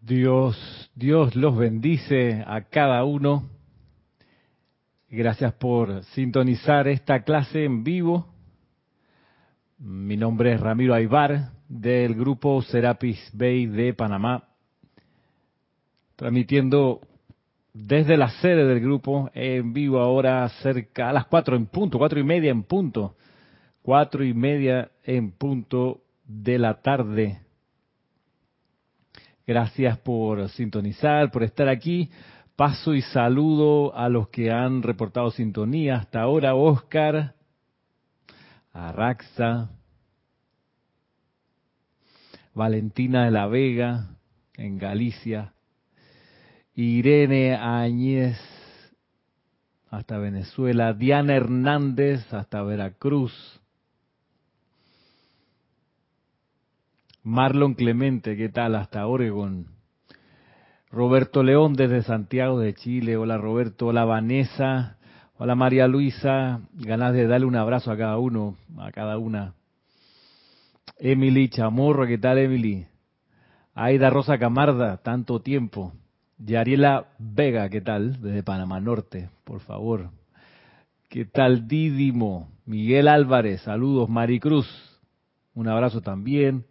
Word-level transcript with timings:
Dios, 0.00 0.90
Dios 0.94 1.36
los 1.36 1.58
bendice 1.58 2.42
a 2.46 2.62
cada 2.62 3.04
uno. 3.04 3.50
Gracias 5.10 5.52
por 5.54 6.04
sintonizar 6.04 6.88
esta 6.88 7.22
clase 7.22 7.64
en 7.64 7.84
vivo. 7.84 8.26
Mi 9.78 10.16
nombre 10.16 10.54
es 10.54 10.60
Ramiro 10.60 10.94
Aybar 10.94 11.50
del 11.68 12.14
grupo 12.14 12.62
Serapis 12.62 13.30
Bay 13.34 13.66
de 13.66 13.92
Panamá, 13.92 14.44
transmitiendo 16.16 17.02
desde 17.74 18.16
la 18.16 18.30
sede 18.30 18.64
del 18.64 18.80
grupo 18.80 19.30
en 19.34 19.74
vivo 19.74 20.00
ahora 20.00 20.48
cerca 20.62 21.10
a 21.10 21.12
las 21.12 21.26
cuatro 21.26 21.56
en 21.56 21.66
punto, 21.66 21.98
cuatro 21.98 22.18
y 22.18 22.24
media 22.24 22.50
en 22.50 22.62
punto, 22.62 23.16
cuatro 23.82 24.24
y 24.24 24.32
media 24.32 24.90
en 25.04 25.30
punto 25.32 26.00
de 26.24 26.58
la 26.58 26.80
tarde 26.80 27.40
Gracias 29.50 29.98
por 29.98 30.48
sintonizar, 30.50 31.32
por 31.32 31.42
estar 31.42 31.68
aquí. 31.68 32.08
Paso 32.54 32.94
y 32.94 33.02
saludo 33.02 33.92
a 33.96 34.08
los 34.08 34.28
que 34.28 34.52
han 34.52 34.80
reportado 34.80 35.32
sintonía 35.32 35.96
hasta 35.96 36.20
ahora. 36.20 36.54
Oscar, 36.54 37.34
Araxa, 38.72 39.70
Valentina 42.54 43.24
de 43.24 43.32
la 43.32 43.48
Vega, 43.48 44.10
en 44.54 44.78
Galicia, 44.78 45.52
Irene 46.76 47.56
Añez, 47.56 48.38
hasta 49.90 50.16
Venezuela, 50.18 50.92
Diana 50.92 51.34
Hernández, 51.34 52.32
hasta 52.32 52.62
Veracruz, 52.62 53.59
Marlon 57.22 57.74
Clemente, 57.74 58.34
¿qué 58.34 58.48
tal? 58.48 58.74
Hasta 58.74 59.06
Oregon. 59.06 59.66
Roberto 60.90 61.42
León 61.42 61.74
desde 61.74 62.02
Santiago 62.02 62.58
de 62.58 62.72
Chile. 62.72 63.18
Hola 63.18 63.36
Roberto. 63.36 63.88
Hola 63.88 64.06
Vanessa. 64.06 64.96
Hola 65.36 65.54
María 65.54 65.86
Luisa. 65.86 66.60
Ganas 66.72 67.12
de 67.12 67.26
darle 67.26 67.46
un 67.46 67.56
abrazo 67.56 67.92
a 67.92 67.98
cada 67.98 68.16
uno, 68.16 68.56
a 68.78 68.90
cada 68.90 69.18
una. 69.18 69.52
Emily 70.98 71.50
Chamorro, 71.50 72.06
¿qué 72.06 72.16
tal 72.16 72.38
Emily? 72.38 72.86
Aida 73.74 74.08
Rosa 74.08 74.38
Camarda, 74.38 74.96
tanto 74.98 75.40
tiempo. 75.40 75.92
Yariela 76.38 77.08
Vega, 77.18 77.68
¿qué 77.68 77.82
tal? 77.82 78.22
Desde 78.22 78.42
Panamá 78.42 78.80
Norte, 78.80 79.28
por 79.44 79.60
favor. 79.60 80.08
¿Qué 81.10 81.26
tal 81.26 81.68
Dídimo? 81.68 82.48
Miguel 82.64 83.08
Álvarez, 83.08 83.60
saludos. 83.60 84.08
Maricruz, 84.08 84.66
un 85.52 85.68
abrazo 85.68 86.00
también 86.00 86.64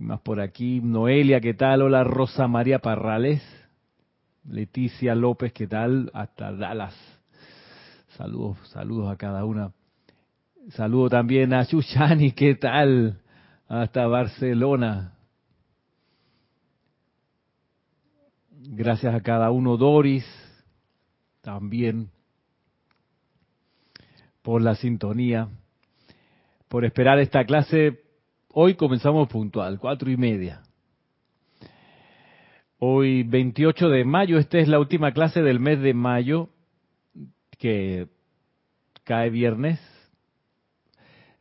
más 0.00 0.20
por 0.20 0.40
aquí, 0.40 0.80
Noelia, 0.80 1.40
¿qué 1.40 1.54
tal? 1.54 1.82
Hola, 1.82 2.04
Rosa 2.04 2.48
María 2.48 2.78
Parrales. 2.78 3.42
Leticia 4.48 5.14
López, 5.14 5.52
¿qué 5.52 5.66
tal? 5.66 6.10
Hasta 6.14 6.52
Dallas. 6.52 6.94
Saludos, 8.16 8.56
saludos 8.70 9.12
a 9.12 9.16
cada 9.16 9.44
una. 9.44 9.72
Saludo 10.70 11.10
también 11.10 11.52
a 11.52 11.66
Chuchani, 11.66 12.32
¿qué 12.32 12.54
tal? 12.54 13.20
Hasta 13.68 14.06
Barcelona. 14.06 15.12
Gracias 18.50 19.14
a 19.14 19.20
cada 19.20 19.50
uno, 19.50 19.76
Doris, 19.76 20.24
también 21.42 22.08
por 24.42 24.62
la 24.62 24.74
sintonía, 24.74 25.48
por 26.68 26.84
esperar 26.84 27.18
esta 27.18 27.44
clase 27.44 28.09
Hoy 28.52 28.74
comenzamos 28.74 29.28
puntual, 29.28 29.78
cuatro 29.78 30.10
y 30.10 30.16
media. 30.16 30.62
Hoy 32.80 33.22
28 33.22 33.88
de 33.88 34.04
mayo, 34.04 34.38
esta 34.38 34.58
es 34.58 34.66
la 34.66 34.80
última 34.80 35.12
clase 35.12 35.40
del 35.40 35.60
mes 35.60 35.80
de 35.80 35.94
mayo, 35.94 36.48
que 37.58 38.08
cae 39.04 39.30
viernes, 39.30 39.78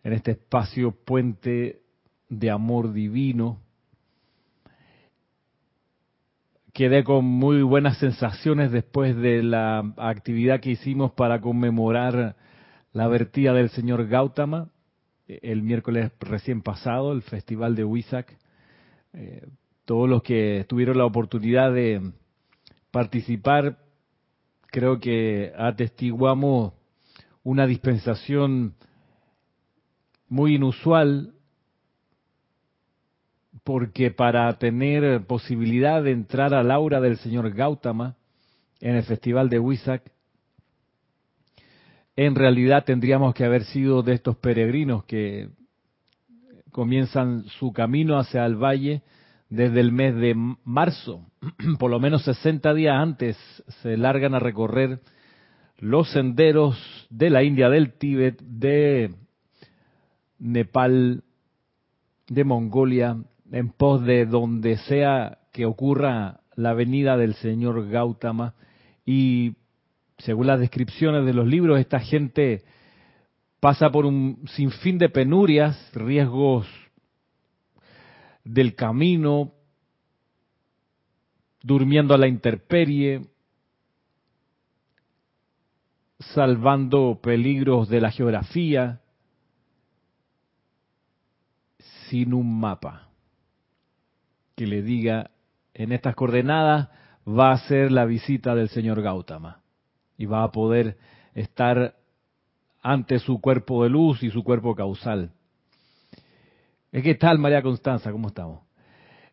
en 0.03 0.13
este 0.13 0.31
espacio 0.31 0.91
puente 0.91 1.81
de 2.29 2.51
amor 2.51 2.93
divino. 2.93 3.59
Quedé 6.73 7.03
con 7.03 7.25
muy 7.25 7.63
buenas 7.63 7.97
sensaciones 7.97 8.71
después 8.71 9.15
de 9.15 9.41
la 9.41 9.79
actividad 9.97 10.59
que 10.59 10.71
hicimos 10.71 11.11
para 11.13 11.41
conmemorar 11.41 12.35
la 12.93 13.07
vertida 13.07 13.53
del 13.53 13.71
señor 13.71 14.07
Gautama 14.07 14.69
el 15.29 15.61
miércoles 15.61 16.11
recién 16.19 16.61
pasado, 16.61 17.11
el 17.11 17.21
festival 17.21 17.75
de 17.75 17.83
Huizac. 17.83 18.35
Eh, 19.13 19.47
todos 19.85 20.09
los 20.09 20.23
que 20.23 20.65
tuvieron 20.67 20.97
la 20.97 21.05
oportunidad 21.05 21.71
de 21.71 22.11
participar, 22.91 23.77
creo 24.67 24.99
que 24.99 25.53
atestiguamos 25.57 26.73
una 27.43 27.67
dispensación 27.67 28.75
muy 30.27 30.55
inusual, 30.55 31.33
porque 33.63 34.11
para 34.11 34.51
tener 34.57 35.25
posibilidad 35.25 36.03
de 36.03 36.11
entrar 36.11 36.53
al 36.53 36.71
aura 36.71 37.01
del 37.01 37.17
señor 37.17 37.51
Gautama 37.51 38.15
en 38.79 38.95
el 38.95 39.03
festival 39.03 39.49
de 39.49 39.59
Huizac, 39.59 40.11
en 42.25 42.35
realidad 42.35 42.83
tendríamos 42.83 43.33
que 43.33 43.45
haber 43.45 43.63
sido 43.63 44.03
de 44.03 44.13
estos 44.13 44.35
peregrinos 44.35 45.05
que 45.05 45.47
comienzan 46.69 47.45
su 47.45 47.71
camino 47.71 48.19
hacia 48.19 48.45
el 48.45 48.57
valle 48.57 49.03
desde 49.49 49.79
el 49.79 49.93
mes 49.93 50.15
de 50.15 50.35
marzo, 50.65 51.25
por 51.79 51.89
lo 51.89 51.97
menos 52.01 52.25
60 52.25 52.73
días 52.73 52.95
antes 52.97 53.37
se 53.81 53.95
largan 53.95 54.33
a 54.35 54.39
recorrer 54.39 54.99
los 55.77 56.11
senderos 56.11 56.77
de 57.09 57.29
la 57.29 57.41
India, 57.41 57.69
del 57.69 57.93
Tíbet, 57.93 58.41
de 58.41 59.15
Nepal, 60.39 61.23
de 62.27 62.43
Mongolia, 62.43 63.15
en 63.49 63.69
pos 63.69 64.03
de 64.03 64.25
donde 64.25 64.75
sea 64.75 65.37
que 65.53 65.65
ocurra 65.65 66.41
la 66.57 66.73
venida 66.73 67.15
del 67.15 67.35
señor 67.35 67.89
Gautama. 67.89 68.55
Y 69.05 69.55
según 70.19 70.47
las 70.47 70.59
descripciones 70.59 71.25
de 71.25 71.33
los 71.33 71.47
libros, 71.47 71.79
esta 71.79 71.99
gente 71.99 72.63
pasa 73.59 73.89
por 73.89 74.05
un 74.05 74.45
sinfín 74.49 74.97
de 74.97 75.09
penurias, 75.09 75.91
riesgos 75.93 76.67
del 78.43 78.75
camino, 78.75 79.53
durmiendo 81.61 82.13
a 82.13 82.17
la 82.17 82.27
intemperie, 82.27 83.21
salvando 86.19 87.19
peligros 87.21 87.87
de 87.89 88.01
la 88.01 88.11
geografía, 88.11 89.01
sin 92.09 92.33
un 92.33 92.59
mapa 92.59 93.09
que 94.55 94.67
le 94.67 94.81
diga 94.81 95.31
en 95.73 95.93
estas 95.93 96.15
coordenadas 96.15 96.89
va 97.25 97.51
a 97.51 97.57
ser 97.67 97.91
la 97.91 98.03
visita 98.05 98.55
del 98.55 98.67
señor 98.69 99.01
Gautama 99.01 99.58
y 100.19 100.25
va 100.25 100.43
a 100.43 100.51
poder 100.51 100.97
estar 101.33 101.95
ante 102.81 103.19
su 103.19 103.39
cuerpo 103.39 103.83
de 103.83 103.89
luz 103.89 104.21
y 104.21 104.29
su 104.29 104.43
cuerpo 104.43 104.75
causal. 104.75 105.31
¿Qué 106.91 107.15
tal 107.15 107.39
María 107.39 107.61
Constanza? 107.61 108.11
¿Cómo 108.11 108.27
estamos? 108.27 108.61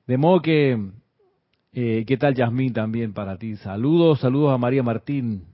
De 0.06 0.16
modo 0.16 0.40
que, 0.40 0.78
eh, 1.72 2.04
¿qué 2.06 2.16
tal 2.16 2.36
Yasmín 2.36 2.72
también 2.72 3.12
para 3.12 3.36
ti? 3.36 3.56
Saludos, 3.56 4.20
saludos 4.20 4.54
a 4.54 4.58
María 4.58 4.84
Martín. 4.84 5.46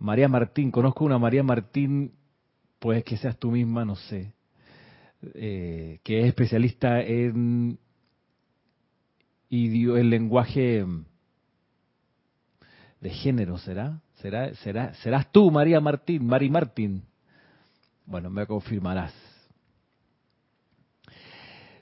María 0.00 0.28
Martín, 0.28 0.72
conozco 0.72 1.04
una 1.04 1.18
María 1.18 1.44
Martín, 1.44 2.12
pues 2.80 3.04
que 3.04 3.18
seas 3.18 3.38
tú 3.38 3.52
misma, 3.52 3.84
no 3.84 3.94
sé, 3.94 4.32
eh, 5.34 6.00
que 6.02 6.22
es 6.22 6.26
especialista 6.26 7.00
en 7.00 7.78
el 9.48 10.10
lenguaje 10.10 10.84
de 13.00 13.10
género, 13.10 13.56
¿será? 13.58 14.00
¿Será, 14.20 14.54
será, 14.56 14.92
serás 14.94 15.32
tú, 15.32 15.50
María 15.50 15.80
Martín, 15.80 16.26
Mari 16.26 16.50
Martín? 16.50 17.02
Bueno, 18.04 18.28
me 18.28 18.46
confirmarás. 18.46 19.14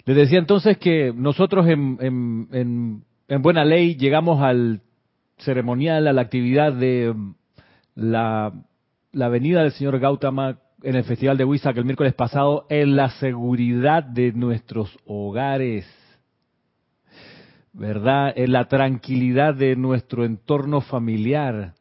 Les 0.04 0.16
decía 0.16 0.38
entonces 0.38 0.78
que 0.78 1.12
nosotros 1.14 1.66
en, 1.66 1.98
en, 2.00 3.04
en, 3.26 3.42
buena 3.42 3.64
ley 3.64 3.96
llegamos 3.96 4.40
al 4.40 4.82
ceremonial, 5.38 6.06
a 6.06 6.12
la 6.12 6.22
actividad 6.22 6.72
de 6.72 7.12
mm, 7.12 7.34
la, 7.96 8.52
la 9.12 9.28
venida 9.28 9.62
del 9.62 9.72
señor 9.72 9.98
Gautama 9.98 10.60
en 10.82 10.94
el 10.94 11.04
Festival 11.04 11.36
de 11.36 11.44
Huizac 11.44 11.76
el 11.76 11.84
miércoles 11.84 12.14
pasado 12.14 12.66
en 12.70 12.94
la 12.94 13.10
seguridad 13.18 14.04
de 14.04 14.32
nuestros 14.32 14.96
hogares, 15.06 15.86
¿verdad? 17.72 18.32
En 18.36 18.52
la 18.52 18.68
tranquilidad 18.68 19.54
de 19.54 19.74
nuestro 19.74 20.24
entorno 20.24 20.80
familiar. 20.80 21.74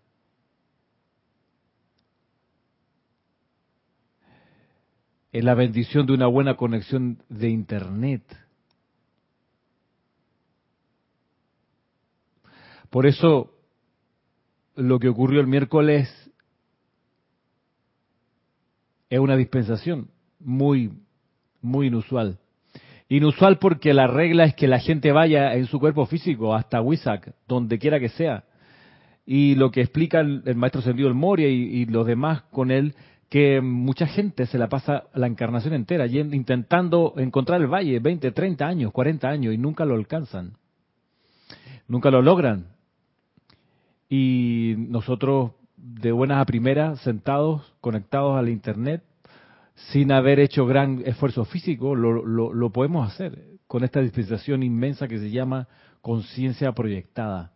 En 5.38 5.46
la 5.46 5.54
bendición 5.54 6.08
de 6.08 6.14
una 6.14 6.26
buena 6.26 6.56
conexión 6.56 7.20
de 7.30 7.50
Internet. 7.50 8.24
Por 12.90 13.06
eso 13.06 13.54
lo 14.76 14.98
que 14.98 15.10
ocurrió 15.10 15.40
el 15.40 15.46
miércoles 15.46 16.10
es 19.12 19.20
una 19.20 19.36
dispensación 19.36 20.10
muy, 20.40 20.92
muy 21.62 21.86
inusual. 21.86 22.40
Inusual 23.08 23.60
porque 23.60 23.94
la 23.94 24.08
regla 24.08 24.46
es 24.46 24.56
que 24.56 24.68
la 24.68 24.80
gente 24.80 25.12
vaya 25.12 25.54
en 25.54 25.68
su 25.68 25.80
cuerpo 25.80 26.08
físico 26.08 26.56
hasta 26.56 26.82
Wisak, 26.82 27.36
donde 27.48 27.78
quiera 27.78 28.00
que 28.00 28.10
sea. 28.10 28.44
Y 29.24 29.54
lo 29.54 29.70
que 29.70 29.82
explica 29.82 30.20
el, 30.20 30.56
maestro 30.56 30.82
Sendido 30.82 31.08
el 31.08 31.14
Moria 31.14 31.48
y, 31.48 31.86
los 31.86 32.08
demás 32.08 32.42
con 32.50 32.72
él, 32.72 32.96
que 33.30 33.60
mucha 33.62 34.08
gente 34.08 34.46
se 34.46 34.58
la 34.58 34.70
pasa 34.70 35.06
la 35.14 35.28
encarnación 35.28 35.74
entera 35.74 36.08
intentando 36.08 37.14
encontrar 37.18 37.62
el 37.62 37.68
valle, 37.68 38.00
20, 38.00 38.32
30 38.32 38.66
años, 38.66 38.92
40 38.92 39.28
años, 39.28 39.54
y 39.54 39.58
nunca 39.58 39.86
lo 39.86 39.96
alcanzan. 39.96 40.54
Nunca 41.88 42.10
lo 42.10 42.22
logran. 42.22 42.68
Y 44.10 44.76
nosotros, 44.78 45.52
de 45.76 46.12
buenas 46.12 46.42
a 46.42 46.46
primeras, 46.46 47.02
sentados, 47.02 47.74
conectados 47.82 48.38
al 48.38 48.48
Internet, 48.48 49.04
sin 49.92 50.12
haber 50.12 50.40
hecho 50.40 50.66
gran 50.66 51.04
esfuerzo 51.06 51.46
físico, 51.46 51.96
lo, 51.96 52.26
lo, 52.26 52.70
podemos 52.72 53.12
hacer 53.12 53.44
con 53.68 53.84
esta 53.84 54.02
dispensación 54.02 54.64
inmensa 54.64 55.08
que 55.08 55.20
se 55.20 55.30
llama 55.30 55.68
conciencia 56.02 56.72
proyectada. 56.72 57.52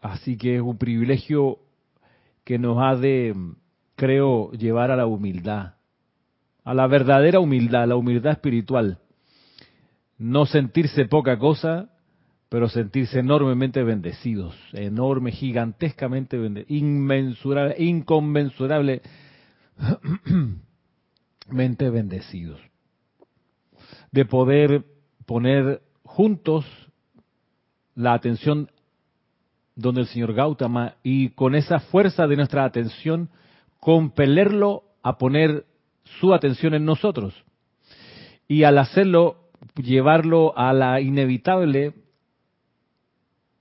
Así 0.00 0.36
que 0.36 0.56
es 0.56 0.62
un 0.62 0.78
privilegio 0.78 1.58
que 2.44 2.58
nos 2.58 2.78
ha 2.78 2.94
de, 2.96 3.34
creo, 3.96 4.52
llevar 4.52 4.90
a 4.90 4.96
la 4.96 5.06
humildad, 5.06 5.74
a 6.64 6.74
la 6.74 6.86
verdadera 6.86 7.40
humildad, 7.40 7.88
la 7.88 7.96
humildad 7.96 8.32
espiritual. 8.32 8.98
No 10.18 10.46
sentirse 10.46 11.06
poca 11.06 11.38
cosa, 11.38 11.90
pero 12.48 12.68
sentirse 12.68 13.18
enormemente 13.18 13.82
bendecidos, 13.82 14.54
enorme, 14.72 15.32
gigantescamente 15.32 16.38
bendecidos, 16.38 16.70
inmensurable, 16.70 17.74
inconmensurablemente 17.78 19.02
bendecidos. 21.90 22.60
De 24.12 24.24
poder 24.24 24.84
poner 25.26 25.82
juntos 26.04 26.64
la 27.96 28.14
atención 28.14 28.70
donde 29.76 30.00
el 30.00 30.06
señor 30.08 30.32
Gautama 30.32 30.94
y 31.02 31.28
con 31.30 31.54
esa 31.54 31.78
fuerza 31.78 32.26
de 32.26 32.36
nuestra 32.36 32.64
atención 32.64 33.28
compelerlo 33.78 34.82
a 35.02 35.18
poner 35.18 35.66
su 36.18 36.34
atención 36.34 36.74
en 36.74 36.84
nosotros. 36.84 37.44
Y 38.48 38.64
al 38.64 38.78
hacerlo, 38.78 39.50
llevarlo 39.76 40.56
a 40.56 40.72
la 40.72 41.00
inevitable 41.00 41.94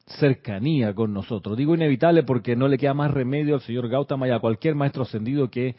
cercanía 0.08 0.94
con 0.94 1.14
nosotros. 1.14 1.58
Digo 1.58 1.76
inevitable 1.76 2.24
porque 2.24 2.56
no 2.56 2.68
le 2.68 2.78
queda 2.78 2.94
más 2.94 3.12
remedio 3.12 3.56
al 3.56 3.62
señor 3.62 3.90
Gautama 3.90 4.28
y 4.28 4.32
a 4.32 4.40
cualquier 4.40 4.76
maestro 4.76 5.04
ascendido 5.04 5.50
que 5.50 5.76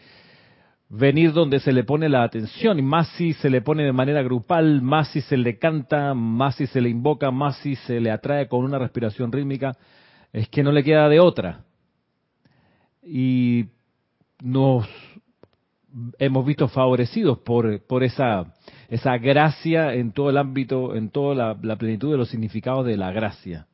venir 0.89 1.33
donde 1.33 1.61
se 1.61 1.73
le 1.73 1.85
pone 1.85 2.09
la 2.09 2.23
atención, 2.23 2.79
y 2.79 2.83
más 2.83 3.09
si 3.17 3.33
se 3.33 3.51
le 3.51 3.61
pone 3.61 3.85
de 3.85 3.93
manera 3.93 4.23
grupal, 4.23 4.83
más 4.83 5.09
si 5.09 5.21
se 5.21 5.37
le 5.37 5.59
canta, 5.59 6.15
más 6.15 6.57
si 6.57 6.67
se 6.67 6.81
le 6.81 6.89
invoca, 6.89 7.31
más 7.31 7.57
si 7.59 7.75
se 7.75 8.01
le 8.01 8.11
atrae 8.11 8.49
con 8.49 8.65
una 8.65 8.79
respiración 8.79 9.33
rítmica, 9.33 9.77
es 10.37 10.51
que 10.51 10.63
no 10.63 10.71
le 10.71 10.85
queda 10.85 11.09
de 11.09 11.19
otra. 11.19 11.65
Y 13.03 13.65
nos 14.43 14.87
hemos 16.19 16.45
visto 16.45 16.69
favorecidos 16.69 17.39
por, 17.39 17.81
por 17.87 18.05
esa, 18.05 18.53
esa 18.91 19.17
gracia 19.17 19.95
en 19.95 20.13
todo 20.13 20.29
el 20.29 20.37
ámbito, 20.37 20.95
en 20.95 21.09
toda 21.09 21.57
la 21.63 21.77
plenitud 21.77 22.11
de 22.11 22.19
los 22.19 22.29
significados 22.29 22.85
de 22.85 22.99
la 22.99 23.13
gracia. 23.13 23.67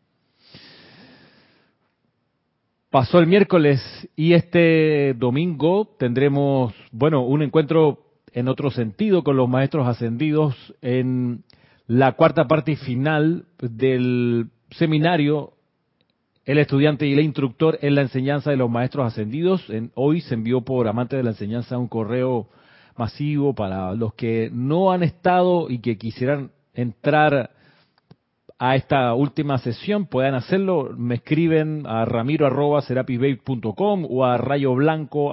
Pasó 2.91 3.19
el 3.19 3.27
miércoles 3.27 3.81
y 4.15 4.35
este 4.35 5.15
domingo 5.15 5.97
tendremos, 5.99 6.73
bueno, 6.93 7.23
un 7.23 7.43
encuentro 7.43 8.07
en 8.33 8.47
otro 8.47 8.71
sentido 8.71 9.25
con 9.25 9.37
los 9.37 9.49
maestros 9.49 9.89
ascendidos 9.89 10.55
en 10.81 11.43
la 11.89 12.13
cuarta 12.13 12.47
parte 12.47 12.77
final 12.77 13.47
del 13.59 14.47
seminario 14.71 15.55
El 16.45 16.59
estudiante 16.59 17.07
y 17.07 17.13
el 17.13 17.21
instructor 17.21 17.79
en 17.83 17.95
la 17.95 18.03
enseñanza 18.03 18.51
de 18.51 18.57
los 18.57 18.69
maestros 18.69 19.07
ascendidos. 19.07 19.69
En, 19.71 19.93
hoy 19.95 20.21
se 20.23 20.35
envió 20.35 20.63
por 20.63 20.89
amante 20.89 21.17
de 21.17 21.23
la 21.23 21.31
enseñanza 21.31 21.79
un 21.79 21.87
correo 21.87 22.49
masivo 22.97 23.55
para 23.55 23.95
los 23.95 24.15
que 24.15 24.51
no 24.53 24.91
han 24.91 25.03
estado 25.03 25.71
y 25.71 25.79
que 25.79 25.97
quisieran 25.97 26.51
entrar 26.75 27.51
a 28.59 28.77
esta 28.77 29.15
última 29.15 29.59
sesión, 29.59 30.07
puedan 30.07 30.35
hacerlo, 30.35 30.95
me 30.97 31.17
escriben 31.17 31.85
a 31.85 32.05
ramiro 32.05 32.47
o 32.49 34.25
a 34.25 34.39
rayoblanco 34.39 35.33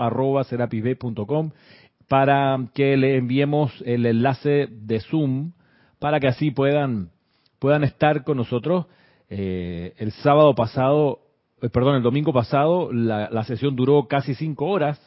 para 2.08 2.58
que 2.74 2.98
le 2.98 3.18
enviemos 3.18 3.84
el 3.86 4.08
enlace 4.08 4.68
de 4.72 5.00
Zoom 5.00 5.52
para 6.00 6.20
que 6.20 6.28
así 6.28 6.50
puedan, 6.50 7.12
puedan 7.60 7.84
estar 7.84 8.24
con 8.24 8.38
nosotros. 8.38 8.88
Eh, 9.30 9.94
el 9.98 10.12
sábado 10.12 10.56
pasado, 10.56 11.20
eh, 11.62 11.70
perdón, 11.70 11.96
el 11.96 12.04
domingo 12.04 12.34
pasado, 12.34 12.92
la, 12.92 13.30
la 13.30 13.44
sesión 13.44 13.76
duró 13.76 14.08
casi 14.08 14.34
cinco 14.36 14.66
horas 14.66 15.00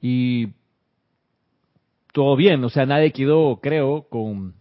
y 0.00 0.48
todo 2.12 2.36
bien, 2.36 2.62
o 2.64 2.68
sea, 2.68 2.86
nadie 2.86 3.12
quedó, 3.12 3.60
creo, 3.62 4.06
con 4.08 4.54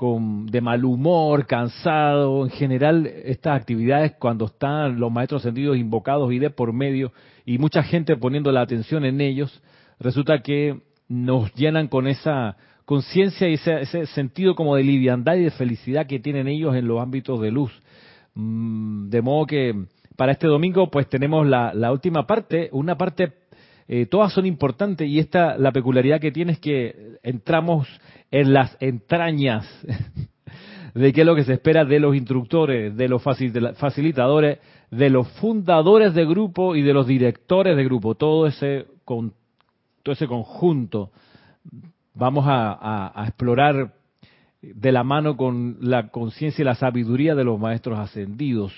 con, 0.00 0.46
de 0.46 0.62
mal 0.62 0.82
humor, 0.86 1.46
cansado, 1.46 2.46
en 2.46 2.50
general 2.52 3.06
estas 3.06 3.60
actividades 3.60 4.12
cuando 4.18 4.46
están 4.46 4.98
los 4.98 5.12
maestros 5.12 5.42
sentidos 5.42 5.76
invocados 5.76 6.32
y 6.32 6.38
de 6.38 6.48
por 6.48 6.72
medio 6.72 7.12
y 7.44 7.58
mucha 7.58 7.82
gente 7.82 8.16
poniendo 8.16 8.50
la 8.50 8.62
atención 8.62 9.04
en 9.04 9.20
ellos, 9.20 9.62
resulta 9.98 10.40
que 10.40 10.80
nos 11.06 11.52
llenan 11.52 11.88
con 11.88 12.06
esa 12.06 12.56
conciencia 12.90 13.48
y 13.48 13.54
ese, 13.54 14.06
sentido 14.06 14.56
como 14.56 14.74
de 14.74 14.82
liviandad 14.82 15.36
y 15.36 15.44
de 15.44 15.52
felicidad 15.52 16.08
que 16.08 16.18
tienen 16.18 16.48
ellos 16.48 16.74
en 16.74 16.88
los 16.88 17.00
ámbitos 17.00 17.40
de 17.40 17.52
luz. 17.52 17.70
Mm, 18.34 19.10
de 19.10 19.22
modo 19.22 19.46
que 19.46 19.84
para 20.16 20.32
este 20.32 20.48
domingo 20.48 20.90
pues 20.90 21.08
tenemos 21.08 21.46
la, 21.46 21.72
la 21.72 21.92
última 21.92 22.26
parte, 22.26 22.68
una 22.72 22.98
parte 22.98 23.32
eh, 23.86 24.06
todas 24.06 24.32
son 24.32 24.44
importantes 24.44 25.08
y 25.08 25.20
esta 25.20 25.56
la 25.56 25.70
peculiaridad 25.70 26.20
que 26.20 26.32
tiene 26.32 26.50
es 26.50 26.58
que 26.58 27.18
entramos 27.22 27.86
en 28.32 28.52
las 28.52 28.76
entrañas 28.80 29.68
de 30.94 31.12
qué 31.12 31.20
es 31.20 31.26
lo 31.28 31.36
que 31.36 31.44
se 31.44 31.52
espera 31.52 31.84
de 31.84 32.00
los 32.00 32.16
instructores, 32.16 32.96
de 32.96 33.08
los 33.08 33.22
facilitadores, 33.22 34.58
de 34.90 35.10
los 35.10 35.28
fundadores 35.38 36.12
de 36.12 36.26
grupo 36.26 36.74
y 36.74 36.82
de 36.82 36.92
los 36.92 37.06
directores 37.06 37.76
de 37.76 37.84
grupo, 37.84 38.16
todo 38.16 38.48
ese, 38.48 38.86
con, 39.04 39.32
todo 40.02 40.12
ese 40.12 40.26
conjunto. 40.26 41.12
Vamos 42.20 42.44
a, 42.46 43.24
explorar 43.26 43.94
de 44.60 44.92
la 44.92 45.02
mano 45.02 45.38
con 45.38 45.78
la 45.80 46.08
conciencia 46.08 46.60
y 46.60 46.66
la 46.66 46.74
sabiduría 46.74 47.34
de 47.34 47.44
los 47.44 47.58
maestros 47.58 47.98
ascendidos. 47.98 48.74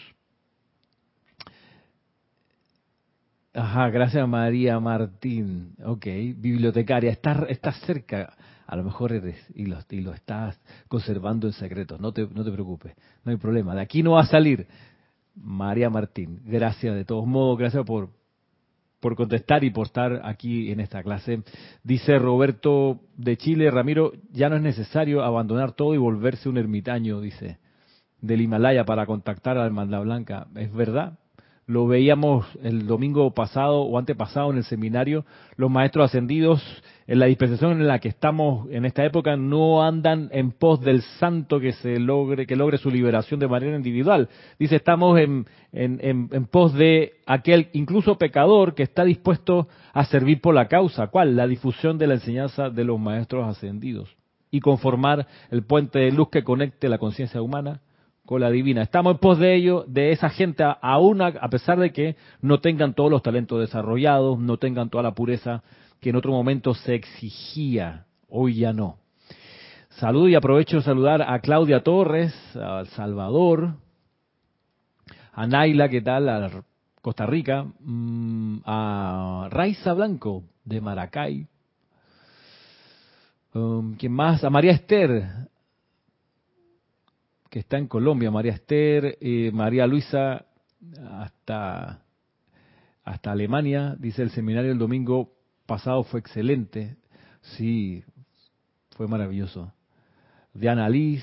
Ajá, 3.52 3.90
gracias 3.90 4.28
María 4.28 4.78
Martín. 4.78 5.75
Ok, 5.84 6.06
bibliotecaria, 6.37 7.11
estás 7.11 7.44
está 7.49 7.72
cerca 7.72 8.32
a 8.64 8.76
lo 8.76 8.84
mejor 8.84 9.12
eres 9.12 9.44
y 9.56 9.66
lo, 9.66 9.76
y 9.90 10.02
lo 10.02 10.14
estás 10.14 10.56
conservando 10.87 11.49
en 11.49 11.52
secreto. 11.52 11.99
No 11.99 12.12
te, 12.12 12.28
no 12.28 12.44
te 12.44 12.52
preocupes, 12.52 12.94
no 13.25 13.32
hay 13.32 13.38
problema. 13.38 13.75
De 13.75 13.80
aquí 13.80 14.04
no 14.04 14.12
va 14.12 14.20
a 14.20 14.26
salir. 14.26 14.68
María 15.34 15.90
Martín, 15.90 16.42
gracias 16.44 16.94
de 16.94 17.04
todos 17.04 17.26
modos, 17.26 17.58
gracias 17.58 17.84
por, 17.84 18.11
por 19.02 19.16
contestar 19.16 19.64
y 19.64 19.71
por 19.71 19.88
estar 19.88 20.23
aquí 20.25 20.71
en 20.71 20.78
esta 20.78 21.02
clase. 21.02 21.42
Dice 21.82 22.21
Roberto 22.21 23.00
de 23.16 23.37
Chile, 23.37 23.68
Ramiro, 23.68 24.12
ya 24.30 24.49
no 24.49 24.54
es 24.54 24.62
necesario 24.62 25.25
abandonar 25.25 25.73
todo 25.73 25.92
y 25.92 25.99
volverse 25.99 26.49
un 26.49 26.56
ermitaño, 26.56 27.21
dice, 27.21 27.59
del 28.21 28.40
Himalaya 28.42 28.85
para 28.85 29.04
contactar 29.04 29.56
a 29.56 29.62
la 29.62 29.66
Hermandad 29.66 30.02
Blanca. 30.02 30.47
Es 30.54 30.73
verdad, 30.73 31.18
lo 31.72 31.86
veíamos 31.86 32.46
el 32.62 32.86
domingo 32.86 33.30
pasado 33.32 33.80
o 33.80 33.98
antepasado 33.98 34.50
en 34.50 34.58
el 34.58 34.64
seminario, 34.64 35.24
los 35.56 35.70
maestros 35.70 36.04
ascendidos 36.04 36.62
en 37.06 37.18
la 37.18 37.26
dispensación 37.26 37.72
en 37.72 37.88
la 37.88 37.98
que 37.98 38.08
estamos 38.08 38.68
en 38.70 38.84
esta 38.84 39.04
época 39.04 39.36
no 39.36 39.82
andan 39.82 40.28
en 40.32 40.52
pos 40.52 40.80
del 40.82 41.00
santo 41.18 41.60
que 41.60 41.72
se 41.72 41.98
logre 41.98 42.46
que 42.46 42.56
logre 42.56 42.76
su 42.76 42.90
liberación 42.90 43.40
de 43.40 43.48
manera 43.48 43.74
individual. 43.74 44.28
Dice, 44.58 44.76
estamos 44.76 45.18
en, 45.18 45.46
en, 45.72 45.98
en, 46.30 46.46
pos 46.46 46.74
de 46.74 47.14
aquel 47.26 47.68
incluso 47.72 48.18
pecador 48.18 48.74
que 48.74 48.82
está 48.82 49.04
dispuesto 49.04 49.66
a 49.94 50.04
servir 50.04 50.40
por 50.42 50.54
la 50.54 50.68
causa. 50.68 51.06
¿Cuál? 51.06 51.36
La 51.36 51.46
difusión 51.46 51.96
de 51.96 52.06
la 52.06 52.14
enseñanza 52.14 52.68
de 52.68 52.84
los 52.84 53.00
maestros 53.00 53.48
ascendidos 53.48 54.14
y 54.50 54.60
conformar 54.60 55.26
el 55.50 55.64
puente 55.64 56.00
de 56.00 56.12
luz 56.12 56.28
que 56.28 56.44
conecte 56.44 56.90
la 56.90 56.98
conciencia 56.98 57.40
humana 57.40 57.80
con 58.24 58.40
la 58.40 58.50
divina. 58.50 58.82
Estamos 58.82 59.14
en 59.14 59.18
pos 59.18 59.38
de 59.38 59.54
ello, 59.54 59.84
de 59.88 60.12
esa 60.12 60.30
gente, 60.30 60.64
aún 60.80 61.20
a, 61.22 61.26
a 61.28 61.48
pesar 61.48 61.78
de 61.78 61.92
que 61.92 62.16
no 62.40 62.60
tengan 62.60 62.94
todos 62.94 63.10
los 63.10 63.22
talentos 63.22 63.60
desarrollados, 63.60 64.38
no 64.38 64.56
tengan 64.58 64.90
toda 64.90 65.02
la 65.02 65.14
pureza 65.14 65.62
que 66.00 66.10
en 66.10 66.16
otro 66.16 66.32
momento 66.32 66.74
se 66.74 66.94
exigía, 66.94 68.06
hoy 68.28 68.56
ya 68.56 68.72
no. 68.72 68.98
Saludo 69.90 70.28
y 70.28 70.34
aprovecho 70.34 70.78
de 70.78 70.82
saludar 70.82 71.22
a 71.22 71.38
Claudia 71.40 71.82
Torres, 71.82 72.34
a 72.56 72.84
Salvador, 72.96 73.74
a 75.32 75.46
Naila, 75.46 75.88
¿qué 75.88 76.00
tal? 76.00 76.28
A 76.28 76.64
Costa 77.00 77.26
Rica, 77.26 77.66
mm, 77.80 78.58
a 78.64 79.48
Raiza 79.50 79.92
Blanco 79.92 80.44
de 80.64 80.80
Maracay. 80.80 81.46
Um, 83.54 83.94
¿Quién 83.96 84.12
más? 84.12 84.42
A 84.44 84.50
María 84.50 84.72
Esther, 84.72 85.48
que 87.52 87.59
está 87.59 87.76
en 87.76 87.87
Colombia, 87.87 88.30
María 88.30 88.52
Esther, 88.52 89.18
eh, 89.21 89.50
María 89.52 89.87
Luisa, 89.87 90.47
hasta, 91.11 92.02
hasta 93.04 93.30
Alemania, 93.30 93.94
dice 93.99 94.23
el 94.23 94.30
seminario 94.30 94.73
el 94.73 94.78
domingo 94.78 95.35
pasado 95.66 96.02
fue 96.02 96.21
excelente. 96.21 96.97
Sí, 97.42 98.04
fue 98.97 99.06
maravilloso. 99.06 99.71
Diana 100.54 100.88
Liz, 100.88 101.23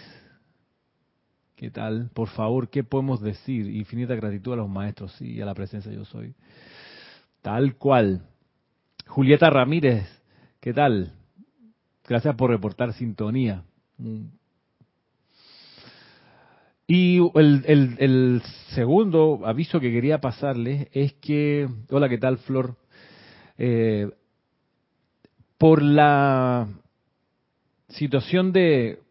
¿qué 1.55 1.71
tal? 1.71 2.11
Por 2.13 2.27
favor, 2.27 2.69
¿qué 2.69 2.83
podemos 2.83 3.21
decir? 3.21 3.65
Infinita 3.65 4.13
gratitud 4.13 4.53
a 4.53 4.57
los 4.57 4.69
maestros 4.69 5.19
y 5.19 5.41
a 5.41 5.47
la 5.47 5.55
presencia 5.55 5.91
yo 5.91 6.05
soy. 6.05 6.35
Tal 7.41 7.75
cual. 7.75 8.21
Julieta 9.07 9.49
Ramírez, 9.49 10.07
¿qué 10.59 10.75
tal? 10.75 11.11
Gracias 12.07 12.35
por 12.35 12.51
reportar 12.51 12.93
sintonía. 12.93 13.63
Y 16.91 17.19
el, 17.35 17.95
el, 17.99 18.41
segundo 18.73 19.41
aviso 19.45 19.79
que 19.79 19.91
quería 19.91 20.17
pasarles 20.17 20.87
es 20.91 21.13
que, 21.13 21.69
hola, 21.91 22.09
¿qué 22.09 22.17
tal, 22.17 22.39
Flor? 22.39 22.77
Eh, 23.59 24.09
por 25.59 25.83
la 25.83 26.67
situación 27.89 28.51
de, 28.51 29.01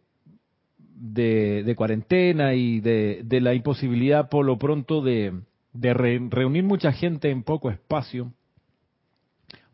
de, 0.97 1.73
cuarentena 1.77 2.55
y 2.55 2.81
de, 2.81 3.25
la 3.41 3.55
imposibilidad 3.55 4.29
por 4.29 4.45
lo 4.45 4.59
pronto 4.59 5.01
de, 5.01 5.41
reunir 5.73 6.65
mucha 6.65 6.91
gente 6.91 7.31
en 7.31 7.45
poco 7.45 7.71
espacio, 7.71 8.33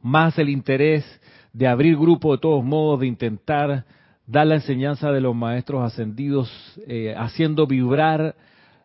más 0.03 0.39
el 0.39 0.51
interés 0.51 1.07
de 1.55 1.69
abrir 1.69 1.97
grupo 1.97 2.33
de 2.33 2.39
todos 2.43 2.63
modos, 2.63 3.01
de 3.01 3.07
intentar 3.07 3.87
dar 4.27 4.47
la 4.47 4.57
enseñanza 4.57 5.13
de 5.13 5.21
los 5.21 5.35
maestros 5.35 5.83
ascendidos, 5.83 6.51
eh, 6.87 7.15
haciendo 7.17 7.67
vibrar 7.67 8.37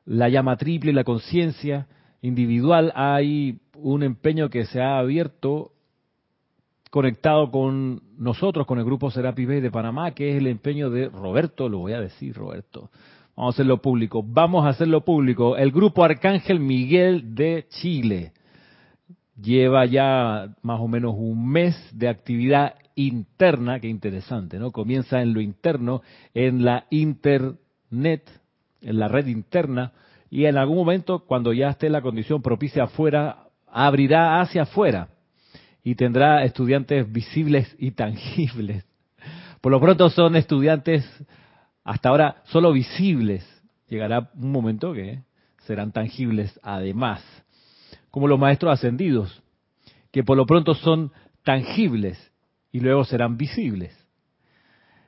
la 0.06 0.30
llama 0.30 0.58
triple 0.58 0.92
y 0.92 0.94
la 0.96 1.04
conciencia 1.04 1.88
individual, 2.22 2.92
hay 2.96 3.60
un 3.76 4.04
empeño 4.04 4.50
que 4.50 4.66
se 4.66 4.82
ha 4.82 5.00
abierto 5.00 5.72
conectado 6.90 7.52
con 7.52 8.02
nosotros, 8.18 8.66
con 8.66 8.80
el 8.80 8.86
grupo 8.86 9.12
Serapi 9.12 9.46
Bay 9.46 9.62
de 9.62 9.72
Panamá, 9.72 10.12
que 10.12 10.32
es 10.32 10.38
el 10.38 10.48
empeño 10.48 10.90
de 10.90 11.08
Roberto, 11.10 11.70
lo 11.70 11.80
voy 11.80 11.94
a 11.94 12.02
decir, 12.02 12.36
Roberto. 12.36 12.90
Vamos 13.36 13.54
a 13.54 13.56
hacerlo 13.56 13.82
público. 13.82 14.24
Vamos 14.26 14.66
a 14.66 14.70
hacerlo 14.70 15.06
público. 15.06 15.56
El 15.56 15.72
grupo 15.72 16.04
Arcángel 16.04 16.60
Miguel 16.60 17.36
de 17.36 17.68
Chile 17.70 18.34
lleva 19.42 19.86
ya 19.86 20.54
más 20.62 20.82
o 20.82 20.88
menos 20.88 21.16
un 21.18 21.48
mes 21.48 21.76
de 21.94 22.10
actividad 22.10 22.74
interna, 23.08 23.80
que 23.80 23.88
interesante, 23.88 24.60
¿no? 24.60 24.72
Comienza 24.72 25.22
en 25.22 25.34
lo 25.34 25.40
interno, 25.40 26.02
en 26.34 26.66
la 26.66 26.86
internet, 26.90 28.30
en 28.82 29.00
la 29.00 29.08
red 29.08 29.28
interna, 29.28 29.94
y 30.30 30.46
en 30.46 30.58
algún 30.58 30.78
momento, 30.78 31.20
cuando 31.20 31.54
ya 31.54 31.70
esté 31.70 31.90
la 31.90 32.02
condición 32.02 32.42
propicia 32.42 32.84
afuera, 32.84 33.46
abrirá 33.68 34.42
hacia 34.42 34.64
afuera 34.64 35.08
y 35.82 35.96
tendrá 35.96 36.44
estudiantes 36.44 37.10
visibles 37.10 37.74
y 37.80 37.92
tangibles. 37.92 38.86
Por 39.62 39.72
lo 39.72 39.80
pronto 39.80 40.10
son 40.10 40.36
estudiantes 40.36 41.06
hasta 41.86 42.10
ahora 42.10 42.44
solo 42.46 42.74
visibles. 42.74 43.48
Llegará 43.88 44.30
un 44.36 44.52
momento 44.52 44.94
que 44.94 45.22
serán 45.66 45.94
tangibles 45.94 46.60
además, 46.64 47.24
como 48.12 48.28
los 48.28 48.40
maestros 48.40 48.74
ascendidos, 48.74 49.42
que 50.12 50.24
por 50.24 50.36
lo 50.36 50.46
pronto 50.46 50.76
son 50.76 51.12
tangibles 51.44 52.29
y 52.72 52.80
luego 52.80 53.04
serán 53.04 53.38
visibles. 53.38 53.96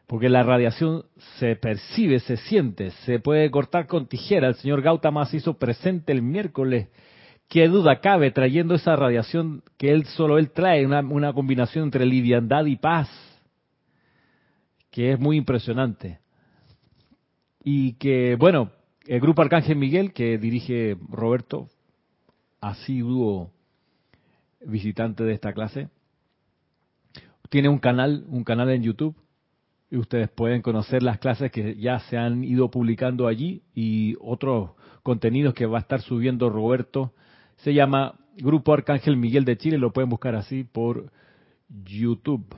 Porque 0.08 0.30
la 0.30 0.44
radiación 0.44 1.06
se 1.40 1.56
percibe, 1.56 2.20
se 2.20 2.38
siente, 2.38 2.92
se 3.06 3.20
puede 3.20 3.50
cortar 3.50 3.88
con 3.88 4.08
tijera. 4.08 4.48
El 4.48 4.56
señor 4.56 4.82
Gautama 4.82 5.26
se 5.26 5.38
hizo 5.38 5.58
presente 5.58 6.12
el 6.12 6.22
miércoles 6.22 6.90
¿Qué 7.52 7.68
duda 7.68 8.00
cabe 8.00 8.32
trayendo 8.32 8.76
esa 8.76 8.96
radiación 8.96 9.62
que 9.78 9.92
él 9.92 10.06
solo 10.06 10.38
él 10.38 10.52
trae, 10.52 10.86
una, 10.86 11.02
una 11.02 11.34
combinación 11.34 11.84
entre 11.84 12.06
liviandad 12.06 12.64
y 12.64 12.78
paz, 12.78 13.10
que 14.90 15.12
es 15.12 15.20
muy 15.20 15.36
impresionante? 15.36 16.20
Y 17.62 17.96
que, 17.96 18.38
bueno, 18.40 18.72
el 19.06 19.20
grupo 19.20 19.42
Arcángel 19.42 19.76
Miguel, 19.76 20.14
que 20.14 20.38
dirige 20.38 20.96
Roberto, 21.10 21.68
asiduo 22.62 23.52
visitante 24.66 25.26
de 25.26 25.34
esta 25.34 25.52
clase, 25.52 25.90
tiene 27.52 27.68
un 27.68 27.80
canal, 27.80 28.24
un 28.30 28.46
canal 28.46 28.70
en 28.70 28.82
YouTube, 28.82 29.14
y 29.90 29.98
ustedes 29.98 30.30
pueden 30.30 30.62
conocer 30.62 31.04
las 31.04 31.20
clases 31.20 31.52
que 31.52 31.76
ya 31.76 32.00
se 32.00 32.18
han 32.18 32.46
ido 32.46 32.72
publicando 32.72 33.28
allí 33.28 33.62
y 33.76 34.16
otros 34.22 34.72
contenidos 35.04 35.54
que 35.54 35.66
va 35.66 35.80
a 35.80 35.82
estar 35.82 36.02
subiendo 36.02 36.50
Roberto 36.50 37.14
se 37.58 37.74
llama 37.74 38.16
Grupo 38.38 38.74
Arcángel 38.74 39.18
Miguel 39.18 39.44
de 39.44 39.58
Chile, 39.58 39.78
lo 39.78 39.92
pueden 39.92 40.10
buscar 40.10 40.34
así 40.34 40.64
por 40.64 41.12
YouTube. 41.68 42.56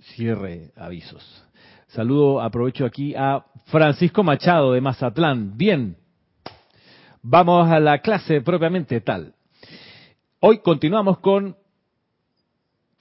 Cierre 0.00 0.72
avisos. 0.76 1.44
Saludo, 1.86 2.42
aprovecho 2.42 2.84
aquí 2.84 3.14
a 3.14 3.44
Francisco 3.66 4.24
Machado 4.24 4.72
de 4.72 4.80
Mazatlán. 4.80 5.56
Bien, 5.56 5.96
vamos 7.22 7.70
a 7.70 7.78
la 7.78 8.00
clase 8.00 8.40
propiamente 8.40 9.00
tal. 9.00 9.32
Hoy 10.40 10.58
continuamos 10.58 11.20
con 11.20 11.56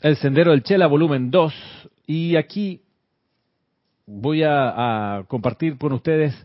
el 0.04 0.18
Sendero 0.18 0.52
del 0.52 0.64
Chela, 0.64 0.88
volumen 0.88 1.32
2, 1.32 1.54
y 2.08 2.36
aquí 2.36 2.82
voy 4.06 4.44
a, 4.44 5.16
a 5.18 5.24
compartir 5.24 5.78
con 5.78 5.94
ustedes 5.94 6.36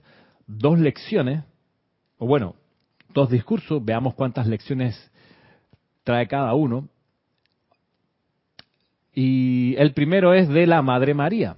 dos 0.47 0.79
lecciones 0.79 1.43
o 2.19 2.27
bueno, 2.27 2.55
dos 3.13 3.29
discursos, 3.31 3.85
veamos 3.85 4.15
cuántas 4.15 4.47
lecciones 4.47 5.11
trae 6.05 6.29
cada 6.29 6.55
uno. 6.55 6.89
Y 9.13 9.75
el 9.77 9.93
primero 9.93 10.35
es 10.35 10.49
de 10.49 10.69
la 10.69 10.81
Madre 10.81 11.13
María. 11.15 11.57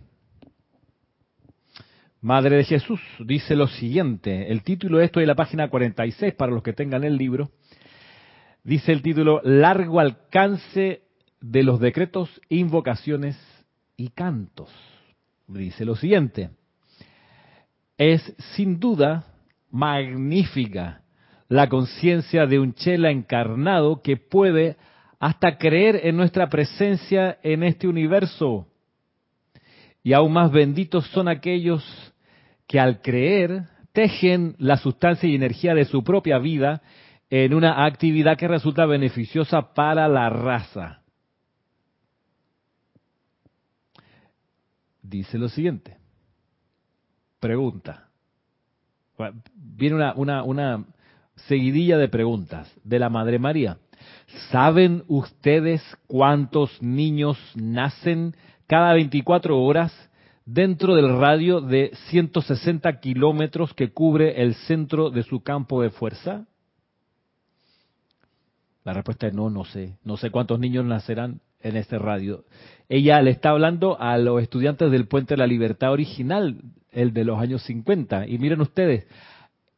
Madre 2.23 2.57
de 2.57 2.65
Jesús 2.65 3.01
dice 3.19 3.55
lo 3.55 3.67
siguiente, 3.67 4.51
el 4.51 4.63
título 4.63 4.99
de 4.99 5.05
esto 5.05 5.21
es 5.21 5.27
la 5.27 5.35
página 5.35 5.69
46 5.69 6.33
para 6.33 6.53
los 6.53 6.63
que 6.63 6.73
tengan 6.73 7.05
el 7.05 7.19
libro. 7.19 7.51
Dice 8.65 8.91
el 8.91 9.03
título 9.03 9.43
Largo 9.45 10.01
alcance 10.01 11.10
de 11.41 11.63
los 11.63 11.81
decretos, 11.81 12.41
invocaciones 12.49 13.37
y 13.97 14.09
cantos. 14.09 14.71
Dice 15.47 15.85
lo 15.85 15.97
siguiente, 15.97 16.51
es 17.99 18.23
sin 18.55 18.79
duda 18.79 19.25
magnífica 19.71 21.03
la 21.49 21.69
conciencia 21.69 22.47
de 22.47 22.59
un 22.59 22.75
chela 22.75 23.11
encarnado 23.11 24.03
que 24.03 24.17
puede 24.17 24.77
hasta 25.19 25.59
creer 25.59 26.01
en 26.05 26.17
nuestra 26.17 26.49
presencia 26.49 27.39
en 27.43 27.63
este 27.63 27.89
universo. 27.89 28.67
Y 30.03 30.13
aún 30.13 30.33
más 30.33 30.51
benditos 30.51 31.07
son 31.09 31.29
aquellos 31.29 31.85
que 32.67 32.81
al 32.81 33.03
creer 33.03 33.65
tejen 33.93 34.55
la 34.59 34.77
sustancia 34.77 35.29
y 35.29 35.35
energía 35.35 35.75
de 35.75 35.85
su 35.85 36.03
propia 36.05 36.39
vida 36.39 36.83
en 37.29 37.53
una 37.53 37.85
actividad 37.85 38.39
que 38.39 38.49
resulta 38.49 38.87
beneficiosa 38.87 39.75
para 39.75 40.09
la 40.09 40.31
raza. 40.31 41.00
Dice 45.03 45.39
lo 45.39 45.49
siguiente. 45.49 45.97
Pregunta. 47.39 48.09
Viene 49.55 50.13
una, 50.15 50.85
seguidilla 51.49 51.97
de 51.99 52.09
preguntas 52.09 52.71
de 52.85 52.99
la 52.99 53.09
Madre 53.09 53.39
María. 53.39 53.79
¿Saben 54.51 55.05
ustedes 55.09 55.83
cuántos 56.07 56.83
niños 56.83 57.39
nacen 57.55 58.35
cada 58.67 58.95
24 58.95 59.61
horas 59.61 59.93
dentro 60.45 60.95
del 60.95 61.19
radio 61.19 61.61
de 61.61 61.93
160 62.11 63.01
kilómetros 63.01 63.75
que 63.75 63.93
cubre 63.93 64.43
el 64.43 64.55
centro 64.55 65.11
de 65.11 65.23
su 65.23 65.43
campo 65.43 65.83
de 65.83 65.91
fuerza? 65.91 66.47
La 68.85 68.93
respuesta 68.95 69.27
es 69.27 69.35
no, 69.35 69.51
no 69.51 69.65
sé. 69.65 69.99
No 70.05 70.17
sé 70.17 70.31
cuántos 70.31 70.59
niños 70.59 70.85
nacerán 70.85 71.41
en 71.61 71.77
este 71.77 71.99
radio. 71.99 72.45
Ella 72.89 73.21
le 73.23 73.31
está 73.31 73.51
hablando 73.51 74.01
a 74.01 74.19
los 74.19 74.43
estudiantes 74.43 74.91
del 74.91 75.07
Puente 75.07 75.35
de 75.35 75.39
la 75.39 75.47
Libertad 75.47 75.93
original 75.93 76.61
el 76.91 77.13
de 77.13 77.25
los 77.25 77.39
años 77.39 77.63
50. 77.63 78.27
Y 78.27 78.39
miren 78.39 78.61
ustedes, 78.61 79.07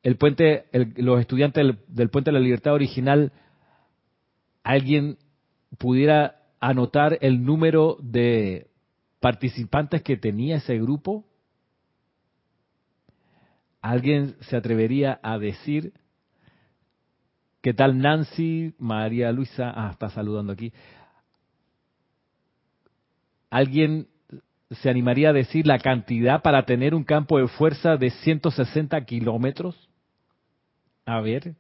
el 0.02 0.16
puente, 0.16 0.64
los 0.96 1.20
estudiantes 1.20 1.76
del, 1.88 2.08
Puente 2.08 2.30
de 2.30 2.38
la 2.38 2.44
Libertad 2.44 2.72
original, 2.72 3.32
alguien 4.62 5.18
pudiera 5.78 6.36
anotar 6.60 7.18
el 7.20 7.44
número 7.44 7.98
de 8.00 8.68
participantes 9.22 10.02
que 10.02 10.16
tenía 10.16 10.56
ese 10.56 10.78
grupo? 10.78 11.24
¿Alguien 13.80 14.36
se 14.42 14.56
atrevería 14.56 15.18
a 15.22 15.38
decir 15.38 15.92
qué 17.60 17.72
tal 17.72 17.98
Nancy, 17.98 18.74
María 18.78 19.32
Luisa? 19.32 19.72
Ah, 19.74 19.90
está 19.92 20.10
saludando 20.10 20.52
aquí. 20.52 20.72
¿Alguien 23.52 24.09
se 24.71 24.88
animaría 24.88 25.28
a 25.28 25.35
decir 25.35 25.66
la 25.66 25.78
cantidad 25.78 26.40
para 26.40 26.64
tener 26.64 26.94
un 26.94 27.04
campo 27.04 27.37
de 27.37 27.49
fuerza 27.49 27.99
de 27.99 28.09
160 28.09 29.04
kilómetros? 29.04 29.90
A 31.04 31.21
ver. 31.21 31.54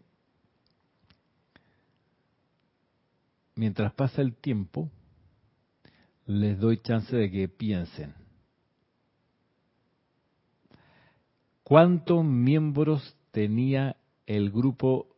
Mientras 3.56 3.92
pasa 3.92 4.22
el 4.22 4.34
tiempo, 4.34 4.90
les 6.24 6.58
doy 6.58 6.78
chance 6.78 7.14
de 7.14 7.30
que 7.30 7.46
piensen. 7.46 8.14
¿Cuántos 11.62 12.24
miembros 12.24 13.18
tenía 13.32 13.96
el 14.24 14.50
grupo 14.50 15.14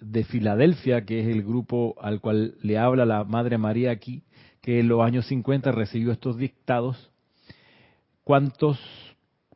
de 0.00 0.22
Filadelfia, 0.24 1.06
que 1.06 1.20
es 1.20 1.28
el 1.28 1.42
grupo 1.42 1.96
al 1.98 2.20
cual 2.20 2.58
le 2.60 2.76
habla 2.76 3.06
la 3.06 3.24
Madre 3.24 3.56
María 3.56 3.90
aquí, 3.90 4.22
que 4.68 4.80
en 4.80 4.88
los 4.88 5.00
años 5.00 5.24
50 5.28 5.72
recibió 5.72 6.12
estos 6.12 6.36
dictados? 6.36 7.10
¿Cuántos 8.22 8.78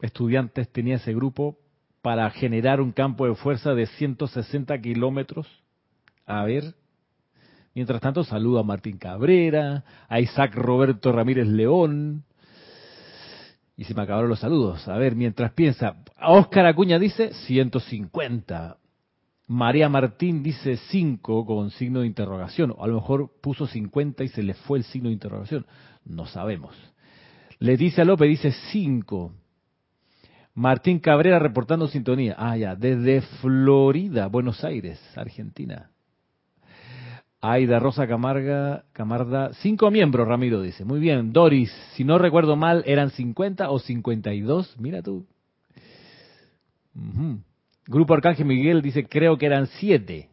estudiantes 0.00 0.72
tenía 0.72 0.96
ese 0.96 1.12
grupo 1.12 1.58
para 2.00 2.30
generar 2.30 2.80
un 2.80 2.92
campo 2.92 3.26
de 3.26 3.34
fuerza 3.34 3.74
de 3.74 3.84
160 3.84 4.80
kilómetros? 4.80 5.46
A 6.24 6.44
ver. 6.44 6.76
Mientras 7.74 8.00
tanto, 8.00 8.24
saludo 8.24 8.60
a 8.60 8.62
Martín 8.62 8.96
Cabrera, 8.96 9.84
a 10.08 10.18
Isaac 10.18 10.54
Roberto 10.54 11.12
Ramírez 11.12 11.46
León, 11.46 12.24
y 13.76 13.84
se 13.84 13.92
me 13.92 14.00
acabaron 14.00 14.30
los 14.30 14.40
saludos. 14.40 14.88
A 14.88 14.96
ver, 14.96 15.14
mientras 15.14 15.52
piensa, 15.52 15.96
Oscar 16.22 16.64
Acuña 16.64 16.98
dice 16.98 17.34
150. 17.34 18.78
María 19.46 19.88
Martín 19.88 20.42
dice 20.42 20.76
5 20.76 21.44
con 21.44 21.70
signo 21.70 22.00
de 22.00 22.06
interrogación. 22.06 22.74
O 22.76 22.84
a 22.84 22.86
lo 22.86 22.94
mejor 22.94 23.30
puso 23.40 23.66
50 23.66 24.24
y 24.24 24.28
se 24.28 24.42
le 24.42 24.54
fue 24.54 24.78
el 24.78 24.84
signo 24.84 25.08
de 25.08 25.14
interrogación. 25.14 25.66
No 26.04 26.26
sabemos. 26.26 26.74
Leticia 27.58 28.04
López 28.04 28.28
dice 28.28 28.52
5. 28.72 29.32
Martín 30.54 30.98
Cabrera 30.98 31.38
reportando 31.38 31.88
sintonía. 31.88 32.34
Ah, 32.38 32.56
ya, 32.56 32.76
desde 32.76 33.22
Florida, 33.40 34.26
Buenos 34.26 34.64
Aires, 34.64 35.00
Argentina. 35.16 35.90
Aida 37.40 37.80
Rosa 37.80 38.06
Camarga, 38.06 38.84
Camarda, 38.92 39.52
cinco 39.54 39.90
miembros, 39.90 40.28
Ramiro 40.28 40.62
dice. 40.62 40.84
Muy 40.84 41.00
bien, 41.00 41.32
Doris, 41.32 41.72
si 41.94 42.04
no 42.04 42.16
recuerdo 42.16 42.54
mal, 42.54 42.84
¿eran 42.86 43.10
50 43.10 43.68
o 43.68 43.80
52? 43.80 44.76
Mira 44.78 45.02
tú. 45.02 45.26
Grupo 47.92 48.14
Arcángel 48.14 48.46
Miguel 48.46 48.80
dice, 48.80 49.06
creo 49.06 49.36
que 49.36 49.44
eran 49.44 49.66
siete. 49.66 50.30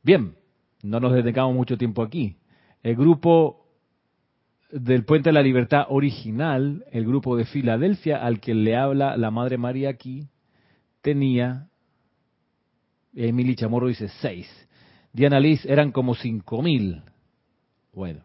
Bien, 0.00 0.36
no 0.84 1.00
nos 1.00 1.12
detengamos 1.12 1.56
mucho 1.56 1.76
tiempo 1.76 2.02
aquí. 2.02 2.36
El 2.84 2.94
grupo 2.94 3.66
del 4.70 5.04
Puente 5.04 5.30
de 5.30 5.32
la 5.32 5.42
Libertad 5.42 5.86
original, 5.88 6.84
el 6.92 7.04
grupo 7.04 7.36
de 7.36 7.46
Filadelfia, 7.46 8.24
al 8.24 8.38
que 8.38 8.54
le 8.54 8.76
habla 8.76 9.16
la 9.16 9.32
Madre 9.32 9.58
María 9.58 9.90
aquí, 9.90 10.28
tenía 11.02 11.66
Emily 13.12 13.56
Chamorro 13.56 13.88
dice 13.88 14.08
seis. 14.20 14.48
Diana 15.12 15.40
Liz 15.40 15.64
eran 15.64 15.90
como 15.90 16.14
cinco 16.14 16.62
mil. 16.62 17.02
Bueno, 17.92 18.22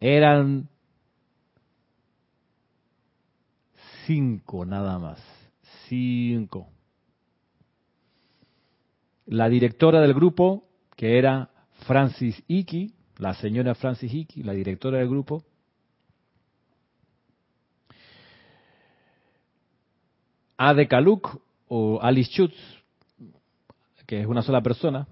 eran 0.00 0.70
cinco 4.06 4.64
nada 4.64 4.98
más. 4.98 5.20
Cinco. 5.88 6.68
La 9.26 9.48
directora 9.48 10.00
del 10.00 10.14
grupo, 10.14 10.68
que 10.96 11.18
era 11.18 11.50
Francis 11.86 12.42
Icky, 12.46 12.94
la 13.18 13.34
señora 13.34 13.74
Francis 13.74 14.12
Icky, 14.12 14.42
la 14.42 14.52
directora 14.52 14.98
del 14.98 15.08
grupo, 15.08 15.44
Ade 20.56 20.86
Kaluk 20.86 21.40
o 21.68 22.00
Alice 22.00 22.30
Schutz, 22.30 22.56
que 24.06 24.20
es 24.20 24.26
una 24.26 24.42
sola 24.42 24.62
persona, 24.62 25.08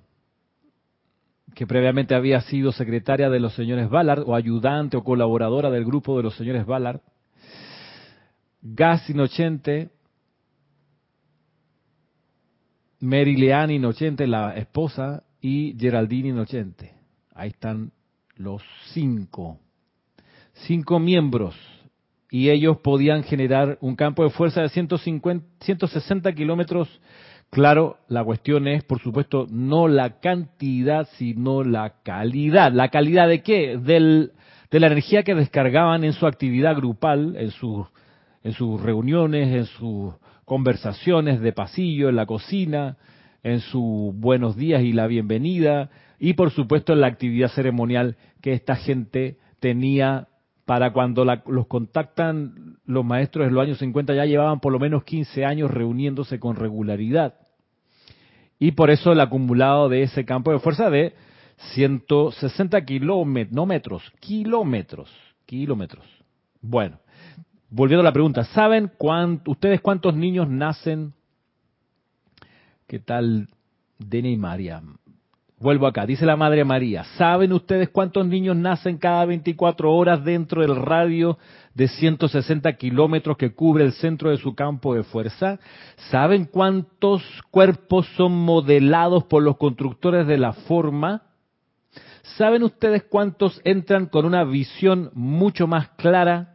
que 1.55 1.67
previamente 1.67 2.15
había 2.15 2.41
sido 2.43 2.73
secretaria 2.73 3.29
de 3.29 3.41
los 3.41 3.55
señores 3.55 3.91
Ballard 3.91 4.23
o 4.27 4.35
ayudante 4.35 4.97
o 4.97 5.05
colaboradora 5.05 5.71
del 5.71 5.85
grupo 5.85 6.17
de 6.17 6.23
los 6.23 6.37
señores 6.37 6.65
Ballard, 6.67 7.01
Gas 8.63 9.11
Inocente, 9.11 9.91
Mary 13.01 13.37
Leanne 13.37 13.75
Inocente, 13.75 14.27
la 14.27 14.55
esposa, 14.57 15.25
y 15.41 15.77
Geraldine 15.79 16.29
Inocente. 16.29 16.95
Ahí 17.35 17.51
están 17.51 17.93
los 18.37 18.63
cinco. 18.93 19.59
Cinco 20.53 20.99
miembros. 20.99 21.57
Y 22.31 22.49
ellos 22.49 22.79
podían 22.79 23.25
generar 23.25 23.77
un 23.81 23.97
campo 23.97 24.23
de 24.25 24.31
fuerza 24.31 24.63
de 24.63 24.69
150, 24.71 25.45
160 25.61 26.33
kilómetros 26.33 26.89
Claro, 27.53 27.99
la 28.09 28.25
cuestión 28.25 28.67
es, 28.67 28.83
por 28.83 28.99
supuesto, 29.03 29.47
no 29.51 29.87
la 29.87 30.21
cantidad, 30.21 31.07
sino 31.19 31.63
la 31.63 31.97
calidad. 32.03 32.73
¿La 32.73 32.89
calidad 32.89 33.29
de 33.29 33.43
qué? 33.43 33.77
Del, 33.77 34.33
de 34.71 34.81
la 34.81 34.87
energía 34.87 35.23
que 35.23 35.35
descargaban 35.35 36.03
en 36.03 36.15
su 36.15 36.27
actividad 36.27 36.75
grupal, 36.75 37.37
en, 37.37 37.51
sus 37.51 37.89
en 38.45 38.53
sus 38.53 38.81
reuniones, 38.81 39.49
en 39.49 39.67
sus 39.67 40.15
conversaciones 40.45 41.41
de 41.41 41.53
pasillo, 41.53 42.09
en 42.09 42.17
la 42.17 42.27
cocina, 42.27 42.97
en 43.43 43.61
sus 43.61 44.15
buenos 44.15 44.57
días 44.57 44.83
y 44.83 44.93
la 44.93 45.07
bienvenida, 45.07 45.91
y 46.19 46.35
por 46.35 46.51
supuesto 46.51 46.93
en 46.93 47.01
la 47.01 47.09
actividad 47.09 47.49
ceremonial 47.49 48.17
que 48.41 48.53
esta 48.53 48.77
gente 48.77 49.39
tenía 49.61 50.29
para 50.65 50.93
cuando 50.93 51.25
los 51.25 51.67
contactan 51.67 52.79
los 52.87 53.05
maestros 53.05 53.47
de 53.47 53.53
los 53.53 53.63
años 53.63 53.79
50 53.79 54.15
ya 54.15 54.27
llevaban 54.27 54.61
por 54.61 54.73
lo 54.73 54.79
menos 54.79 55.05
15 55.05 55.45
años 55.45 55.71
reuniéndose 55.71 56.39
con 56.39 56.57
regularidad. 56.57 57.35
Y 58.59 58.73
por 58.73 58.91
eso 58.91 59.13
el 59.13 59.21
acumulado 59.21 59.89
de 59.89 60.03
ese 60.03 60.25
campo 60.25 60.53
de 60.53 60.61
fuerza 60.61 60.89
de 60.89 61.15
160 61.75 62.85
kilómetros, 62.85 63.55
no 63.55 63.67
metros, 63.67 64.13
kilómetros, 64.21 65.11
kilómetros. 65.47 66.07
Bueno, 66.61 67.01
volviendo 67.73 68.03
a 68.03 68.05
la 68.05 68.13
pregunta, 68.13 68.45
¿saben 68.45 68.93
ustedes 69.47 69.81
cuántos 69.81 70.15
niños 70.15 70.49
nacen? 70.49 71.15
¿Qué 72.87 72.99
tal, 72.99 73.49
Dene 73.99 74.31
y 74.31 74.37
María? 74.37 74.83
Vuelvo 75.59 75.87
acá, 75.87 76.05
dice 76.05 76.27
la 76.27 76.37
Madre 76.37 76.65
María, 76.65 77.05
¿saben 77.17 77.53
ustedes 77.53 77.89
cuántos 77.89 78.27
niños 78.27 78.57
nacen 78.57 78.99
cada 78.99 79.25
24 79.25 79.91
horas 79.91 80.23
dentro 80.25 80.61
del 80.61 80.77
radio 80.77 81.39
de 81.73 81.89
160 81.89 82.73
kilómetros 82.75 83.37
que 83.37 83.55
cubre 83.55 83.85
el 83.85 83.93
centro 83.93 84.31
de 84.31 84.37
su 84.37 84.55
campo 84.55 84.95
de 84.95 85.05
fuerza? 85.05 85.59
¿Saben 86.11 86.45
cuántos 86.45 87.23
cuerpos 87.51 88.07
son 88.17 88.33
modelados 88.33 89.25
por 89.25 89.43
los 89.43 89.57
constructores 89.57 90.27
de 90.27 90.37
la 90.37 90.53
forma? 90.53 91.23
¿Saben 92.37 92.65
ustedes 92.65 93.05
cuántos 93.05 93.61
entran 93.65 94.07
con 94.07 94.27
una 94.27 94.45
visión 94.45 95.11
mucho 95.15 95.67
más 95.67 95.91
clara, 95.91 96.53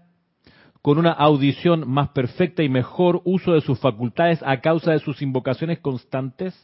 con 0.87 0.99
una 0.99 1.11
audición 1.11 1.83
más 1.85 2.11
perfecta 2.11 2.63
y 2.63 2.69
mejor 2.69 3.19
uso 3.25 3.51
de 3.51 3.59
sus 3.59 3.77
facultades 3.77 4.39
a 4.45 4.61
causa 4.61 4.93
de 4.93 4.99
sus 4.99 5.21
invocaciones 5.21 5.79
constantes, 5.79 6.55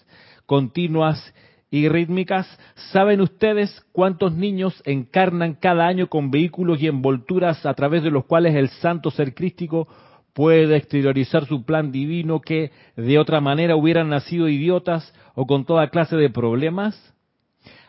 continuas 0.46 1.36
y 1.70 1.90
rítmicas. 1.90 2.48
¿Saben 2.94 3.20
ustedes 3.20 3.86
cuántos 3.92 4.34
niños 4.34 4.82
encarnan 4.86 5.56
cada 5.56 5.88
año 5.88 6.08
con 6.08 6.32
vehículos 6.32 6.82
y 6.82 6.88
envolturas 6.88 7.66
a 7.66 7.74
través 7.74 8.02
de 8.02 8.12
los 8.12 8.24
cuales 8.24 8.56
el 8.56 8.70
santo 8.70 9.12
ser 9.12 9.34
crístico 9.34 9.90
puede 10.32 10.74
exteriorizar 10.78 11.46
su 11.46 11.66
plan 11.66 11.92
divino 11.92 12.40
que 12.40 12.72
de 12.96 13.20
otra 13.20 13.42
manera 13.42 13.76
hubieran 13.76 14.08
nacido 14.08 14.48
idiotas 14.48 15.14
o 15.36 15.46
con 15.46 15.66
toda 15.66 15.90
clase 15.90 16.16
de 16.16 16.30
problemas? 16.30 17.14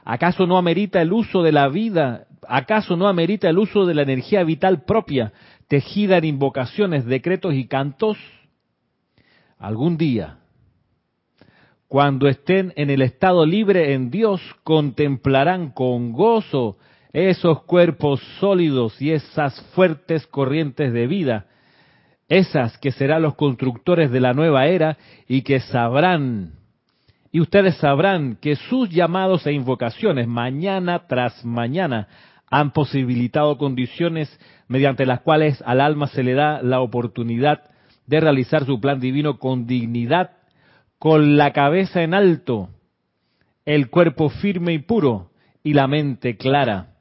¿Acaso 0.04 0.48
no 0.48 0.58
amerita 0.58 1.00
el 1.00 1.12
uso 1.12 1.44
de 1.44 1.52
la 1.52 1.68
vida? 1.68 2.26
¿Acaso 2.46 2.96
no 2.96 3.08
amerita 3.08 3.48
el 3.48 3.58
uso 3.58 3.86
de 3.86 3.94
la 3.94 4.02
energía 4.02 4.44
vital 4.44 4.82
propia, 4.82 5.32
tejida 5.68 6.18
en 6.18 6.24
invocaciones, 6.24 7.04
decretos 7.06 7.54
y 7.54 7.66
cantos? 7.66 8.18
Algún 9.58 9.96
día 9.96 10.38
cuando 11.94 12.26
estén 12.26 12.72
en 12.74 12.90
el 12.90 13.02
estado 13.02 13.46
libre 13.46 13.94
en 13.94 14.10
Dios, 14.10 14.40
contemplarán 14.64 15.70
con 15.70 16.10
gozo 16.10 16.76
esos 17.12 17.62
cuerpos 17.62 18.20
sólidos 18.40 19.00
y 19.00 19.12
esas 19.12 19.60
fuertes 19.76 20.26
corrientes 20.26 20.92
de 20.92 21.06
vida, 21.06 21.46
esas 22.28 22.76
que 22.78 22.90
serán 22.90 23.22
los 23.22 23.36
constructores 23.36 24.10
de 24.10 24.18
la 24.18 24.32
nueva 24.32 24.66
era 24.66 24.98
y 25.28 25.42
que 25.42 25.60
sabrán 25.60 26.54
Y 27.30 27.40
ustedes 27.40 27.76
sabrán 27.76 28.38
que 28.40 28.56
sus 28.56 28.90
llamados 28.90 29.46
e 29.46 29.52
invocaciones 29.52 30.26
mañana 30.26 31.06
tras 31.06 31.44
mañana 31.44 32.08
han 32.50 32.72
posibilitado 32.72 33.58
condiciones 33.58 34.28
mediante 34.68 35.06
las 35.06 35.20
cuales 35.20 35.62
al 35.66 35.80
alma 35.80 36.06
se 36.08 36.22
le 36.22 36.34
da 36.34 36.62
la 36.62 36.80
oportunidad 36.80 37.70
de 38.06 38.20
realizar 38.20 38.64
su 38.64 38.80
plan 38.80 39.00
divino 39.00 39.38
con 39.38 39.66
dignidad, 39.66 40.32
con 40.98 41.36
la 41.36 41.52
cabeza 41.52 42.02
en 42.02 42.14
alto, 42.14 42.68
el 43.64 43.90
cuerpo 43.90 44.28
firme 44.28 44.74
y 44.74 44.78
puro 44.78 45.30
y 45.62 45.72
la 45.72 45.86
mente 45.86 46.36
clara. 46.36 46.94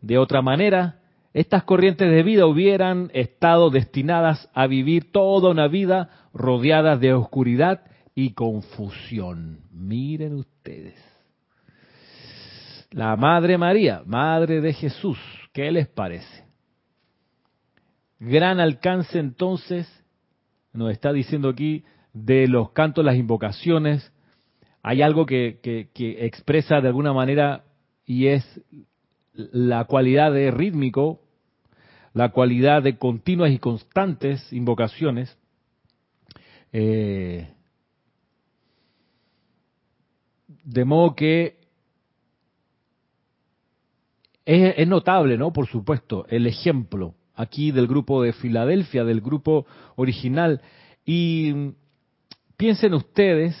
De 0.00 0.18
otra 0.18 0.40
manera, 0.40 1.00
estas 1.32 1.64
corrientes 1.64 2.10
de 2.10 2.22
vida 2.22 2.46
hubieran 2.46 3.10
estado 3.12 3.70
destinadas 3.70 4.48
a 4.54 4.66
vivir 4.66 5.12
toda 5.12 5.50
una 5.50 5.68
vida 5.68 6.08
rodeadas 6.32 7.00
de 7.00 7.12
oscuridad 7.12 7.82
y 8.14 8.32
confusión. 8.32 9.60
Miren 9.70 10.34
ustedes. 10.34 11.15
La 12.90 13.16
Madre 13.16 13.58
María, 13.58 14.02
Madre 14.06 14.60
de 14.60 14.72
Jesús, 14.72 15.18
¿qué 15.52 15.70
les 15.70 15.88
parece? 15.88 16.44
Gran 18.18 18.60
alcance 18.60 19.18
entonces, 19.18 19.86
nos 20.72 20.92
está 20.92 21.12
diciendo 21.12 21.48
aquí, 21.48 21.84
de 22.12 22.48
los 22.48 22.70
cantos, 22.70 23.04
las 23.04 23.16
invocaciones. 23.16 24.12
Hay 24.82 25.02
algo 25.02 25.26
que, 25.26 25.58
que 25.62 26.26
expresa 26.26 26.80
de 26.80 26.88
alguna 26.88 27.12
manera 27.12 27.64
y 28.06 28.28
es 28.28 28.62
la 29.34 29.84
cualidad 29.84 30.32
de 30.32 30.50
rítmico, 30.50 31.20
la 32.14 32.30
cualidad 32.30 32.82
de 32.82 32.96
continuas 32.96 33.50
y 33.50 33.58
constantes 33.58 34.52
invocaciones. 34.52 35.36
Eh, 36.72 37.48
de 40.64 40.84
modo 40.84 41.14
que 41.14 41.65
es, 44.46 44.86
notable, 44.86 45.36
¿no? 45.36 45.52
Por 45.52 45.66
supuesto, 45.66 46.24
el 46.28 46.46
ejemplo 46.46 47.14
aquí 47.34 47.72
del 47.72 47.88
grupo 47.88 48.22
de 48.22 48.32
Filadelfia, 48.32 49.04
del 49.04 49.20
grupo 49.20 49.66
original. 49.96 50.60
Y 51.04 51.72
piensen 52.56 52.94
ustedes 52.94 53.56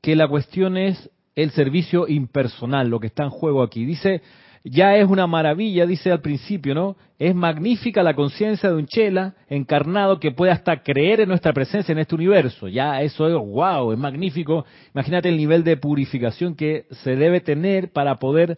que 0.00 0.16
la 0.16 0.28
cuestión 0.28 0.76
es 0.76 1.10
el 1.34 1.50
servicio 1.50 2.08
impersonal, 2.08 2.88
lo 2.88 3.00
que 3.00 3.08
está 3.08 3.24
en 3.24 3.30
juego 3.30 3.62
aquí. 3.62 3.84
Dice, 3.84 4.22
ya 4.62 4.96
es 4.96 5.08
una 5.08 5.26
maravilla, 5.26 5.86
dice 5.86 6.12
al 6.12 6.20
principio, 6.20 6.74
¿no? 6.74 6.96
Es 7.18 7.34
magnífica 7.34 8.02
la 8.04 8.14
conciencia 8.14 8.70
de 8.70 8.76
un 8.76 8.86
chela 8.86 9.34
encarnado 9.48 10.20
que 10.20 10.30
puede 10.30 10.52
hasta 10.52 10.82
creer 10.82 11.20
en 11.20 11.28
nuestra 11.28 11.52
presencia 11.52 11.92
en 11.92 11.98
este 11.98 12.14
universo. 12.14 12.68
Ya 12.68 13.02
eso 13.02 13.26
es 13.26 13.34
wow, 13.34 13.92
es 13.92 13.98
magnífico. 13.98 14.64
Imagínate 14.94 15.28
el 15.28 15.36
nivel 15.36 15.64
de 15.64 15.76
purificación 15.76 16.54
que 16.54 16.86
se 16.90 17.16
debe 17.16 17.40
tener 17.40 17.92
para 17.92 18.16
poder 18.16 18.56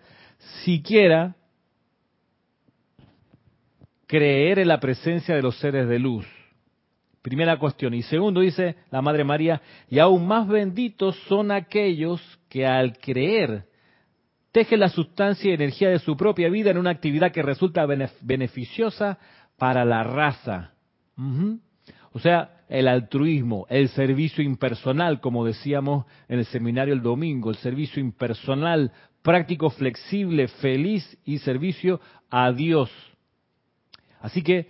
siquiera 0.65 1.37
creer 4.11 4.59
en 4.59 4.67
la 4.67 4.81
presencia 4.81 5.37
de 5.37 5.43
los 5.43 5.57
seres 5.61 5.89
de 5.89 6.01
luz. 6.01 6.27
Primera 7.23 7.57
cuestión. 7.61 7.95
Y 7.95 8.03
segundo, 8.03 8.41
dice 8.41 8.75
la 8.91 9.01
Madre 9.01 9.23
María, 9.23 9.63
y 9.89 10.01
aún 10.01 10.27
más 10.27 10.49
benditos 10.49 11.17
son 11.29 11.53
aquellos 11.53 12.21
que 12.49 12.67
al 12.67 12.99
creer 12.99 13.67
tejen 14.51 14.81
la 14.81 14.89
sustancia 14.89 15.49
y 15.49 15.55
energía 15.55 15.91
de 15.91 16.01
su 16.01 16.17
propia 16.17 16.49
vida 16.49 16.73
en 16.73 16.79
una 16.79 16.91
actividad 16.91 17.31
que 17.31 17.43
resulta 17.43 17.87
beneficiosa 17.87 19.19
para 19.57 19.85
la 19.85 20.03
raza. 20.03 20.73
O 22.11 22.19
sea, 22.19 22.63
el 22.69 22.89
altruismo, 22.89 23.67
el 23.71 23.91
servicio 23.91 24.43
impersonal, 24.43 25.21
como 25.21 25.45
decíamos 25.45 26.05
en 26.27 26.41
el 26.41 26.47
seminario 26.47 26.95
el 26.95 27.03
domingo, 27.03 27.51
el 27.51 27.57
servicio 27.59 28.01
impersonal, 28.01 28.91
práctico, 29.23 29.71
flexible, 29.71 30.49
feliz 30.49 31.17
y 31.25 31.39
servicio 31.39 32.01
a 32.29 32.51
Dios. 32.51 32.91
Así 34.21 34.43
que 34.43 34.69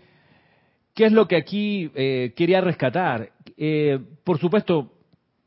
¿Qué 0.94 1.06
es 1.06 1.12
lo 1.12 1.28
que 1.28 1.36
aquí 1.36 1.90
eh, 1.94 2.32
quería 2.36 2.60
rescatar? 2.60 3.30
Eh, 3.56 3.98
por 4.24 4.38
supuesto, 4.38 4.92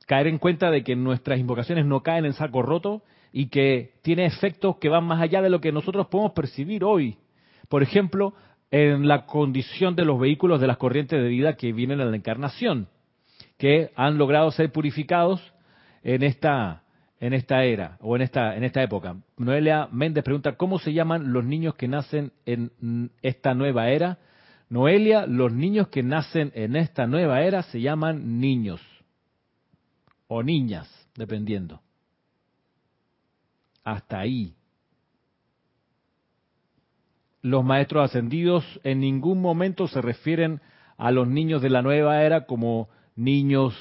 caer 0.08 0.28
en 0.28 0.38
cuenta 0.38 0.72
de 0.72 0.84
que 0.84 0.96
nuestras 0.96 1.39
invocaciones 1.39 1.86
no 1.86 2.02
caen 2.02 2.26
en 2.26 2.34
saco 2.34 2.62
roto 2.62 3.04
y 3.32 3.48
que 3.48 3.94
tiene 4.02 4.26
efectos 4.26 4.78
que 4.78 4.89
van 4.89 5.04
más 5.04 5.22
allá 5.22 5.42
de 5.42 5.50
lo 5.50 5.60
que 5.60 5.72
nosotros 5.72 6.08
podemos 6.08 6.34
percibir 6.34 6.84
hoy. 6.84 7.18
Por 7.68 7.84
ejemplo, 7.84 8.34
en 8.72 9.08
la 9.08 9.26
condición 9.26 9.96
de 9.96 10.06
los 10.06 10.20
vehículos 10.20 10.62
de 10.62 10.68
las 10.68 10.78
corrientes 10.78 11.22
de 11.22 11.28
vida 11.28 11.56
que 11.56 11.74
vienen 11.74 12.00
en 12.00 12.12
la 12.12 12.18
encarnación, 12.18 12.88
que 13.58 13.92
han 13.96 14.18
logrado 14.18 14.52
ser 14.52 14.72
purificados 14.72 15.54
en 16.04 16.24
esta 16.24 16.83
en 17.24 17.32
esta 17.32 17.64
era 17.64 17.98
o 18.02 18.18
en 18.18 18.22
esta 18.22 18.54
en 18.58 18.66
esta 18.66 18.84
época. 18.84 19.16
Noelia 19.38 19.88
Méndez 19.94 20.26
pregunta 20.26 20.58
cómo 20.58 20.78
se 20.78 20.92
llaman 20.92 21.32
los 21.32 21.46
niños 21.46 21.76
que 21.76 21.88
nacen 21.88 22.34
en 22.46 23.12
esta 23.22 23.54
nueva 23.54 23.88
era. 23.92 24.18
Noelia, 24.68 25.26
los 25.26 25.54
niños 25.54 25.88
que 25.88 26.04
nacen 26.04 26.52
en 26.54 26.76
esta 26.76 27.08
nueva 27.08 27.42
era 27.44 27.64
se 27.64 27.80
llaman 27.80 28.42
niños 28.42 28.82
o 30.28 30.44
niñas, 30.44 30.90
dependiendo. 31.16 31.80
Hasta 33.86 34.20
ahí. 34.20 34.56
Los 37.42 37.64
maestros 37.64 38.04
ascendidos 38.04 38.66
en 38.84 39.00
ningún 39.00 39.40
momento 39.40 39.88
se 39.88 40.02
refieren 40.02 40.60
a 40.98 41.10
los 41.12 41.30
niños 41.30 41.62
de 41.62 41.70
la 41.70 41.82
nueva 41.82 42.22
era 42.22 42.46
como 42.46 42.90
niños 43.16 43.74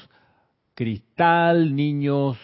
cristal, 0.75 1.75
niños, 1.75 2.37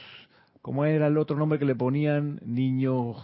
¿cómo 0.62 0.86
era 0.86 1.08
el 1.08 1.18
otro 1.18 1.38
nombre 1.38 1.60
que 1.60 1.66
le 1.66 1.76
ponían? 1.76 2.40
Niños 2.46 3.18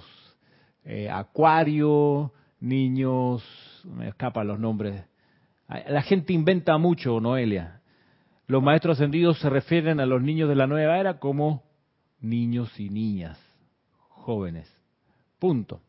eh, 0.84 1.10
acuario, 1.10 2.34
niños, 2.60 3.44
me 3.86 4.10
escapan 4.10 4.48
los 4.48 4.60
nombres 4.60 5.04
la 5.68 6.02
gente 6.02 6.34
inventa 6.34 6.78
mucho, 6.78 7.20
Noelia. 7.20 7.82
Los 8.48 8.62
maestros 8.62 8.98
ascendidos 8.98 9.40
se 9.40 9.50
refieren 9.50 10.00
a 10.00 10.06
los 10.06 10.22
niños 10.22 10.48
de 10.48 10.56
la 10.56 10.68
nueva 10.68 11.00
era 11.00 11.20
como 11.20 11.64
niños 12.20 12.80
y 12.80 12.90
niñas, 12.90 13.40
jóvenes. 14.10 14.72
Punto. 15.40 15.82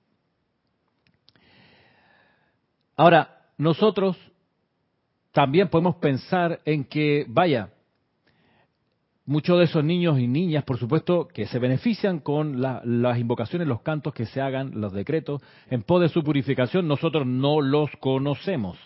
Ahora, 2.96 3.42
nosotros 3.58 4.16
también 5.32 5.68
podemos 5.68 5.96
pensar 5.96 6.60
en 6.64 6.84
que, 6.84 7.26
vaya, 7.28 7.70
muchos 9.26 9.58
de 9.58 9.64
esos 9.64 9.84
niños 9.84 10.18
y 10.18 10.28
niñas, 10.28 10.64
por 10.64 10.78
supuesto, 10.78 11.28
que 11.28 11.46
se 11.46 11.58
benefician 11.58 12.20
con 12.20 12.60
las 12.60 13.18
invocaciones, 13.18 13.68
los 13.68 13.82
cantos 13.82 14.14
que 14.14 14.24
se 14.24 14.40
hagan, 14.40 14.80
los 14.80 14.92
decretos, 14.92 15.42
en 15.68 15.82
pos 15.82 16.00
de 16.00 16.08
su 16.08 16.22
purificación, 16.22 16.88
nosotros 16.88 17.26
no 17.26 17.60
los 17.60 17.90
conocemos. 18.00 18.78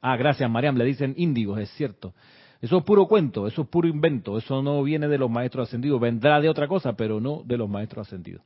Ah, 0.00 0.16
gracias, 0.16 0.48
Mariam, 0.48 0.76
le 0.76 0.84
dicen 0.84 1.14
índigos, 1.16 1.58
es 1.58 1.70
cierto. 1.70 2.14
Eso 2.60 2.78
es 2.78 2.84
puro 2.84 3.06
cuento, 3.06 3.46
eso 3.46 3.62
es 3.62 3.68
puro 3.68 3.88
invento, 3.88 4.36
eso 4.36 4.62
no 4.62 4.82
viene 4.82 5.08
de 5.08 5.18
los 5.18 5.30
maestros 5.30 5.68
ascendidos, 5.68 6.00
vendrá 6.00 6.40
de 6.40 6.48
otra 6.48 6.68
cosa, 6.68 6.94
pero 6.94 7.20
no 7.20 7.42
de 7.44 7.56
los 7.56 7.68
maestros 7.68 8.06
ascendidos. 8.06 8.42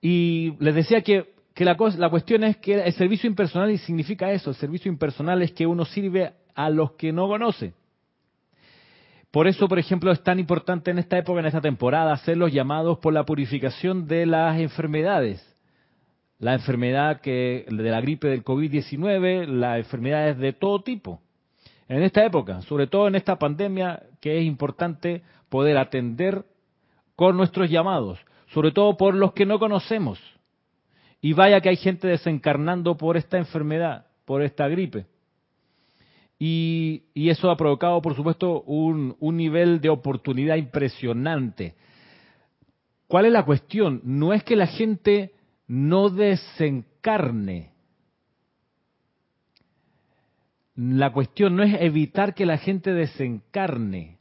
Y 0.00 0.54
les 0.60 0.74
decía 0.74 1.02
que, 1.02 1.34
la, 1.56 1.76
la 1.98 2.10
cuestión 2.10 2.44
es 2.44 2.58
que 2.58 2.74
el 2.74 2.92
servicio 2.92 3.28
impersonal 3.28 3.76
significa 3.78 4.30
eso, 4.30 4.50
el 4.50 4.56
servicio 4.56 4.90
impersonal 4.90 5.42
es 5.42 5.52
que 5.52 5.66
uno 5.66 5.84
sirve 5.84 6.32
a 6.54 6.70
los 6.70 6.92
que 6.92 7.12
no 7.12 7.26
conoce. 7.26 7.72
Por 9.34 9.48
eso, 9.48 9.68
por 9.68 9.78
ejemplo, 9.78 10.12
es 10.12 10.22
tan 10.22 10.38
importante 10.38 10.90
en 10.90 10.98
esta 10.98 11.18
época, 11.18 11.40
en 11.40 11.46
esta 11.46 11.60
temporada, 11.60 12.14
hacer 12.14 12.38
los 12.38 12.50
llamados 12.50 12.98
por 13.00 13.12
la 13.12 13.24
purificación 13.24 14.06
de 14.06 14.24
las 14.24 14.58
enfermedades 14.58 15.54
la 16.44 16.52
enfermedad 16.52 17.22
que, 17.22 17.64
de 17.68 17.90
la 17.90 18.02
gripe 18.02 18.28
del 18.28 18.44
COVID-19, 18.44 19.46
las 19.46 19.78
enfermedades 19.78 20.36
de 20.36 20.52
todo 20.52 20.82
tipo. 20.82 21.22
En 21.88 22.02
esta 22.02 22.22
época, 22.22 22.60
sobre 22.62 22.86
todo 22.86 23.08
en 23.08 23.14
esta 23.14 23.38
pandemia, 23.38 24.02
que 24.20 24.38
es 24.38 24.44
importante 24.44 25.22
poder 25.48 25.78
atender 25.78 26.44
con 27.16 27.36
nuestros 27.36 27.70
llamados, 27.70 28.18
sobre 28.48 28.72
todo 28.72 28.96
por 28.98 29.14
los 29.14 29.32
que 29.32 29.46
no 29.46 29.58
conocemos. 29.58 30.20
Y 31.22 31.32
vaya 31.32 31.62
que 31.62 31.70
hay 31.70 31.76
gente 31.76 32.08
desencarnando 32.08 32.96
por 32.96 33.16
esta 33.16 33.38
enfermedad, 33.38 34.06
por 34.26 34.42
esta 34.42 34.68
gripe. 34.68 35.06
Y, 36.46 37.04
eso 37.14 37.50
ha 37.50 37.56
provocado, 37.56 38.02
por 38.02 38.14
supuesto, 38.14 38.60
un, 38.64 39.16
un 39.18 39.36
nivel 39.38 39.80
de 39.80 39.88
oportunidad 39.88 40.56
impresionante. 40.56 41.74
¿Cuál 43.06 43.24
es 43.24 43.32
la 43.32 43.46
cuestión? 43.46 44.02
No 44.04 44.34
es 44.34 44.44
que 44.44 44.54
la 44.54 44.66
gente 44.66 45.32
no 45.66 46.10
desencarne. 46.10 47.70
La 50.76 51.14
cuestión 51.14 51.56
no 51.56 51.62
es 51.62 51.80
evitar 51.80 52.34
que 52.34 52.44
la 52.44 52.58
gente 52.58 52.92
desencarne. 52.92 54.18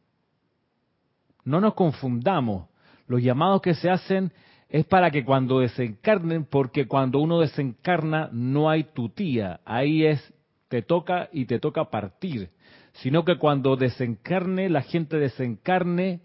No 1.44 1.60
nos 1.60 1.74
confundamos. 1.74 2.70
Los 3.06 3.22
llamados 3.22 3.62
que 3.62 3.74
se 3.74 3.90
hacen 3.90 4.32
es 4.70 4.86
para 4.86 5.12
que 5.12 5.26
cuando 5.26 5.60
desencarnen, 5.60 6.46
porque 6.46 6.88
cuando 6.88 7.20
uno 7.20 7.42
desencarna 7.42 8.30
no 8.32 8.70
hay 8.70 8.86
tutía, 8.86 9.60
ahí 9.66 10.06
es 10.06 10.33
te 10.74 10.82
toca 10.82 11.30
y 11.32 11.46
te 11.46 11.60
toca 11.60 11.92
partir, 11.92 12.50
sino 12.94 13.24
que 13.24 13.38
cuando 13.38 13.76
desencarne, 13.76 14.70
la 14.70 14.82
gente 14.82 15.18
desencarne 15.18 16.22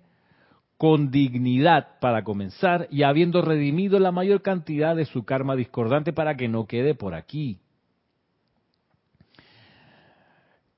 con 0.79 1.11
dignidad 1.11 1.99
para 2.01 2.25
comenzar 2.25 2.89
y 2.91 3.03
habiendo 3.03 3.43
redimido 3.43 3.99
la 3.99 4.11
mayor 4.11 4.41
cantidad 4.41 4.97
de 4.97 5.05
su 5.05 5.27
karma 5.27 5.55
discordante 5.55 6.15
para 6.15 6.35
que 6.39 6.49
no 6.49 6.67
quede 6.67 6.95
por 6.95 7.13
aquí. 7.13 7.61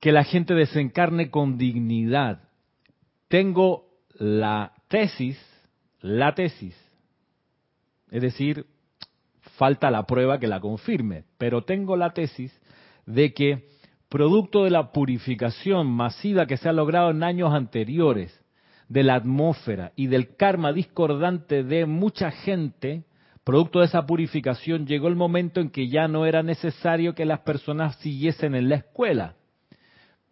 Que 0.00 0.10
la 0.10 0.24
gente 0.24 0.54
desencarne 0.54 1.30
con 1.30 1.56
dignidad. 1.56 2.42
Tengo 3.28 3.84
la 4.14 4.72
tesis, 4.88 5.38
la 6.00 6.34
tesis, 6.34 6.74
es 8.10 8.20
decir, 8.20 8.66
falta 9.58 9.92
la 9.92 10.06
prueba 10.06 10.40
que 10.40 10.48
la 10.48 10.58
confirme, 10.58 11.22
pero 11.38 11.62
tengo 11.62 11.96
la 11.96 12.10
tesis 12.10 12.52
de 13.12 13.32
que 13.32 13.68
producto 14.08 14.64
de 14.64 14.70
la 14.70 14.92
purificación 14.92 15.86
masiva 15.86 16.46
que 16.46 16.56
se 16.56 16.68
ha 16.68 16.72
logrado 16.72 17.10
en 17.10 17.22
años 17.22 17.54
anteriores 17.54 18.38
de 18.88 19.04
la 19.04 19.14
atmósfera 19.14 19.92
y 19.94 20.08
del 20.08 20.34
karma 20.36 20.72
discordante 20.72 21.62
de 21.62 21.86
mucha 21.86 22.32
gente, 22.32 23.04
producto 23.44 23.78
de 23.78 23.86
esa 23.86 24.04
purificación 24.04 24.86
llegó 24.86 25.06
el 25.06 25.14
momento 25.14 25.60
en 25.60 25.70
que 25.70 25.88
ya 25.88 26.08
no 26.08 26.26
era 26.26 26.42
necesario 26.42 27.14
que 27.14 27.24
las 27.24 27.40
personas 27.40 27.96
siguiesen 27.96 28.56
en 28.56 28.68
la 28.68 28.76
escuela, 28.76 29.36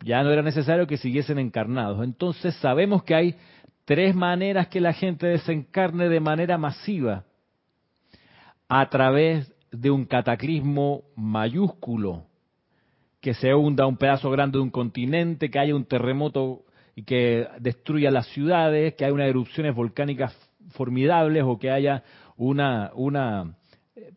ya 0.05 0.23
no 0.23 0.31
era 0.31 0.43
necesario 0.43 0.87
que 0.87 0.97
siguiesen 0.97 1.39
encarnados. 1.39 2.03
Entonces 2.05 2.55
sabemos 2.57 3.05
que 3.05 3.15
hay 3.15 3.37
tres 3.85 4.15
maneras 4.15 4.69
que 4.69 4.81
la 4.81 4.93
gente 4.93 5.27
desencarne 5.27 6.09
de 6.09 6.21
manera 6.21 6.59
masiva. 6.59 7.25
A 8.69 8.89
través 8.91 9.53
de 9.71 9.91
un 9.91 10.05
cataclismo 10.05 11.05
mayúsculo 11.17 12.28
que 13.21 13.35
se 13.35 13.55
hunda 13.55 13.87
un 13.87 13.97
pedazo 13.97 14.31
grande 14.31 14.59
de 14.59 14.63
un 14.63 14.71
continente, 14.71 15.51
que 15.51 15.59
haya 15.59 15.75
un 15.75 15.85
terremoto 15.85 16.65
y 16.95 17.05
que 17.05 17.47
destruya 17.61 18.11
las 18.11 18.27
ciudades, 18.29 18.95
que 18.95 19.05
haya 19.05 19.15
unas 19.15 19.29
erupciones 19.29 19.75
volcánicas 19.75 20.37
formidables 20.71 21.45
o 21.45 21.59
que 21.59 21.71
haya 21.71 22.03
una, 22.37 22.91
una 22.95 23.57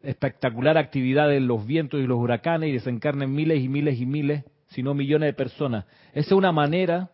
espectacular 0.03 0.77
actividad 0.77 1.33
en 1.33 1.47
los 1.47 1.65
vientos 1.65 1.99
y 1.99 2.07
los 2.07 2.17
huracanes 2.17 2.69
y 2.69 2.73
desencarnen 2.73 3.33
miles 3.33 3.63
y 3.63 3.69
miles 3.69 3.99
y 3.99 4.05
miles, 4.05 4.43
si 4.67 4.83
no 4.83 4.93
millones 4.93 5.27
de 5.27 5.33
personas. 5.33 5.85
Esa 6.13 6.27
es 6.27 6.31
una 6.31 6.51
manera 6.51 7.11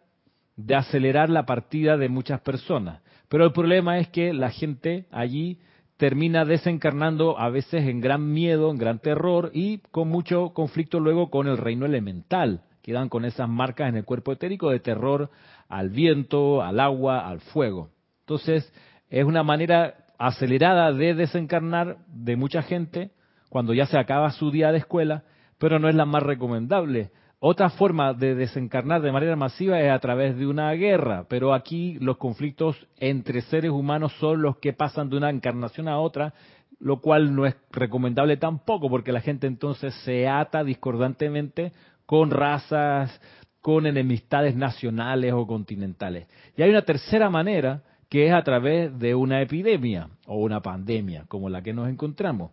de 0.56 0.76
acelerar 0.76 1.30
la 1.30 1.46
partida 1.46 1.98
de 1.98 2.10
muchas 2.10 2.42
personas. 2.42 3.02
Pero 3.30 3.46
el 3.46 3.52
problema 3.52 4.00
es 4.00 4.10
que 4.10 4.34
la 4.34 4.50
gente 4.50 5.06
allí 5.12 5.60
termina 5.98 6.46
desencarnando 6.46 7.40
a 7.40 7.50
veces 7.50 7.88
en 7.88 8.00
gran 8.00 8.32
miedo, 8.32 8.72
en 8.72 8.78
gran 8.78 9.00
terror 9.00 9.52
y 9.54 9.80
con 9.92 10.08
mucho 10.08 10.50
conflicto 10.54 11.00
luego 11.00 11.30
con 11.30 11.48
el 11.48 11.58
reino 11.58 11.86
elemental. 11.86 12.62
Quedan 12.84 13.10
con 13.10 13.26
esas 13.26 13.50
marcas 13.50 13.90
en 13.90 13.98
el 13.98 14.06
cuerpo 14.06 14.32
etérico 14.32 14.70
de 14.70 14.80
terror 14.80 15.30
al 15.68 15.90
viento, 15.90 16.62
al 16.62 16.80
agua, 16.80 17.28
al 17.28 17.42
fuego. 17.42 17.90
Entonces, 18.22 18.72
es 19.10 19.26
una 19.26 19.44
manera 19.44 19.96
acelerada 20.18 20.94
de 20.94 21.14
desencarnar 21.14 21.98
de 22.08 22.36
mucha 22.36 22.62
gente 22.62 23.12
cuando 23.50 23.74
ya 23.74 23.88
se 23.88 23.98
acaba 23.98 24.32
su 24.32 24.52
día 24.52 24.72
de 24.72 24.78
escuela, 24.78 25.24
pero 25.58 25.80
no 25.80 25.90
es 25.90 25.96
la 25.96 26.06
más 26.06 26.24
recomendable. 26.24 27.12
Otra 27.40 27.70
forma 27.70 28.16
de 28.16 28.34
desencarnar 28.34 29.02
de 29.02 29.12
manera 29.12 29.36
masiva 29.36 29.80
es 29.80 29.92
a 29.92 30.00
través 30.00 30.36
de 30.38 30.48
una 30.48 30.72
guerra, 30.72 31.26
pero 31.30 31.54
aquí 31.54 32.00
los 32.00 32.18
conflictos 32.18 32.76
entre 32.98 33.42
seres 33.42 33.70
humanos 33.70 34.12
son 34.20 34.42
los 34.42 34.58
que 34.58 34.74
pasan 34.74 35.10
de 35.10 35.18
una 35.18 35.30
encarnación 35.30 35.88
a 35.88 36.00
otra, 36.00 36.34
lo 36.80 37.00
cual 37.00 37.36
no 37.36 37.46
es 37.46 37.56
recomendable 37.72 38.38
tampoco, 38.38 38.90
porque 38.90 39.12
la 39.12 39.22
gente 39.22 39.46
entonces 39.46 39.94
se 40.04 40.28
ata 40.28 40.64
discordantemente 40.64 41.74
con 42.08 42.32
razas, 42.32 43.22
con 43.62 43.86
enemistades 43.86 44.56
nacionales 44.56 45.32
o 45.34 45.46
continentales. 45.46 46.28
Y 46.56 46.64
hay 46.64 46.72
una 46.72 46.86
tercera 46.86 47.30
manera 47.30 47.84
que 48.10 48.26
es 48.26 48.34
a 48.34 48.42
través 48.42 48.98
de 48.98 49.14
una 49.14 49.44
epidemia 49.44 50.10
o 50.26 50.38
una 50.38 50.62
pandemia, 50.62 51.26
como 51.28 51.50
la 51.50 51.62
que 51.62 51.74
nos 51.74 51.88
encontramos. 51.88 52.52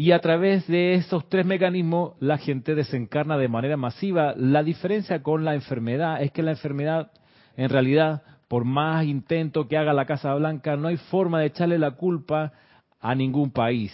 Y 0.00 0.12
a 0.12 0.18
través 0.20 0.66
de 0.66 0.94
esos 0.94 1.28
tres 1.28 1.44
mecanismos 1.44 2.14
la 2.20 2.38
gente 2.38 2.74
desencarna 2.74 3.36
de 3.36 3.48
manera 3.48 3.76
masiva. 3.76 4.32
La 4.34 4.62
diferencia 4.62 5.22
con 5.22 5.44
la 5.44 5.54
enfermedad 5.54 6.22
es 6.22 6.32
que 6.32 6.42
la 6.42 6.52
enfermedad, 6.52 7.10
en 7.54 7.68
realidad, 7.68 8.22
por 8.48 8.64
más 8.64 9.04
intento 9.04 9.68
que 9.68 9.76
haga 9.76 9.92
la 9.92 10.06
Casa 10.06 10.34
Blanca, 10.34 10.74
no 10.78 10.88
hay 10.88 10.96
forma 10.96 11.40
de 11.40 11.48
echarle 11.48 11.78
la 11.78 11.90
culpa 11.90 12.54
a 12.98 13.14
ningún 13.14 13.50
país. 13.50 13.92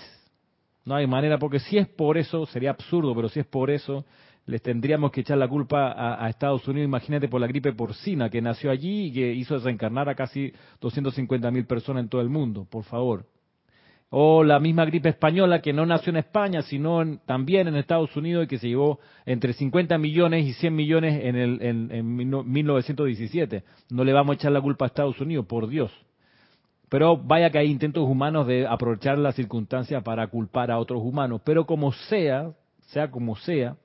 No 0.84 0.94
hay 0.94 1.08
manera, 1.08 1.40
porque 1.40 1.58
si 1.58 1.76
es 1.76 1.88
por 1.88 2.18
eso, 2.18 2.46
sería 2.46 2.70
absurdo, 2.70 3.12
pero 3.12 3.28
si 3.28 3.40
es 3.40 3.46
por 3.46 3.68
eso, 3.68 4.04
les 4.44 4.62
tendríamos 4.62 5.10
que 5.10 5.22
echar 5.22 5.38
la 5.38 5.48
culpa 5.48 5.90
a, 5.90 6.24
a, 6.24 6.28
Estados 6.28 6.68
Unidos, 6.68 6.86
imagínate 6.86 7.26
por 7.26 7.40
la 7.40 7.48
gripe 7.48 7.72
porcina 7.72 8.30
que 8.30 8.40
nació 8.40 8.70
allí 8.70 9.06
y 9.06 9.12
que 9.12 9.32
hizo 9.32 9.56
desencarnar 9.56 10.08
a 10.08 10.14
casi 10.14 10.52
250 10.80 11.50
mil 11.50 11.66
personas 11.66 12.04
en 12.04 12.08
todo 12.08 12.20
el 12.20 12.28
mundo, 12.28 12.64
por 12.70 12.84
favor 12.84 13.26
o 14.18 14.42
la 14.42 14.58
misma 14.60 14.86
gripe 14.86 15.10
española 15.10 15.60
que 15.60 15.74
no 15.74 15.84
nació 15.84 16.08
en 16.08 16.16
España, 16.16 16.62
sino 16.62 17.18
también 17.26 17.68
en 17.68 17.76
Estados 17.76 18.16
Unidos 18.16 18.44
y 18.44 18.46
que 18.46 18.56
se 18.56 18.68
llevó 18.68 18.98
entre 19.26 19.52
50 19.52 19.98
millones 19.98 20.46
y 20.46 20.54
100 20.54 20.74
millones 20.74 21.20
en, 21.22 21.36
el, 21.36 21.60
en, 21.60 22.16
1917. 22.16 23.62
No 23.90 24.04
le 24.04 24.14
vamos 24.14 24.32
a 24.32 24.34
echar 24.36 24.52
la 24.52 24.62
culpa 24.62 24.86
a 24.86 24.88
Estados 24.88 25.20
Unidos, 25.20 25.44
por 25.44 25.68
Dios. 25.68 25.92
Pero 26.88 27.18
vaya 27.18 27.50
que 27.50 27.58
hay 27.58 27.70
intentos 27.70 28.08
humanos 28.08 28.46
de 28.46 28.66
aprovechar 28.66 29.18
las 29.18 29.34
circunstancias 29.34 30.02
para 30.02 30.26
culpar 30.28 30.70
a 30.70 30.78
otros 30.78 31.02
humanos. 31.02 31.42
Pero 31.44 31.66
como 31.66 31.92
sea, 31.92 32.52
sea 32.86 33.10
como 33.10 33.36
sea, 33.36 33.76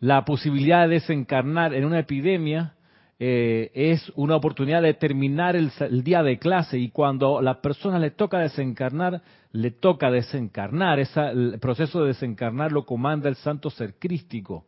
la 0.00 0.24
posibilidad 0.24 0.82
de 0.82 0.94
desencarnar 0.94 1.74
en 1.74 1.84
una 1.84 2.00
epidemia 2.00 2.74
eh, 3.18 3.70
es 3.74 4.12
una 4.14 4.36
oportunidad 4.36 4.82
de 4.82 4.92
terminar 4.92 5.56
el, 5.56 5.70
día 6.04 6.22
de 6.22 6.38
clase 6.38 6.78
y 6.78 6.90
cuando 6.90 7.38
a 7.38 7.42
la 7.42 7.62
persona 7.62 7.98
le 7.98 8.10
toca 8.10 8.38
desencarnar, 8.38 9.22
le 9.52 9.70
toca 9.70 10.10
desencarnar. 10.10 10.98
El 10.98 11.58
proceso 11.58 12.02
de 12.02 12.08
desencarnar 12.08 12.72
lo 12.72 12.84
comanda 12.84 13.28
el 13.28 13.36
santo 13.36 13.70
ser 13.70 13.94
crístico. 13.94 14.66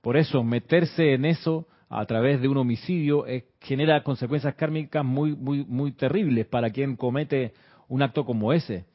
Por 0.00 0.16
eso, 0.16 0.42
meterse 0.42 1.12
en 1.12 1.26
eso 1.26 1.66
a 1.90 2.06
través 2.06 2.40
de 2.40 2.48
un 2.48 2.56
homicidio 2.56 3.26
eh, 3.26 3.48
genera 3.60 4.02
consecuencias 4.02 4.54
kármicas 4.54 5.04
muy, 5.04 5.34
muy, 5.34 5.64
muy 5.64 5.92
terribles 5.92 6.46
para 6.46 6.70
quien 6.70 6.96
comete 6.96 7.52
un 7.88 8.02
acto 8.02 8.24
como 8.24 8.52
ese. 8.52 8.86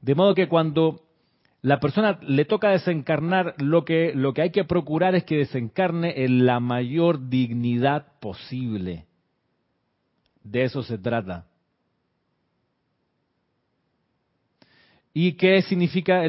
De 0.00 0.14
modo 0.14 0.34
que 0.34 0.48
cuando 0.48 1.00
la 1.64 1.80
persona 1.80 2.18
le 2.20 2.44
toca 2.44 2.68
desencarnar, 2.68 3.54
lo 3.56 3.86
que, 3.86 4.12
lo 4.14 4.34
que 4.34 4.42
hay 4.42 4.50
que 4.50 4.64
procurar 4.64 5.14
es 5.14 5.24
que 5.24 5.38
desencarne 5.38 6.24
en 6.24 6.44
la 6.44 6.60
mayor 6.60 7.30
dignidad 7.30 8.18
posible. 8.20 9.06
De 10.42 10.64
eso 10.64 10.82
se 10.82 10.98
trata. 10.98 11.46
¿Y 15.14 15.38
qué 15.38 15.62
significa 15.62 16.22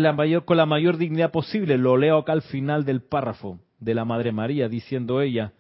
con 0.46 0.56
la 0.56 0.66
mayor 0.66 0.96
dignidad 0.96 1.32
posible? 1.32 1.78
Lo 1.78 1.98
leo 1.98 2.20
acá 2.20 2.32
al 2.32 2.44
final 2.44 2.86
del 2.86 3.02
párrafo 3.02 3.60
de 3.78 3.94
la 3.94 4.06
Madre 4.06 4.32
María, 4.32 4.70
diciendo 4.70 5.20
ella, 5.20 5.52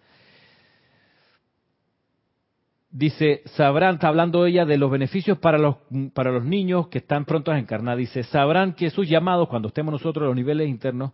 Dice, 2.97 3.41
sabrán, 3.57 3.95
está 3.95 4.07
hablando 4.07 4.45
ella 4.45 4.63
de 4.63 4.77
los 4.77 4.89
beneficios 4.89 5.37
para 5.39 5.57
los, 5.57 5.75
para 6.13 6.31
los 6.31 6.45
niños 6.45 6.87
que 6.87 6.99
están 6.99 7.25
prontos 7.25 7.53
a 7.53 7.59
encarnar. 7.59 7.97
Dice, 7.97 8.23
sabrán 8.23 8.71
que 8.71 8.89
sus 8.89 9.09
llamados, 9.09 9.49
cuando 9.49 9.67
estemos 9.67 9.91
nosotros 9.91 10.21
en 10.23 10.27
los 10.27 10.35
niveles 10.37 10.69
internos, 10.69 11.11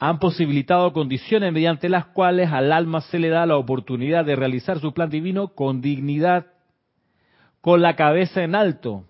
han 0.00 0.18
posibilitado 0.18 0.92
condiciones 0.92 1.52
mediante 1.52 1.88
las 1.88 2.06
cuales 2.06 2.50
al 2.50 2.72
alma 2.72 3.02
se 3.02 3.20
le 3.20 3.28
da 3.28 3.46
la 3.46 3.56
oportunidad 3.56 4.24
de 4.24 4.34
realizar 4.34 4.80
su 4.80 4.92
plan 4.92 5.08
divino 5.08 5.54
con 5.54 5.80
dignidad, 5.80 6.46
con 7.60 7.82
la 7.82 7.94
cabeza 7.94 8.42
en 8.42 8.56
alto. 8.56 9.04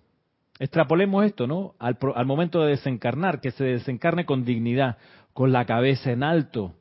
Extrapolemos 0.58 1.24
esto, 1.24 1.46
¿no? 1.46 1.76
Al, 1.78 1.96
al 2.14 2.26
momento 2.26 2.60
de 2.60 2.72
desencarnar, 2.72 3.40
que 3.40 3.52
se 3.52 3.64
desencarne 3.64 4.26
con 4.26 4.44
dignidad, 4.44 4.98
con 5.32 5.50
la 5.50 5.64
cabeza 5.64 6.12
en 6.12 6.24
alto, 6.24 6.74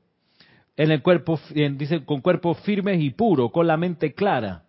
en 0.75 0.91
el 0.91 1.01
cuerpo, 1.01 1.39
dice, 1.53 2.03
con 2.03 2.19
cuerpos 2.19 2.59
firmes 2.63 2.99
y 2.99 3.11
puros, 3.11 3.53
con 3.53 3.65
la 3.65 3.77
mente 3.77 4.13
clara 4.13 4.64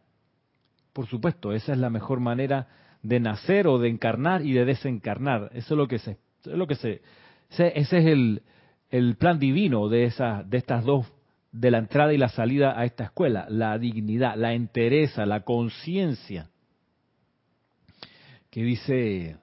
por 0.96 1.06
supuesto, 1.08 1.52
esa 1.52 1.72
es 1.72 1.78
la 1.78 1.90
mejor 1.90 2.20
manera 2.20 2.68
de 3.02 3.20
nacer 3.20 3.66
o 3.66 3.78
de 3.78 3.90
encarnar 3.90 4.40
y 4.40 4.54
de 4.54 4.64
desencarnar. 4.64 5.50
Eso 5.52 5.74
es 5.74 5.78
lo 5.78 5.88
que 5.88 5.98
se, 5.98 6.12
es 6.12 6.54
lo 6.54 6.66
que 6.66 6.74
se, 6.74 7.02
ese 7.50 7.78
es 7.78 8.06
el, 8.90 9.16
plan 9.18 9.38
divino 9.38 9.90
de 9.90 10.04
esas, 10.04 10.48
de 10.48 10.56
estas 10.56 10.86
dos, 10.86 11.06
de 11.52 11.70
la 11.70 11.76
entrada 11.76 12.14
y 12.14 12.16
la 12.16 12.30
salida 12.30 12.80
a 12.80 12.86
esta 12.86 13.04
escuela, 13.04 13.46
la 13.50 13.76
dignidad, 13.76 14.36
la 14.36 14.54
entereza, 14.54 15.26
la 15.26 15.40
conciencia. 15.40 16.48
Que 18.48 18.62
dice 18.62 19.36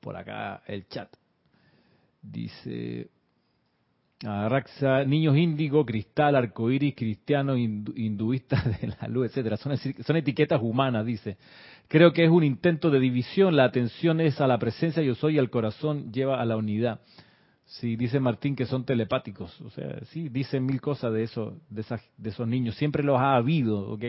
por 0.00 0.16
acá 0.16 0.60
el 0.66 0.88
chat. 0.88 1.08
Dice 2.20 3.10
Raxa, 4.20 5.04
niños 5.04 5.36
índigo, 5.36 5.86
cristal, 5.86 6.34
arcoíris, 6.34 6.94
cristianos, 6.96 7.56
hinduistas 7.58 8.64
de 8.80 8.88
la 8.88 9.08
luz, 9.08 9.26
etcétera. 9.26 9.56
Son, 9.56 9.76
son 9.76 10.16
etiquetas 10.16 10.60
humanas, 10.60 11.06
dice. 11.06 11.36
Creo 11.86 12.12
que 12.12 12.24
es 12.24 12.30
un 12.30 12.42
intento 12.42 12.90
de 12.90 12.98
división. 12.98 13.56
La 13.56 13.64
atención 13.64 14.20
es 14.20 14.40
a 14.40 14.46
la 14.46 14.58
presencia 14.58 15.02
yo 15.02 15.14
soy 15.14 15.36
y 15.36 15.38
al 15.38 15.50
corazón 15.50 16.12
lleva 16.12 16.40
a 16.40 16.44
la 16.44 16.56
unidad. 16.56 17.00
Sí, 17.64 17.96
dice 17.96 18.18
Martín 18.18 18.56
que 18.56 18.66
son 18.66 18.84
telepáticos. 18.84 19.60
O 19.60 19.70
sea, 19.70 20.00
sí, 20.06 20.28
dicen 20.28 20.66
mil 20.66 20.80
cosas 20.80 21.12
de 21.12 21.22
eso, 21.22 21.56
de, 21.70 21.82
esas, 21.82 22.02
de 22.16 22.30
esos 22.30 22.48
niños. 22.48 22.74
Siempre 22.76 23.04
los 23.04 23.18
ha 23.18 23.36
habido, 23.36 23.90
¿ok? 23.90 24.04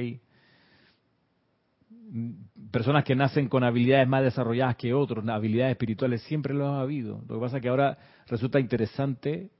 personas 2.72 3.04
que 3.04 3.16
nacen 3.16 3.50
con 3.50 3.64
habilidades 3.64 4.08
más 4.08 4.24
desarrolladas 4.24 4.76
que 4.76 4.94
otros, 4.94 5.28
habilidades 5.28 5.74
espirituales, 5.74 6.22
siempre 6.24 6.54
los 6.54 6.68
ha 6.68 6.82
habido. 6.82 7.22
Lo 7.28 7.36
que 7.36 7.42
pasa 7.42 7.58
es 7.58 7.64
que 7.64 7.70
ahora 7.70 7.98
resulta 8.28 8.60
interesante, 8.60 9.52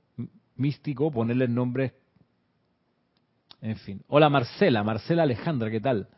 místico, 0.60 1.10
ponerle 1.10 1.48
nombres. 1.48 1.92
En 3.60 3.76
fin. 3.76 4.02
Hola 4.08 4.28
Marcela, 4.28 4.84
Marcela 4.84 5.24
Alejandra, 5.24 5.70
¿qué 5.70 5.80
tal? 5.80 6.08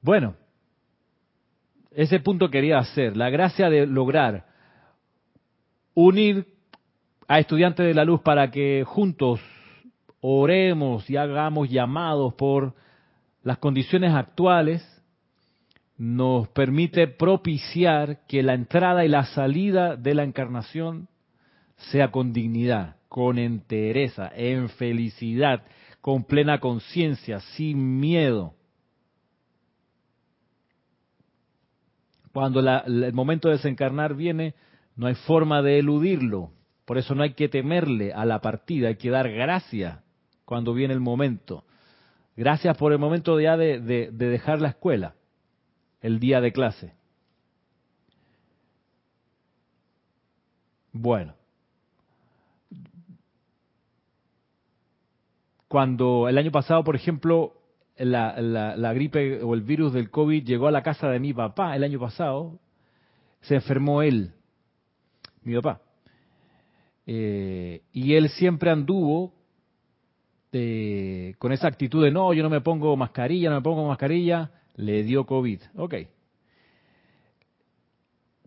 Bueno, 0.00 0.36
ese 1.90 2.20
punto 2.20 2.48
quería 2.50 2.78
hacer, 2.78 3.16
la 3.16 3.28
gracia 3.30 3.68
de 3.68 3.86
lograr 3.86 4.46
unir 5.94 6.46
a 7.26 7.40
estudiantes 7.40 7.86
de 7.86 7.94
la 7.94 8.04
luz 8.04 8.20
para 8.20 8.50
que 8.50 8.84
juntos 8.86 9.40
oremos 10.20 11.08
y 11.10 11.16
hagamos 11.16 11.68
llamados 11.70 12.34
por 12.34 12.74
las 13.42 13.58
condiciones 13.58 14.12
actuales, 14.12 14.84
nos 15.96 16.48
permite 16.48 17.08
propiciar 17.08 18.26
que 18.26 18.42
la 18.42 18.54
entrada 18.54 19.04
y 19.04 19.08
la 19.08 19.24
salida 19.24 19.96
de 19.96 20.14
la 20.14 20.24
encarnación 20.24 21.08
sea 21.76 22.10
con 22.10 22.32
dignidad, 22.32 22.96
con 23.08 23.38
entereza, 23.38 24.30
en 24.34 24.68
felicidad, 24.70 25.64
con 26.00 26.24
plena 26.24 26.60
conciencia, 26.60 27.40
sin 27.40 27.98
miedo. 28.00 28.54
Cuando 32.32 32.60
el 32.60 33.12
momento 33.12 33.48
de 33.48 33.54
desencarnar 33.56 34.14
viene, 34.14 34.54
no 34.94 35.06
hay 35.06 35.14
forma 35.14 35.62
de 35.62 35.78
eludirlo. 35.78 36.50
Por 36.84 36.98
eso 36.98 37.14
no 37.14 37.22
hay 37.22 37.32
que 37.32 37.48
temerle 37.48 38.12
a 38.12 38.24
la 38.24 38.40
partida, 38.40 38.88
hay 38.88 38.96
que 38.96 39.10
dar 39.10 39.30
gracias 39.30 39.98
cuando 40.44 40.74
viene 40.74 40.94
el 40.94 41.00
momento. 41.00 41.64
Gracias 42.36 42.76
por 42.76 42.92
el 42.92 42.98
momento 42.98 43.40
ya 43.40 43.56
de, 43.56 43.80
de, 43.80 44.10
dejar 44.10 44.60
la 44.60 44.68
escuela, 44.68 45.14
el 46.02 46.20
día 46.20 46.40
de 46.40 46.52
clase. 46.52 46.92
Bueno, 50.92 51.35
cuando 55.68 56.28
el 56.28 56.38
año 56.38 56.50
pasado, 56.50 56.84
por 56.84 56.96
ejemplo, 56.96 57.54
la, 57.96 58.92
gripe 58.94 59.42
o 59.42 59.54
el 59.54 59.62
virus 59.62 59.92
del 59.92 60.10
COVID 60.10 60.44
llegó 60.44 60.68
a 60.68 60.70
la 60.70 60.82
casa 60.82 61.08
de 61.08 61.20
mi 61.20 61.32
papá 61.32 61.74
el 61.76 61.84
año 61.84 61.98
pasado, 61.98 62.58
se 63.40 63.54
enfermó 63.56 64.02
él, 64.02 64.32
mi 65.42 65.54
papá. 65.54 65.80
Eh, 67.06 67.82
y 67.92 68.14
él 68.14 68.28
siempre 68.30 68.70
anduvo 68.70 69.36
con 71.38 71.52
esa 71.52 71.68
actitud 71.68 72.02
de 72.02 72.10
no, 72.10 72.32
yo 72.32 72.42
no 72.42 72.50
me 72.50 72.60
pongo 72.60 72.96
mascarilla, 72.96 73.50
no 73.50 73.56
me 73.56 73.62
pongo 73.62 73.86
mascarilla, 73.86 74.50
le 74.76 75.02
dio 75.02 75.26
COVID. 75.26 75.60
Ok. 75.76 75.94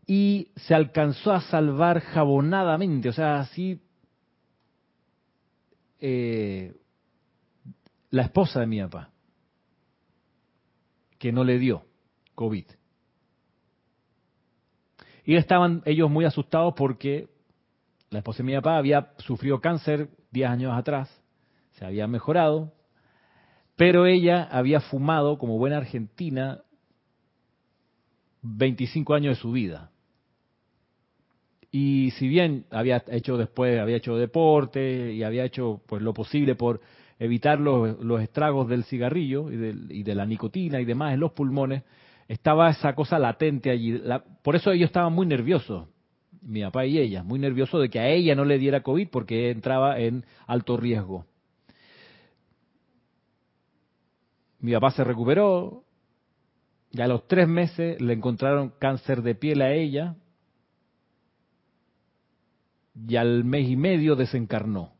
Y 0.07 0.51
se 0.55 0.73
alcanzó 0.73 1.31
a 1.33 1.41
salvar 1.41 1.99
jabonadamente, 1.99 3.09
o 3.09 3.13
sea, 3.13 3.41
así 3.41 3.79
eh, 5.99 6.73
la 8.11 8.23
esposa 8.23 8.61
de 8.61 8.67
mi 8.67 8.81
papá, 8.81 9.11
que 11.17 11.31
no 11.31 11.43
le 11.43 11.59
dio 11.59 11.85
COVID. 12.35 12.65
Y 15.25 15.35
estaban 15.35 15.83
ellos 15.85 16.09
muy 16.09 16.25
asustados 16.25 16.73
porque 16.75 17.29
la 18.09 18.19
esposa 18.19 18.39
de 18.39 18.45
mi 18.45 18.55
papá 18.55 18.77
había 18.77 19.13
sufrido 19.17 19.61
cáncer 19.61 20.09
10 20.31 20.49
años 20.49 20.73
atrás 20.73 21.19
se 21.79 21.85
había 21.85 22.07
mejorado, 22.07 22.73
pero 23.77 24.05
ella 24.05 24.43
había 24.51 24.81
fumado 24.81 25.37
como 25.37 25.57
buena 25.57 25.77
argentina 25.77 26.61
25 28.41 29.13
años 29.13 29.37
de 29.37 29.41
su 29.41 29.53
vida. 29.53 29.91
Y 31.71 32.11
si 32.17 32.27
bien 32.27 32.65
había 32.71 33.03
hecho 33.07 33.37
después, 33.37 33.79
había 33.79 33.97
hecho 33.97 34.17
deporte 34.17 35.13
y 35.13 35.23
había 35.23 35.45
hecho 35.45 35.81
pues 35.85 36.01
lo 36.01 36.13
posible 36.13 36.55
por 36.55 36.81
evitar 37.19 37.59
los, 37.59 38.21
estragos 38.21 38.67
del 38.69 38.85
cigarrillo 38.85 39.51
y 39.51 40.03
de, 40.03 40.15
la 40.15 40.25
nicotina 40.25 40.79
y 40.79 40.85
demás 40.85 41.13
en 41.13 41.19
los 41.19 41.33
pulmones, 41.33 41.83
estaba 42.27 42.69
esa 42.69 42.95
cosa 42.95 43.19
latente 43.19 43.69
allí. 43.69 44.01
por 44.41 44.55
eso 44.55 44.71
ellos 44.71 44.87
estaban 44.87 45.13
muy 45.13 45.27
nerviosos, 45.27 45.89
mi 46.41 46.61
papá 46.61 46.85
y 46.85 46.97
ella, 46.97 47.21
muy 47.23 47.37
nerviosos 47.37 47.81
de 47.81 47.89
que 47.89 47.99
a 47.99 48.07
ella 48.07 48.35
no 48.35 48.45
le 48.45 48.57
diera 48.57 48.81
COVID 48.81 49.09
porque 49.09 49.51
entraba 49.51 49.99
en 49.99 50.25
alto 50.47 50.77
riesgo. 50.77 51.25
Mi 54.61 54.71
papá 54.73 54.91
se 54.91 55.03
recuperó, 55.03 55.83
y 56.91 57.01
a 57.01 57.07
los 57.07 57.27
tres 57.27 57.47
meses 57.47 58.01
le 58.01 58.13
encontraron 58.13 58.73
cáncer 58.79 59.21
de 59.21 59.35
piel 59.35 59.61
a 59.61 59.73
ella, 59.73 60.15
y 63.07 63.15
al 63.15 63.43
mes 63.43 63.69
y 63.69 63.75
medio 63.75 64.15
desencarnó 64.15 64.93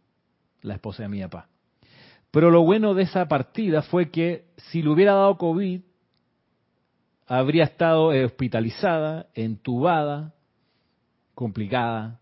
la 0.61 0.75
esposa 0.75 1.03
de 1.03 1.09
mi 1.09 1.21
papá. 1.21 1.49
Pero 2.31 2.51
lo 2.51 2.61
bueno 2.63 2.93
de 2.93 3.03
esa 3.03 3.27
partida 3.27 3.81
fue 3.81 4.09
que 4.09 4.45
si 4.57 4.81
le 4.81 4.89
hubiera 4.89 5.13
dado 5.13 5.37
COVID, 5.37 5.81
habría 7.25 7.63
estado 7.63 8.07
hospitalizada, 8.07 9.27
entubada, 9.33 10.33
complicada, 11.33 12.19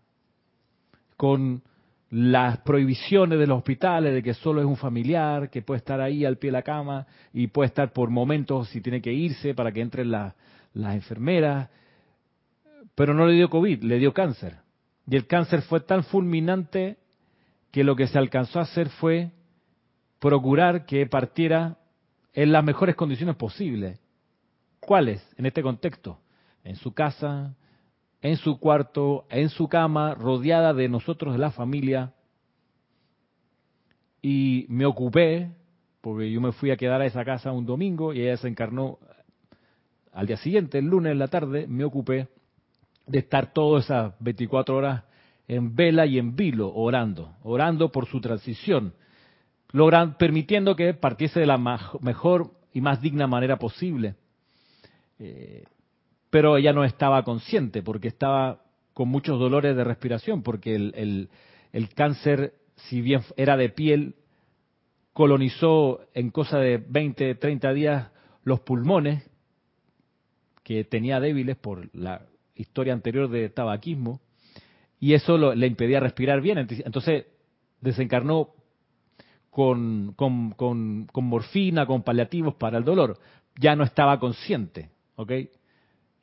con 1.16 1.62
las 2.10 2.58
prohibiciones 2.58 3.38
de 3.38 3.46
los 3.46 3.58
hospitales 3.58 4.14
de 4.14 4.22
que 4.22 4.32
solo 4.32 4.60
es 4.60 4.66
un 4.66 4.76
familiar, 4.76 5.50
que 5.50 5.60
puede 5.60 5.78
estar 5.78 6.00
ahí 6.00 6.24
al 6.24 6.38
pie 6.38 6.48
de 6.48 6.52
la 6.52 6.62
cama 6.62 7.06
y 7.34 7.48
puede 7.48 7.68
estar 7.68 7.92
por 7.92 8.08
momentos 8.08 8.68
si 8.68 8.80
tiene 8.80 9.02
que 9.02 9.12
irse 9.12 9.54
para 9.54 9.72
que 9.72 9.82
entren 9.82 10.10
las 10.10 10.34
enfermeras, 10.94 11.68
pero 12.94 13.12
no 13.12 13.26
le 13.26 13.34
dio 13.34 13.50
COVID, 13.50 13.82
le 13.82 13.98
dio 13.98 14.14
cáncer. 14.14 14.56
Y 15.06 15.16
el 15.16 15.26
cáncer 15.26 15.62
fue 15.62 15.80
tan 15.80 16.04
fulminante 16.04 16.98
que 17.70 17.84
lo 17.84 17.94
que 17.94 18.06
se 18.06 18.18
alcanzó 18.18 18.58
a 18.58 18.62
hacer 18.62 18.88
fue 18.88 19.30
procurar 20.18 20.86
que 20.86 21.06
partiera 21.06 21.78
en 22.32 22.52
las 22.52 22.64
mejores 22.64 22.96
condiciones 22.96 23.36
posibles. 23.36 24.00
¿Cuáles 24.80 25.26
en 25.36 25.46
este 25.46 25.62
contexto? 25.62 26.18
En 26.64 26.76
su 26.76 26.92
casa, 26.92 27.54
en 28.20 28.36
su 28.36 28.58
cuarto, 28.58 29.26
en 29.30 29.48
su 29.48 29.68
cama, 29.68 30.14
rodeada 30.14 30.74
de 30.74 30.88
nosotros, 30.88 31.32
de 31.34 31.38
la 31.38 31.50
familia. 31.50 32.12
Y 34.22 34.66
me 34.68 34.86
ocupé, 34.86 35.50
porque 36.00 36.30
yo 36.30 36.40
me 36.40 36.52
fui 36.52 36.70
a 36.70 36.76
quedar 36.76 37.00
a 37.00 37.06
esa 37.06 37.24
casa 37.24 37.52
un 37.52 37.66
domingo 37.66 38.12
y 38.12 38.20
ella 38.20 38.36
se 38.36 38.48
encarnó 38.48 38.98
al 40.12 40.26
día 40.26 40.36
siguiente, 40.36 40.78
el 40.78 40.86
lunes 40.86 41.12
en 41.12 41.18
la 41.20 41.28
tarde, 41.28 41.66
me 41.68 41.84
ocupé 41.84 42.26
de 43.06 43.20
estar 43.20 43.52
todas 43.52 43.84
esas 43.84 44.14
24 44.18 44.76
horas 44.76 45.04
en 45.46 45.76
vela 45.76 46.06
y 46.06 46.18
en 46.18 46.34
vilo, 46.34 46.74
orando, 46.74 47.36
orando 47.42 47.92
por 47.92 48.06
su 48.06 48.20
transición, 48.20 48.94
logran, 49.72 50.16
permitiendo 50.16 50.76
que 50.76 50.94
partiese 50.94 51.40
de 51.40 51.46
la 51.46 51.58
mejor 51.58 52.52
y 52.72 52.80
más 52.80 53.00
digna 53.00 53.26
manera 53.26 53.58
posible. 53.58 54.14
Eh, 55.18 55.64
pero 56.30 56.56
ella 56.56 56.72
no 56.72 56.84
estaba 56.84 57.24
consciente 57.24 57.82
porque 57.82 58.08
estaba 58.08 58.62
con 58.94 59.08
muchos 59.08 59.38
dolores 59.38 59.76
de 59.76 59.84
respiración, 59.84 60.42
porque 60.42 60.74
el, 60.74 61.28
el, 61.72 61.94
cáncer, 61.94 62.54
si 62.88 63.00
bien 63.00 63.22
era 63.36 63.56
de 63.56 63.68
piel, 63.68 64.16
colonizó 65.12 66.00
en 66.14 66.30
cosa 66.30 66.58
de 66.58 66.78
20, 66.78 67.36
30 67.36 67.72
días 67.72 68.10
los 68.42 68.60
pulmones, 68.60 69.28
que 70.64 70.84
tenía 70.84 71.20
débiles 71.20 71.56
por 71.56 71.88
la 71.94 72.26
historia 72.54 72.92
anterior 72.92 73.30
de 73.30 73.48
tabaquismo, 73.48 74.20
y 75.00 75.14
eso 75.14 75.38
le 75.54 75.66
impedía 75.66 76.00
respirar 76.00 76.40
bien. 76.40 76.58
Entonces 76.58 77.26
desencarnó 77.80 78.50
con, 79.58 80.14
con, 80.14 81.08
morfina, 81.24 81.84
con 81.84 82.04
paliativos 82.04 82.54
para 82.54 82.78
el 82.78 82.84
dolor. 82.84 83.18
Ya 83.58 83.74
no 83.74 83.82
estaba 83.82 84.20
consciente, 84.20 84.90
¿ok? 85.16 85.32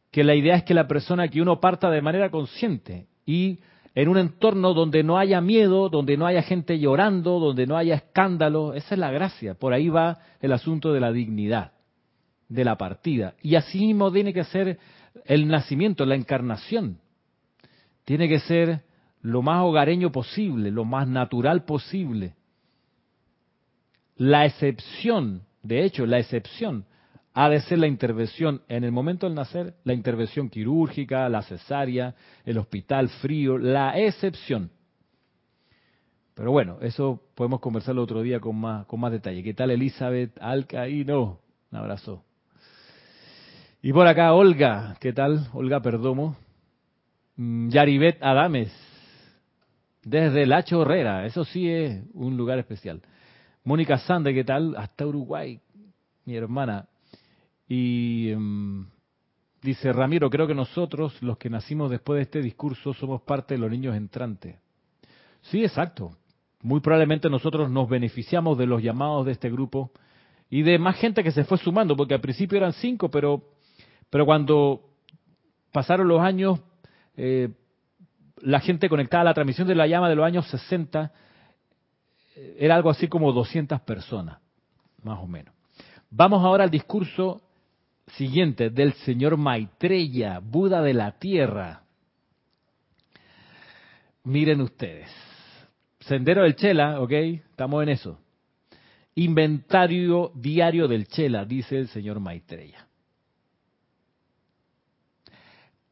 que 0.09 0.23
la 0.23 0.35
idea 0.35 0.55
es 0.55 0.63
que 0.63 0.73
la 0.73 0.87
persona, 0.87 1.27
que 1.27 1.41
uno 1.41 1.59
parta 1.59 1.91
de 1.91 2.01
manera 2.01 2.31
consciente 2.31 3.07
y 3.25 3.59
en 3.93 4.07
un 4.07 4.17
entorno 4.17 4.73
donde 4.73 5.03
no 5.03 5.17
haya 5.17 5.41
miedo, 5.41 5.89
donde 5.89 6.15
no 6.15 6.25
haya 6.25 6.43
gente 6.43 6.79
llorando, 6.79 7.41
donde 7.41 7.67
no 7.67 7.75
haya 7.75 7.95
escándalo, 7.95 8.73
esa 8.73 8.95
es 8.95 8.99
la 8.99 9.11
gracia. 9.11 9.55
Por 9.55 9.73
ahí 9.73 9.89
va 9.89 10.19
el 10.39 10.53
asunto 10.53 10.93
de 10.93 11.01
la 11.01 11.11
dignidad, 11.11 11.73
de 12.47 12.63
la 12.63 12.77
partida. 12.77 13.33
Y 13.41 13.55
así 13.55 13.79
mismo 13.79 14.09
tiene 14.13 14.31
que 14.31 14.45
ser 14.45 14.79
el 15.25 15.49
nacimiento, 15.49 16.05
la 16.05 16.15
encarnación. 16.15 16.99
Tiene 18.05 18.29
que 18.29 18.39
ser 18.39 18.83
lo 19.19 19.41
más 19.41 19.61
hogareño 19.65 20.13
posible, 20.13 20.71
lo 20.71 20.85
más 20.85 21.05
natural 21.09 21.65
posible. 21.65 22.35
La 24.15 24.45
excepción, 24.45 25.43
de 25.61 25.83
hecho, 25.83 26.05
la 26.05 26.19
excepción 26.19 26.85
ha 27.33 27.49
de 27.49 27.59
ser 27.61 27.79
la 27.79 27.87
intervención 27.87 28.61
en 28.69 28.85
el 28.85 28.93
momento 28.93 29.25
del 29.25 29.35
nacer, 29.35 29.73
la 29.83 29.93
intervención 29.93 30.49
quirúrgica, 30.49 31.27
la 31.27 31.41
cesárea, 31.41 32.15
el 32.45 32.57
hospital 32.57 33.09
frío, 33.09 33.57
la 33.57 33.99
excepción. 33.99 34.71
Pero 36.33 36.51
bueno, 36.51 36.77
eso 36.81 37.21
podemos 37.35 37.59
conversarlo 37.59 38.03
otro 38.03 38.21
día 38.21 38.39
con 38.39 38.55
más, 38.57 38.85
con 38.85 39.01
más 39.01 39.11
detalle. 39.11 39.43
¿Qué 39.43 39.53
tal 39.53 39.71
Elizabeth 39.71 40.37
Alcaíno? 40.41 41.39
Un 41.71 41.77
abrazo. 41.77 42.23
Y 43.81 43.91
por 43.91 44.07
acá 44.07 44.33
Olga, 44.33 44.95
¿qué 45.01 45.11
tal? 45.11 45.47
Olga 45.53 45.81
Perdomo. 45.81 46.37
Mm, 47.35 47.69
Yaribet 47.69 48.17
Adames, 48.23 48.71
desde 50.03 50.45
La 50.45 50.63
Chorrera, 50.63 51.25
eso 51.25 51.43
sí 51.43 51.69
es 51.69 52.01
un 52.13 52.37
lugar 52.37 52.59
especial. 52.59 53.01
Mónica 53.65 53.97
Sande, 53.97 54.31
¿qué 54.31 54.43
tal? 54.43 54.75
Hasta 54.77 55.07
Uruguay, 55.07 55.59
mi 56.25 56.35
hermana. 56.35 56.87
Y 57.67 58.29
em, 58.29 58.85
dice 59.59 59.91
Ramiro, 59.91 60.29
creo 60.29 60.45
que 60.45 60.53
nosotros, 60.53 61.19
los 61.23 61.39
que 61.39 61.49
nacimos 61.49 61.89
después 61.89 62.17
de 62.17 62.21
este 62.21 62.41
discurso, 62.43 62.93
somos 62.93 63.23
parte 63.23 63.55
de 63.55 63.59
los 63.59 63.71
niños 63.71 63.95
entrantes. 63.95 64.57
Sí, 65.41 65.63
exacto. 65.63 66.15
Muy 66.61 66.79
probablemente 66.79 67.27
nosotros 67.27 67.71
nos 67.71 67.89
beneficiamos 67.89 68.55
de 68.55 68.67
los 68.67 68.83
llamados 68.83 69.25
de 69.25 69.31
este 69.31 69.49
grupo 69.49 69.91
y 70.47 70.61
de 70.61 70.77
más 70.77 70.97
gente 70.97 71.23
que 71.23 71.31
se 71.31 71.43
fue 71.43 71.57
sumando, 71.57 71.95
porque 71.95 72.13
al 72.13 72.21
principio 72.21 72.59
eran 72.59 72.73
cinco, 72.73 73.09
pero, 73.09 73.49
pero 74.11 74.27
cuando 74.27 74.91
pasaron 75.71 76.07
los 76.07 76.21
años, 76.21 76.59
eh, 77.17 77.49
la 78.41 78.59
gente 78.59 78.89
conectada 78.89 79.21
a 79.21 79.25
la 79.25 79.33
transmisión 79.33 79.67
de 79.67 79.73
la 79.73 79.87
llama 79.87 80.07
de 80.07 80.15
los 80.15 80.25
años 80.25 80.47
60 80.51 81.05
eh, 81.05 81.09
era 82.35 82.75
algo 82.75 82.89
así 82.89 83.07
como 83.07 83.31
200 83.31 83.81
personas, 83.81 84.39
más 85.03 85.19
o 85.19 85.27
menos. 85.27 85.53
Vamos 86.09 86.43
ahora 86.43 86.63
al 86.63 86.69
discurso 86.69 87.41
siguiente 88.07 88.69
del 88.69 88.93
señor 88.93 89.37
Maitreya, 89.37 90.39
Buda 90.39 90.81
de 90.81 90.93
la 90.93 91.13
Tierra. 91.17 91.83
Miren 94.23 94.61
ustedes. 94.61 95.09
Sendero 95.99 96.43
del 96.43 96.55
Chela, 96.55 97.01
¿ok? 97.01 97.11
Estamos 97.11 97.83
en 97.83 97.89
eso. 97.89 98.19
Inventario 99.15 100.31
diario 100.35 100.87
del 100.87 101.07
Chela, 101.07 101.45
dice 101.45 101.77
el 101.77 101.87
señor 101.87 102.19
Maitreya. 102.19 102.87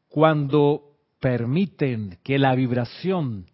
Cuando 0.08 0.94
permiten 1.18 2.18
que 2.22 2.38
la 2.38 2.54
vibración 2.54 3.46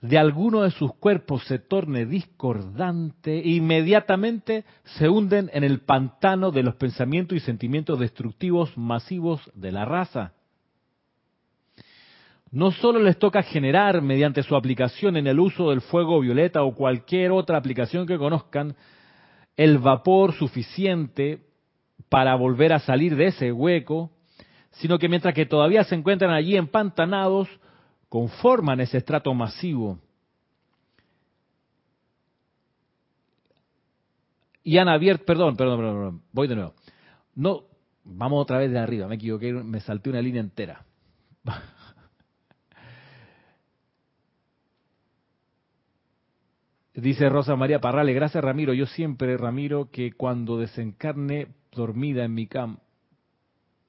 de 0.00 0.16
alguno 0.16 0.62
de 0.62 0.70
sus 0.70 0.94
cuerpos 0.94 1.44
se 1.44 1.58
torne 1.58 2.06
discordante, 2.06 3.36
inmediatamente 3.36 4.64
se 4.84 5.08
hunden 5.08 5.50
en 5.52 5.62
el 5.62 5.80
pantano 5.80 6.50
de 6.50 6.62
los 6.62 6.74
pensamientos 6.76 7.36
y 7.36 7.40
sentimientos 7.40 7.98
destructivos 7.98 8.76
masivos 8.78 9.42
de 9.54 9.72
la 9.72 9.84
raza. 9.84 10.32
No 12.50 12.72
solo 12.72 12.98
les 12.98 13.18
toca 13.18 13.42
generar 13.42 14.00
mediante 14.02 14.42
su 14.42 14.56
aplicación 14.56 15.16
en 15.16 15.26
el 15.26 15.38
uso 15.38 15.70
del 15.70 15.82
fuego 15.82 16.18
violeta 16.18 16.62
o 16.62 16.74
cualquier 16.74 17.30
otra 17.30 17.58
aplicación 17.58 18.06
que 18.06 18.18
conozcan 18.18 18.74
el 19.56 19.78
vapor 19.78 20.32
suficiente 20.32 21.44
para 22.08 22.34
volver 22.34 22.72
a 22.72 22.80
salir 22.80 23.14
de 23.16 23.26
ese 23.26 23.52
hueco, 23.52 24.10
sino 24.72 24.98
que 24.98 25.08
mientras 25.08 25.34
que 25.34 25.46
todavía 25.46 25.84
se 25.84 25.94
encuentran 25.94 26.32
allí 26.32 26.56
empantanados, 26.56 27.48
conforman 28.10 28.80
ese 28.80 28.98
estrato 28.98 29.32
masivo. 29.32 29.98
Y 34.62 34.76
han 34.76 34.88
abierto, 34.88 35.24
perdón, 35.24 35.56
perdón, 35.56 35.78
perdón, 35.78 36.20
voy 36.32 36.48
de 36.48 36.56
nuevo. 36.56 36.74
No, 37.34 37.62
vamos 38.04 38.42
otra 38.42 38.58
vez 38.58 38.70
de 38.70 38.78
arriba, 38.78 39.08
me 39.08 39.14
equivoqué, 39.14 39.54
me 39.54 39.80
salté 39.80 40.10
una 40.10 40.20
línea 40.20 40.42
entera. 40.42 40.84
Dice 46.94 47.28
Rosa 47.30 47.54
María 47.56 47.80
Parrale, 47.80 48.12
gracias 48.12 48.42
Ramiro, 48.44 48.74
yo 48.74 48.86
siempre, 48.86 49.36
Ramiro, 49.38 49.88
que 49.90 50.12
cuando 50.12 50.58
desencarne 50.58 51.54
dormida 51.70 52.24
en 52.24 52.34
mi 52.34 52.48
cama. 52.48 52.80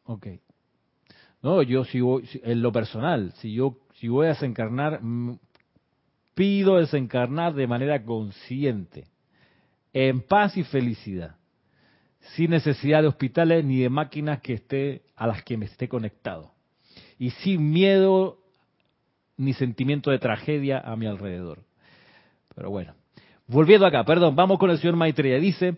Ok. 0.03 0.28
No, 1.41 1.63
yo 1.63 1.84
si 1.86 1.99
voy, 1.99 2.30
en 2.43 2.61
lo 2.61 2.72
personal, 2.72 3.32
si 3.38 3.53
yo 3.53 3.80
si 4.02 4.08
voy 4.08 4.26
a 4.26 4.30
desencarnar, 4.30 4.99
pido 6.34 6.78
desencarnar 6.78 7.54
de 7.54 7.68
manera 7.68 8.04
consciente, 8.04 9.06
en 9.93 10.22
paz 10.22 10.58
y 10.58 10.64
felicidad, 10.64 11.36
sin 12.36 12.49
necesidad 12.49 13.04
de 13.04 13.10
hospitales 13.10 13.64
ni 13.64 13.80
de 13.80 13.89
máquinas 13.89 14.41
que 14.41 14.54
esté 14.54 15.04
a 15.16 15.28
las 15.28 15.43
que 15.43 15.56
me 15.56 15.66
esté 15.66 15.88
conectado, 15.88 16.52
y 17.20 17.30
sin 17.30 17.70
miedo 17.70 18.39
ni 19.38 19.54
sentimiento 19.54 20.10
de 20.10 20.18
tragedia 20.18 20.80
a 20.80 20.95
mi 20.95 21.06
alrededor. 21.06 21.60
Pero 22.56 22.72
bueno, 22.72 22.95
volviendo 23.45 23.86
acá, 23.86 24.04
perdón, 24.04 24.36
vamos 24.36 24.58
con 24.58 24.72
el 24.72 24.80
señor 24.80 24.95
Maitreya. 24.95 25.38
Dice, 25.38 25.78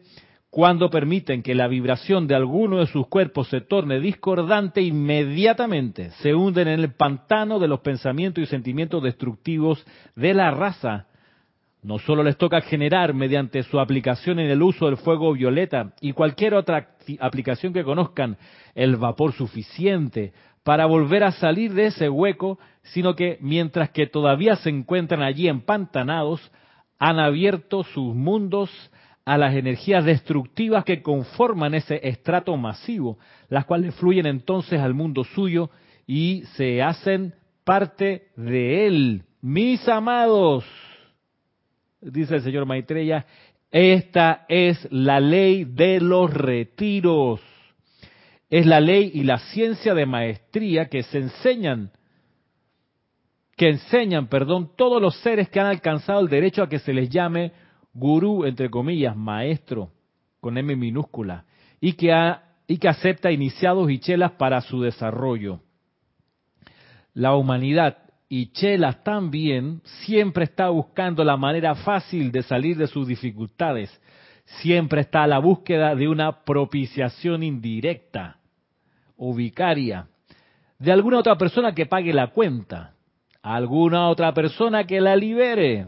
cuando 0.54 0.92
permiten 0.92 1.42
que 1.42 1.56
la 1.56 1.68
vibración 1.68 2.28
de 2.28 2.36
alguno 2.36 2.78
de 2.78 2.86
sus 2.86 3.08
cuerpos 3.08 3.48
se 3.48 3.62
torne 3.62 4.00
discordante, 4.00 4.84
inmediatamente 4.84 6.12
se 6.22 6.36
hunden 6.36 6.68
en 6.68 6.80
el 6.80 6.94
pantano 6.94 7.58
de 7.58 7.68
los 7.68 7.80
pensamientos 7.80 8.44
y 8.44 8.46
sentimientos 8.46 9.02
destructivos 9.02 9.84
de 10.16 10.36
la 10.36 10.52
raza. 10.52 11.08
No 11.82 11.98
solo 11.98 12.22
les 12.22 12.38
toca 12.38 12.62
generar 12.62 13.16
mediante 13.16 13.64
su 13.64 13.80
aplicación 13.80 14.38
en 14.38 14.52
el 14.52 14.62
uso 14.62 14.86
del 14.86 14.98
fuego 14.98 15.34
violeta 15.34 15.96
y 16.02 16.14
cualquier 16.14 16.54
otra 16.54 16.90
aplicación 17.20 17.74
que 17.74 17.84
conozcan 17.84 18.38
el 18.76 18.96
vapor 18.98 19.34
suficiente 19.34 20.34
para 20.64 20.86
volver 20.86 21.24
a 21.24 21.32
salir 21.32 21.74
de 21.74 21.88
ese 21.88 22.10
hueco, 22.10 22.60
sino 22.84 23.16
que 23.16 23.40
mientras 23.42 23.90
que 23.90 24.06
todavía 24.06 24.56
se 24.58 24.70
encuentran 24.70 25.24
allí 25.24 25.48
empantanados, 25.48 26.52
han 27.00 27.18
abierto 27.18 27.84
sus 27.86 28.14
mundos 28.14 28.70
a 29.26 29.38
las 29.38 29.56
energías 29.56 30.04
destructivas 30.04 30.84
que 30.84 31.02
conforman 31.02 31.74
ese 31.74 32.00
estrato 32.08 32.56
masivo, 32.58 33.18
las 33.50 33.66
cuales 33.66 33.96
fluyen 33.96 34.26
entonces 34.26 34.80
al 34.80 34.94
mundo 34.94 35.24
suyo 35.24 35.70
y 36.06 36.44
se 36.56 36.82
hacen 36.82 37.34
parte 37.64 38.28
de 38.36 38.88
él. 38.88 39.24
Mis 39.42 39.88
amados, 39.88 40.66
dice 42.02 42.36
el 42.36 42.42
señor 42.42 42.66
Maitreya, 42.66 43.26
esta 43.72 44.46
es 44.50 44.88
la 44.92 45.20
ley 45.20 45.64
de 45.64 46.00
los 46.00 46.34
retiros. 46.34 47.40
Es 48.50 48.66
la 48.66 48.80
ley 48.80 49.10
y 49.14 49.24
la 49.24 49.40
ciencia 49.40 49.94
de 49.94 50.06
maestría 50.06 50.90
que 50.90 51.04
se 51.04 51.18
enseñan 51.20 51.92
que 53.56 53.70
enseñan, 53.70 54.28
perdón, 54.28 54.72
todos 54.76 55.02
los 55.02 55.16
seres 55.18 55.50
que 55.50 55.60
han 55.60 55.68
alcanzado 55.68 56.20
el 56.22 56.30
derecho 56.30 56.64
a 56.64 56.70
que 56.70 56.80
se 56.80 56.94
les 56.94 57.10
llame 57.10 57.52
gurú, 57.94 58.46
entre 58.46 58.70
comillas, 58.70 59.16
maestro, 59.16 59.92
con 60.40 60.58
M 60.58 60.76
minúscula, 60.76 61.46
y 61.80 61.94
que, 61.94 62.14
y 62.68 62.78
que 62.78 62.88
acepta 62.88 63.32
iniciados 63.32 63.90
y 63.90 64.00
chelas 64.00 64.32
para 64.32 64.62
su 64.62 64.82
desarrollo. 64.82 65.60
La 67.14 67.36
humanidad 67.36 67.98
y 68.28 68.52
chelas 68.52 69.04
también 69.04 69.82
siempre 70.06 70.46
está 70.46 70.70
buscando 70.70 71.24
la 71.24 71.38
manera 71.38 71.76
fácil 71.76 72.32
de 72.32 72.42
salir 72.44 72.78
de 72.78 72.88
sus 72.88 73.08
dificultades. 73.08 74.02
Siempre 74.62 75.02
está 75.02 75.24
a 75.24 75.28
la 75.28 75.40
búsqueda 75.40 75.96
de 75.96 76.08
una 76.08 76.44
propiciación 76.44 77.44
indirecta 77.44 78.40
o 79.16 79.34
vicaria 79.34 80.08
de 80.80 80.92
alguna 80.92 81.20
otra 81.20 81.38
persona 81.38 81.74
que 81.74 81.86
pague 81.86 82.12
la 82.12 82.28
cuenta 82.32 82.94
alguna 83.44 84.08
otra 84.08 84.34
persona 84.34 84.86
que 84.86 85.02
la 85.02 85.16
libere. 85.16 85.88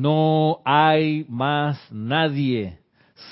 No 0.00 0.60
hay 0.64 1.26
más 1.28 1.76
nadie, 1.90 2.78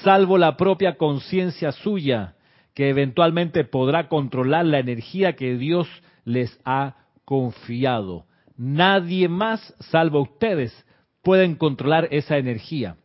salvo 0.03 0.37
la 0.37 0.57
propia 0.57 0.97
conciencia 0.97 1.71
suya, 1.71 2.35
que 2.75 2.89
eventualmente 2.89 3.63
podrá 3.63 4.09
controlar 4.09 4.67
la 4.67 4.81
energía 4.81 5.37
que 5.37 5.57
Dios 5.57 5.89
les 6.25 6.59
ha 6.65 6.97
confiado. 7.25 8.27
Nadie 8.57 9.29
más, 9.29 9.77
salvo 9.79 10.23
ustedes, 10.23 10.75
pueden 11.23 11.55
controlar 11.55 12.09
esa 12.11 12.37
energía. 12.37 12.97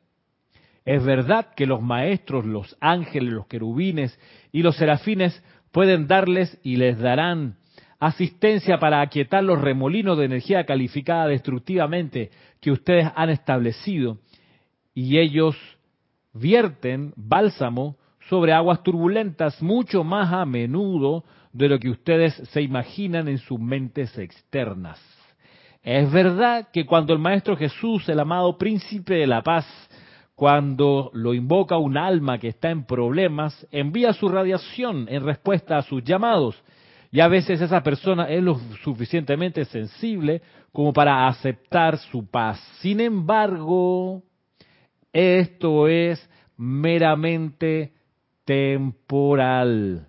Es 0.84 1.06
verdad 1.06 1.54
que 1.56 1.68
los 1.68 1.84
maestros, 1.84 2.48
los 2.48 2.76
ángeles, 2.82 3.32
los 3.32 3.46
querubines 3.46 4.20
y 4.52 4.64
los 4.64 4.76
serafines 4.76 5.40
pueden 5.72 6.08
darles 6.08 6.60
y 6.64 6.78
les 6.78 6.98
darán 6.98 7.58
asistencia 8.02 8.80
para 8.80 9.00
aquietar 9.00 9.44
los 9.44 9.62
remolinos 9.62 10.18
de 10.18 10.26
energía 10.26 10.66
calificada 10.66 11.28
destructivamente 11.28 12.32
que 12.60 12.72
ustedes 12.72 13.08
han 13.16 13.30
establecido 13.30 14.18
y 14.96 15.20
ellos 15.20 15.56
vierten 16.34 17.14
bálsamo 17.16 17.98
sobre 18.28 18.54
aguas 18.54 18.82
turbulentas 18.82 19.62
mucho 19.62 20.04
más 20.04 20.34
a 20.34 20.46
menudo 20.46 21.24
de 21.54 21.70
lo 21.70 21.80
que 21.80 21.92
ustedes 21.92 22.34
se 22.52 22.64
imaginan 22.64 23.28
en 23.28 23.38
sus 23.38 23.60
mentes 23.60 24.18
externas. 24.18 25.00
Es 25.84 26.12
verdad 26.12 26.70
que 26.74 26.88
cuando 26.88 27.14
el 27.14 27.20
Maestro 27.20 27.56
Jesús, 27.56 28.10
el 28.10 28.20
amado 28.20 28.58
príncipe 28.58 29.14
de 29.14 29.28
la 29.28 29.44
paz, 29.44 29.68
cuando 30.34 31.12
lo 31.14 31.36
invoca 31.36 31.78
un 31.78 31.98
alma 31.98 32.40
que 32.40 32.48
está 32.48 32.72
en 32.72 32.84
problemas, 32.84 33.68
envía 33.72 34.12
su 34.14 34.28
radiación 34.28 35.06
en 35.08 35.24
respuesta 35.24 35.78
a 35.78 35.84
sus 35.84 36.04
llamados 36.04 36.56
Y 37.12 37.20
a 37.20 37.28
veces 37.28 37.60
esa 37.60 37.84
persona 37.84 38.30
es 38.30 38.42
lo 38.42 38.58
suficientemente 38.84 39.66
sensible 39.66 40.42
como 40.72 40.94
para 40.94 41.28
aceptar 41.28 41.98
su 41.98 42.26
paz. 42.30 42.58
Sin 42.80 43.02
embargo, 43.02 44.24
esto 45.12 45.90
es 45.90 46.30
meramente 46.56 47.92
temporal. 48.46 50.08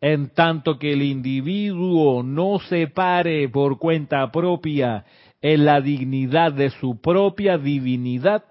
En 0.00 0.30
tanto 0.30 0.80
que 0.80 0.94
el 0.94 1.02
individuo 1.02 2.24
no 2.24 2.58
se 2.58 2.88
pare 2.88 3.48
por 3.48 3.78
cuenta 3.78 4.32
propia 4.32 5.04
en 5.40 5.64
la 5.64 5.80
dignidad 5.80 6.52
de 6.52 6.70
su 6.70 7.00
propia 7.00 7.56
divinidad 7.56 8.44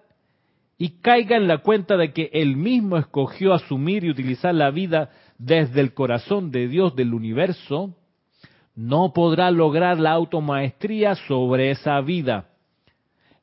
y 0.78 1.02
caiga 1.02 1.36
en 1.36 1.50
la 1.50 1.58
cuenta 1.58 1.98
de 1.98 2.14
que 2.14 2.30
él 2.32 2.56
mismo 2.56 2.98
escogió 2.98 3.54
asumir 3.54 4.06
y 4.06 4.12
utilizar 4.12 4.56
la 4.56 4.72
vida 4.72 5.10
desde 5.42 5.82
el 5.82 5.96
corazón 5.96 6.52
de 6.52 6.68
Dios 6.68 6.96
del 6.96 7.16
universo, 7.16 7.96
no 8.76 9.12
podrá 9.12 9.50
lograr 9.50 10.00
la 10.00 10.12
automaestría 10.12 11.16
sobre 11.16 11.72
esa 11.72 12.00
vida. 12.02 12.50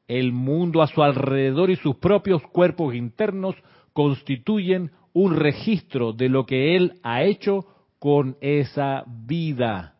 El 0.07 0.33
mundo 0.33 0.81
a 0.81 0.87
su 0.87 1.03
alrededor 1.03 1.71
y 1.71 1.77
sus 1.77 1.97
propios 1.97 2.41
cuerpos 2.43 2.95
internos 2.95 3.57
constituyen 3.93 4.93
un 5.13 5.35
registro 5.35 6.13
de 6.13 6.29
lo 6.29 6.47
que 6.47 6.77
él 6.77 7.01
ha 7.03 7.25
hecho 7.25 7.67
con 7.99 8.37
esa 8.41 9.03
vida. 9.07 9.98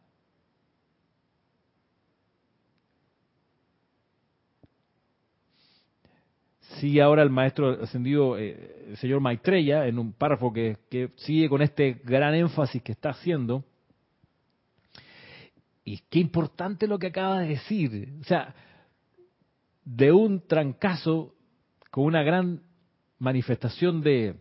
Sigue 6.81 7.03
ahora 7.03 7.23
el 7.23 7.31
maestro 7.31 7.83
ascendido, 7.83 8.39
eh, 8.39 8.87
el 8.89 8.97
señor 8.97 9.21
Maitreya, 9.21 9.87
en 9.87 9.99
un 9.99 10.13
párrafo 10.13 10.53
que, 10.53 10.79
sigue 11.17 11.49
con 11.49 11.63
este 11.63 12.01
gran 12.05 12.35
énfasis 12.35 12.83
que 12.83 12.93
está 12.93 13.11
haciendo. 13.11 13.65
Y 15.85 15.99
qué 16.11 16.19
importante 16.19 16.87
lo 16.87 16.99
que 16.99 17.09
acaba 17.09 17.41
de 17.41 17.49
decir. 17.49 18.15
O 18.21 18.25
sea, 18.25 18.55
de 19.85 20.13
un 20.13 20.47
trancazo 20.47 21.35
con 21.91 22.05
una 22.05 22.23
gran 22.23 22.63
manifestación 23.19 24.03
de, 24.03 24.37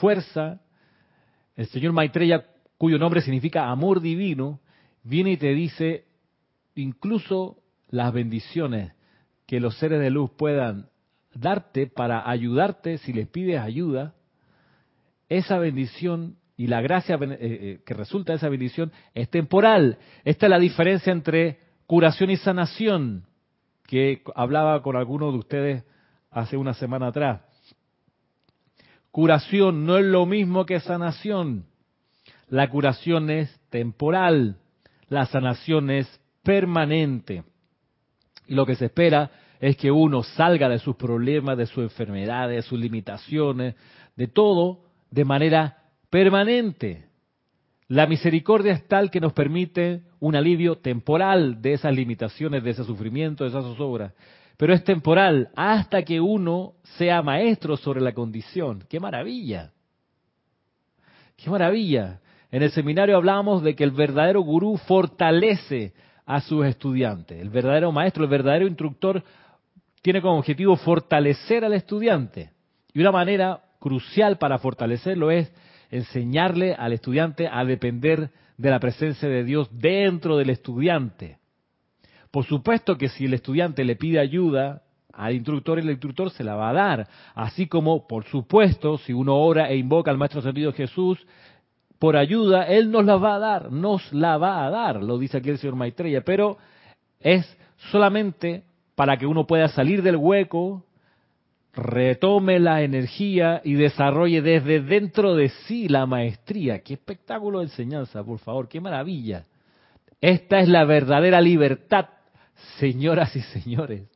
fuerza, 0.00 0.60
el 1.56 1.66
señor 1.66 1.92
Maitreya, 1.92 2.46
cuyo 2.78 2.98
nombre 2.98 3.20
significa 3.20 3.70
amor 3.70 4.00
divino, 4.00 4.60
viene 5.02 5.32
y 5.32 5.36
te 5.36 5.54
dice, 5.54 6.04
incluso 6.74 7.58
las 7.88 8.12
bendiciones 8.12 8.92
que 9.46 9.60
los 9.60 9.76
seres 9.78 10.00
de 10.00 10.10
luz 10.10 10.30
puedan 10.36 10.88
darte 11.40 11.86
para 11.86 12.28
ayudarte 12.28 12.98
si 12.98 13.12
les 13.12 13.28
pides 13.28 13.60
ayuda, 13.60 14.14
esa 15.28 15.58
bendición 15.58 16.36
y 16.56 16.68
la 16.68 16.80
gracia 16.80 17.16
eh, 17.16 17.38
eh, 17.40 17.80
que 17.84 17.94
resulta 17.94 18.32
de 18.32 18.38
esa 18.38 18.48
bendición 18.48 18.92
es 19.14 19.28
temporal. 19.28 19.98
Esta 20.24 20.46
es 20.46 20.50
la 20.50 20.58
diferencia 20.58 21.12
entre 21.12 21.60
curación 21.86 22.30
y 22.30 22.36
sanación, 22.36 23.24
que 23.86 24.22
hablaba 24.34 24.82
con 24.82 24.96
algunos 24.96 25.32
de 25.32 25.38
ustedes 25.38 25.84
hace 26.30 26.56
una 26.56 26.74
semana 26.74 27.08
atrás. 27.08 27.42
Curación 29.10 29.86
no 29.86 29.96
es 29.98 30.04
lo 30.04 30.26
mismo 30.26 30.66
que 30.66 30.80
sanación. 30.80 31.66
La 32.48 32.68
curación 32.68 33.30
es 33.30 33.60
temporal, 33.70 34.56
la 35.08 35.26
sanación 35.26 35.90
es 35.90 36.20
permanente. 36.42 37.44
Y 38.46 38.54
lo 38.54 38.66
que 38.66 38.76
se 38.76 38.86
espera 38.86 39.30
es 39.60 39.76
que 39.76 39.90
uno 39.90 40.22
salga 40.22 40.68
de 40.68 40.78
sus 40.78 40.96
problemas, 40.96 41.56
de 41.56 41.66
sus 41.66 41.84
enfermedades, 41.84 42.56
de 42.56 42.68
sus 42.68 42.78
limitaciones, 42.78 43.74
de 44.16 44.28
todo 44.28 44.82
de 45.10 45.24
manera 45.24 45.78
permanente. 46.10 47.06
La 47.88 48.06
misericordia 48.06 48.72
es 48.72 48.86
tal 48.88 49.10
que 49.10 49.20
nos 49.20 49.32
permite 49.32 50.02
un 50.18 50.34
alivio 50.34 50.76
temporal 50.76 51.62
de 51.62 51.74
esas 51.74 51.94
limitaciones, 51.94 52.64
de 52.64 52.70
ese 52.70 52.84
sufrimiento, 52.84 53.44
de 53.44 53.50
esas 53.50 53.64
zozobras. 53.64 54.12
Pero 54.56 54.72
es 54.72 54.82
temporal 54.82 55.50
hasta 55.54 56.02
que 56.02 56.20
uno 56.20 56.74
sea 56.96 57.22
maestro 57.22 57.76
sobre 57.76 58.00
la 58.00 58.12
condición. 58.12 58.84
¡Qué 58.88 58.98
maravilla! 58.98 59.72
¡Qué 61.36 61.50
maravilla! 61.50 62.20
En 62.50 62.62
el 62.62 62.70
seminario 62.70 63.16
hablábamos 63.16 63.62
de 63.62 63.76
que 63.76 63.84
el 63.84 63.90
verdadero 63.90 64.40
gurú 64.40 64.78
fortalece 64.78 65.92
a 66.24 66.40
sus 66.40 66.66
estudiantes. 66.66 67.40
El 67.40 67.50
verdadero 67.50 67.92
maestro, 67.92 68.24
el 68.24 68.30
verdadero 68.30 68.66
instructor 68.66 69.22
tiene 70.06 70.22
como 70.22 70.38
objetivo 70.38 70.76
fortalecer 70.76 71.64
al 71.64 71.72
estudiante. 71.72 72.52
Y 72.94 73.00
una 73.00 73.10
manera 73.10 73.60
crucial 73.80 74.38
para 74.38 74.56
fortalecerlo 74.56 75.32
es 75.32 75.52
enseñarle 75.90 76.74
al 76.74 76.92
estudiante 76.92 77.48
a 77.50 77.64
depender 77.64 78.30
de 78.56 78.70
la 78.70 78.78
presencia 78.78 79.28
de 79.28 79.42
Dios 79.42 79.68
dentro 79.72 80.36
del 80.36 80.50
estudiante. 80.50 81.38
Por 82.30 82.44
supuesto 82.44 82.96
que 82.96 83.08
si 83.08 83.24
el 83.24 83.34
estudiante 83.34 83.82
le 83.82 83.96
pide 83.96 84.20
ayuda 84.20 84.84
al 85.12 85.34
instructor, 85.34 85.80
el 85.80 85.90
instructor 85.90 86.30
se 86.30 86.44
la 86.44 86.54
va 86.54 86.70
a 86.70 86.74
dar. 86.74 87.08
Así 87.34 87.66
como, 87.66 88.06
por 88.06 88.26
supuesto, 88.26 88.98
si 88.98 89.12
uno 89.12 89.34
ora 89.34 89.70
e 89.70 89.76
invoca 89.76 90.12
al 90.12 90.18
Maestro 90.18 90.40
Sentido 90.40 90.72
Jesús 90.72 91.18
por 91.98 92.16
ayuda, 92.16 92.62
Él 92.62 92.92
nos 92.92 93.04
la 93.04 93.16
va 93.16 93.34
a 93.34 93.38
dar, 93.40 93.72
nos 93.72 94.12
la 94.12 94.38
va 94.38 94.64
a 94.64 94.70
dar, 94.70 95.02
lo 95.02 95.18
dice 95.18 95.38
aquí 95.38 95.50
el 95.50 95.58
señor 95.58 95.74
Maitreya, 95.74 96.20
pero 96.20 96.58
es 97.18 97.44
solamente 97.90 98.62
para 98.96 99.18
que 99.18 99.26
uno 99.26 99.46
pueda 99.46 99.68
salir 99.68 100.02
del 100.02 100.16
hueco, 100.16 100.84
retome 101.74 102.58
la 102.58 102.82
energía 102.82 103.60
y 103.62 103.74
desarrolle 103.74 104.40
desde 104.40 104.80
dentro 104.80 105.36
de 105.36 105.50
sí 105.50 105.86
la 105.86 106.06
maestría. 106.06 106.80
Qué 106.80 106.94
espectáculo 106.94 107.58
de 107.58 107.66
enseñanza, 107.66 108.24
por 108.24 108.38
favor, 108.38 108.68
qué 108.68 108.80
maravilla. 108.80 109.44
Esta 110.20 110.60
es 110.60 110.68
la 110.68 110.84
verdadera 110.84 111.42
libertad, 111.42 112.06
señoras 112.78 113.36
y 113.36 113.42
señores. 113.42 114.08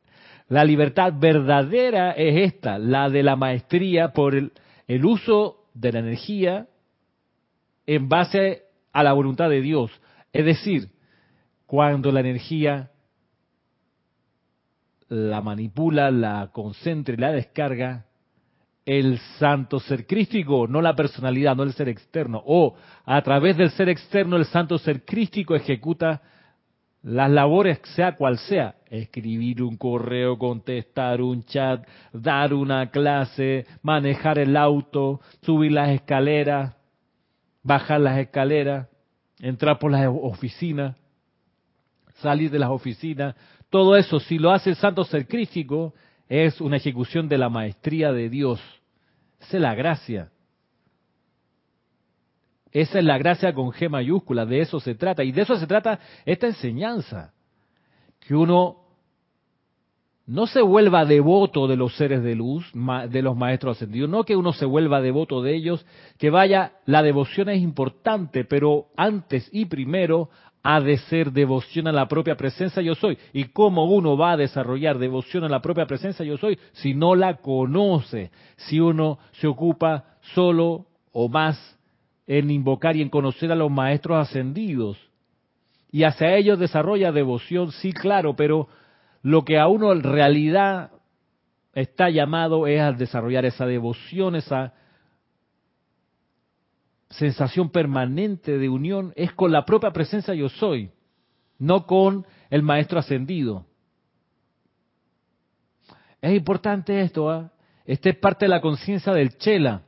La 0.49 0.65
libertad 0.65 1.13
verdadera 1.15 2.13
es 2.13 2.55
esta, 2.55 2.79
la 2.79 3.11
de 3.11 3.23
la 3.23 3.37
maestría 3.37 4.09
por 4.15 4.35
el, 4.35 4.51
el 4.89 5.05
uso 5.05 5.67
de 5.75 5.93
la 5.93 5.99
energía 5.99 6.67
en 7.87 8.09
base 8.09 8.63
a 8.93 9.03
la 9.03 9.13
voluntad 9.13 9.51
de 9.51 9.61
Dios. 9.61 9.93
Es 10.33 10.47
decir, 10.47 10.89
cuando 11.67 12.11
la 12.11 12.21
energía 12.21 12.91
la 15.11 15.43
manipula, 15.43 16.11
la 16.11 16.49
concentra 16.53 17.15
y 17.15 17.19
la 17.19 17.33
descarga 17.33 18.07
el 18.87 19.19
santo 19.39 19.79
ser 19.79 20.07
crístico, 20.07 20.67
no 20.67 20.81
la 20.81 20.97
personalidad, 20.97 21.55
no 21.55 21.63
el 21.63 21.73
ser 21.75 21.89
externo. 21.89 22.43
O 22.45 22.75
a 23.05 23.23
través 23.23 23.57
del 23.57 23.71
ser 23.71 23.89
externo, 23.89 24.37
el 24.37 24.47
santo 24.47 24.79
ser 24.79 25.05
crístico 25.05 25.55
ejecuta 25.55 26.23
las 27.03 27.31
labores, 27.31 27.81
sea 27.95 28.17
cual 28.17 28.39
sea, 28.39 28.75
escribir 28.91 29.63
un 29.63 29.77
correo, 29.77 30.37
contestar 30.37 31.23
un 31.23 31.45
chat, 31.45 31.87
dar 32.13 32.53
una 32.53 32.91
clase, 32.91 33.67
manejar 33.83 34.39
el 34.39 34.57
auto, 34.57 35.21
subir 35.43 35.73
las 35.73 35.91
escaleras, 35.91 36.75
bajar 37.63 38.01
las 38.01 38.19
escaleras, 38.19 38.89
entrar 39.39 39.79
por 39.79 39.93
las 39.93 40.07
oficinas, 40.09 40.97
salir 42.17 42.51
de 42.51 42.59
las 42.59 42.71
oficinas, 42.71 43.35
todo 43.71 43.97
eso, 43.97 44.21
si 44.21 44.39
lo 44.39 44.51
hace 44.51 44.71
el 44.71 44.77
santo 44.77 45.05
ser 45.05 45.27
es 46.29 46.61
una 46.61 46.77
ejecución 46.77 47.29
de 47.29 47.39
la 47.39 47.49
maestría 47.49 48.13
de 48.13 48.29
Dios. 48.29 48.61
Esa 49.41 49.57
es 49.57 49.63
la 49.63 49.75
gracia. 49.75 50.31
Esa 52.73 52.99
es 52.99 53.05
la 53.05 53.19
gracia 53.19 53.53
con 53.53 53.71
G 53.71 53.89
mayúscula, 53.89 54.47
de 54.47 54.61
eso 54.61 54.79
se 54.79 54.95
trata. 54.95 55.25
Y 55.25 55.33
de 55.33 55.43
eso 55.43 55.57
se 55.57 55.67
trata 55.67 55.99
esta 56.25 56.47
enseñanza. 56.47 57.33
Que 58.21 58.35
uno 58.35 58.77
no 60.27 60.47
se 60.47 60.63
vuelva 60.63 61.05
devoto 61.05 61.67
de 61.67 61.77
los 61.77 61.97
seres 61.97 62.23
de 62.23 62.37
luz, 62.37 62.71
de 62.73 63.23
los 63.23 63.37
maestros 63.37 63.77
ascendidos, 63.77 64.09
no 64.09 64.23
que 64.23 64.37
uno 64.37 64.53
se 64.53 64.65
vuelva 64.65 65.01
devoto 65.01 65.43
de 65.43 65.57
ellos, 65.57 65.85
que 66.19 66.31
vaya, 66.31 66.75
la 66.87 67.03
devoción 67.03 67.49
es 67.49 67.61
importante, 67.61 68.45
pero 68.45 68.87
antes 68.97 69.49
y 69.53 69.65
primero 69.65 70.31
ha 70.63 70.81
de 70.81 70.99
ser 70.99 71.33
devoción 71.33 71.87
a 71.87 71.93
la 71.93 72.07
propia 72.07 72.37
presencia 72.37 72.83
yo 72.83 72.95
soy. 72.95 73.19
¿Y 73.33 73.45
cómo 73.45 73.85
uno 73.85 74.17
va 74.17 74.33
a 74.33 74.37
desarrollar 74.37 74.99
devoción 74.99 75.45
a 75.45 75.49
la 75.49 75.63
propia 75.63 75.87
presencia 75.87 76.25
yo 76.25 76.37
soy 76.37 76.59
si 76.73 76.95
no 76.95 77.15
la 77.15 77.39
conoce? 77.39 78.31
Si 78.57 78.79
uno 78.79 79.19
se 79.33 79.47
ocupa 79.47 80.05
solo 80.35 80.87
o 81.13 81.29
más 81.29 81.79
en 82.27 82.51
invocar 82.51 82.97
y 82.97 83.03
en 83.03 83.09
conocer 83.09 83.51
a 83.51 83.57
los 83.57 83.71
maestros 83.71 84.29
ascendidos. 84.29 84.99
Y 85.91 86.05
hacia 86.05 86.37
ellos 86.37 86.59
desarrolla 86.59 87.11
devoción, 87.11 87.73
sí, 87.73 87.93
claro, 87.93 88.37
pero 88.37 88.69
lo 89.23 89.45
que 89.45 89.59
a 89.59 89.67
uno 89.67 89.93
en 89.93 90.03
realidad 90.03 90.93
está 91.75 92.11
llamado 92.11 92.67
es 92.67 92.81
a 92.81 92.93
desarrollar 92.93 93.45
esa 93.45 93.67
devoción, 93.67 94.37
esa 94.37 94.75
sensación 97.11 97.71
permanente 97.71 98.57
de 98.57 98.69
unión 98.69 99.13
es 99.17 99.33
con 99.33 99.53
la 99.53 99.65
propia 99.65 99.91
presencia 99.93 100.33
yo 100.35 100.49
soy, 100.49 100.91
no 101.59 101.87
con 101.87 102.25
el 102.49 102.63
maestro 102.63 102.99
ascendido. 102.99 103.67
Es 106.23 106.35
importante 106.35 107.01
esto, 107.01 107.35
¿eh? 107.35 107.49
es 107.85 107.99
parte 108.17 108.45
de 108.45 108.51
la 108.51 108.61
conciencia 108.61 109.13
del 109.13 109.37
Chela, 109.39 109.83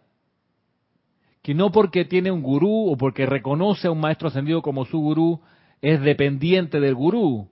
que 1.42 1.54
no 1.54 1.70
porque 1.70 2.04
tiene 2.04 2.30
un 2.30 2.42
gurú 2.42 2.90
o 2.90 2.96
porque 2.96 3.26
reconoce 3.26 3.88
a 3.88 3.90
un 3.90 4.00
maestro 4.00 4.28
ascendido 4.28 4.62
como 4.62 4.84
su 4.84 4.98
gurú, 4.98 5.40
es 5.80 6.00
dependiente 6.00 6.80
del 6.80 6.94
gurú 6.94 7.48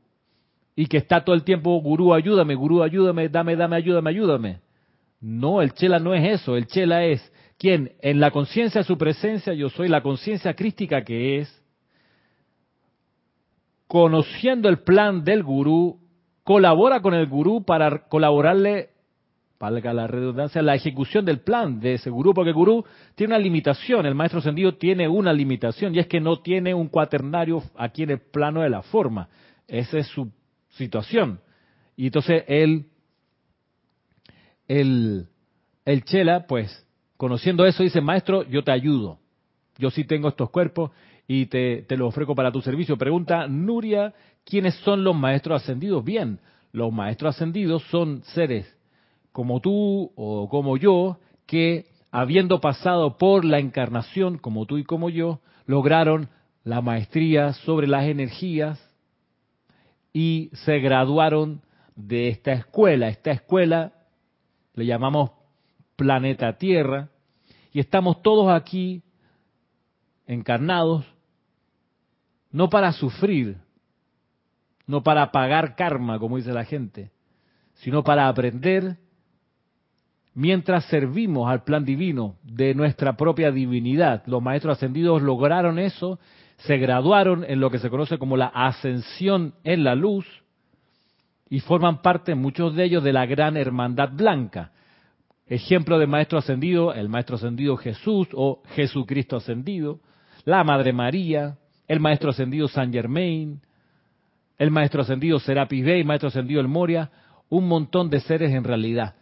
y 0.77 0.87
que 0.87 0.97
está 0.97 1.25
todo 1.25 1.35
el 1.35 1.45
tiempo, 1.45 1.81
gurú, 1.81 2.15
ayúdame, 2.15 2.55
gurú, 2.55 2.83
ayúdame, 2.83 3.29
dame, 3.29 3.57
dame, 3.57 3.77
ayúdame, 3.77 4.11
ayúdame. 4.11 4.61
No, 5.21 5.61
el 5.61 5.75
chela 5.75 5.99
no 5.99 6.15
es 6.15 6.41
eso, 6.41 6.57
el 6.57 6.67
chela 6.67 7.05
es 7.05 7.21
quien 7.61 7.93
en 8.01 8.21
la 8.21 8.31
conciencia 8.31 8.81
de 8.81 8.87
su 8.87 8.97
presencia, 8.97 9.53
yo 9.53 9.69
soy 9.69 9.89
la 9.89 10.01
conciencia 10.01 10.55
crística 10.55 11.05
que 11.05 11.41
es, 11.41 11.63
conociendo 13.87 14.71
el 14.71 14.79
plan 14.79 15.25
del 15.25 15.43
gurú, 15.43 16.01
colabora 16.43 17.03
con 17.03 17.13
el 17.13 17.27
gurú 17.27 17.63
para 17.63 18.09
colaborarle 18.09 18.89
valga 19.59 19.93
la 19.93 20.07
redundancia, 20.07 20.63
la 20.63 20.75
ejecución 20.75 21.27
del 21.27 21.41
plan 21.41 21.81
de 21.81 21.95
ese 21.95 22.09
gurú, 22.09 22.33
porque 22.33 22.49
el 22.49 22.55
gurú 22.55 22.83
tiene 23.15 23.35
una 23.35 23.43
limitación, 23.43 24.07
el 24.07 24.15
maestro 24.15 24.39
ascendido 24.39 24.77
tiene 24.77 25.07
una 25.07 25.35
limitación, 25.35 25.95
y 25.95 25.99
es 25.99 26.07
que 26.07 26.19
no 26.19 26.41
tiene 26.41 26.73
un 26.73 26.89
cuaternario 26.89 27.63
aquí 27.77 28.05
en 28.05 28.13
el 28.13 28.21
plano 28.21 28.63
de 28.63 28.71
la 28.71 28.81
forma. 28.81 29.29
Esa 29.69 29.99
es 29.99 30.07
su 30.07 30.33
situación. 30.71 31.41
Y 31.95 32.07
entonces 32.07 32.43
él, 32.49 32.87
el, 34.67 35.29
el 35.85 36.05
Chela, 36.05 36.47
pues, 36.47 36.87
conociendo 37.21 37.67
eso, 37.67 37.83
dice, 37.83 38.01
maestro, 38.01 38.45
yo 38.45 38.65
te 38.65 38.73
ayudo. 38.73 39.19
Yo 39.77 39.91
sí 39.91 40.05
tengo 40.05 40.31
estos 40.31 40.49
cuerpos 40.49 40.91
y 41.29 41.45
te, 41.47 41.83
te 41.83 41.99
los 41.99 42.09
ofrezco 42.09 42.35
para 42.35 42.51
tu 42.51 42.63
servicio. 42.63 42.97
Pregunta 42.97 43.47
Nuria, 43.47 44.15
¿quiénes 44.43 44.75
son 44.77 45.05
los 45.05 45.15
maestros 45.15 45.61
ascendidos? 45.61 46.03
Bien, 46.03 46.41
los 46.73 46.91
maestros 46.91 47.37
ascendidos 47.37 47.83
son 47.91 48.23
seres 48.33 48.75
como 49.33 49.61
tú 49.61 50.13
o 50.17 50.49
como 50.49 50.79
yo, 50.79 51.19
que 51.45 51.89
habiendo 52.11 52.63
pasado 52.63 53.19
por 53.19 53.45
la 53.45 53.59
encarnación, 53.59 54.39
como 54.39 54.65
tú 54.65 54.79
y 54.79 54.85
como 54.85 55.11
yo, 55.11 55.41
lograron 55.67 56.31
la 56.65 56.81
maestría 56.81 57.53
sobre 57.53 57.87
las 57.87 58.07
energías 58.07 58.81
y 60.15 60.49
se 60.65 60.79
graduaron 60.79 61.61
de 61.97 62.29
esta 62.29 62.53
escuela. 62.53 63.09
Esta 63.09 63.31
escuela 63.31 63.93
le 64.73 64.87
llamamos 64.87 65.33
planeta 66.01 66.57
Tierra 66.57 67.11
y 67.73 67.79
estamos 67.79 68.23
todos 68.23 68.51
aquí 68.51 69.03
encarnados 70.27 71.05
no 72.51 72.71
para 72.71 72.93
sufrir, 72.93 73.59
no 74.87 75.03
para 75.03 75.31
pagar 75.31 75.77
karma, 75.77 76.19
como 76.19 76.39
dice 76.39 76.55
la 76.55 76.65
gente, 76.65 77.11
sino 77.75 78.03
para 78.03 78.29
aprender 78.29 78.97
mientras 80.33 80.87
servimos 80.87 81.51
al 81.51 81.65
plan 81.65 81.85
divino 81.85 82.37
de 82.45 82.75
nuestra 82.75 83.19
propia 83.19 83.53
divinidad. 83.53 84.23
Los 84.25 84.43
maestros 84.43 84.79
ascendidos 84.79 85.21
lograron 85.21 85.79
eso, 85.79 86.19
se 86.61 86.79
graduaron 86.79 87.45
en 87.45 87.61
lo 87.61 87.71
que 87.71 87.79
se 87.79 87.91
conoce 87.91 88.17
como 88.17 88.39
la 88.39 88.47
ascensión 88.47 89.53
en 89.65 89.85
la 89.85 89.95
luz 89.95 90.27
y 91.51 91.61
forman 91.61 92.01
parte, 92.01 92.35
muchos 92.35 92.75
de 92.75 92.85
ellos, 92.85 93.05
de 93.05 93.13
la 93.13 93.27
gran 93.27 93.59
hermandad 93.59 94.09
blanca. 94.15 94.73
Ejemplo 95.51 95.99
de 95.99 96.07
maestro 96.07 96.39
ascendido, 96.39 96.95
el 96.95 97.11
maestro 97.11 97.37
ascendido 97.37 97.77
Jesús 97.77 98.29
o 98.33 98.63
Jesucristo 98.75 99.37
ascendido, 99.37 100.01
la 100.47 100.65
Madre 100.65 100.95
María, 100.95 101.59
el 101.87 102.01
maestro 102.01 102.31
ascendido 102.31 102.69
San 102.69 102.91
Germain, 102.91 103.61
el 104.57 104.71
maestro 104.71 105.03
ascendido 105.03 105.39
Serapis 105.39 105.85
Bey, 105.85 106.05
maestro 106.05 106.29
ascendido 106.29 106.63
El 106.63 106.69
Moria, 106.69 107.11
un 107.51 107.69
montón 107.69 108.09
de 108.09 108.21
seres 108.21 108.53
en 108.53 108.65
realidad 108.65 109.17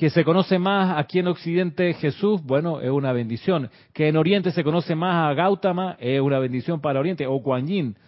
que 0.00 0.08
se 0.08 0.24
conoce 0.24 0.58
más 0.58 0.96
aquí 0.96 1.18
en 1.18 1.28
Occidente 1.28 1.92
Jesús, 1.92 2.42
bueno, 2.42 2.80
es 2.80 2.88
una 2.88 3.12
bendición. 3.12 3.68
Que 3.92 4.08
en 4.08 4.16
Oriente 4.16 4.50
se 4.50 4.64
conoce 4.64 4.94
más 4.94 5.30
a 5.30 5.34
Gautama, 5.34 5.98
es 6.00 6.22
una 6.22 6.38
bendición 6.38 6.80
para 6.80 7.00
Oriente. 7.00 7.26
O 7.26 7.42
Kuan 7.42 7.66
Yin, 7.66 7.98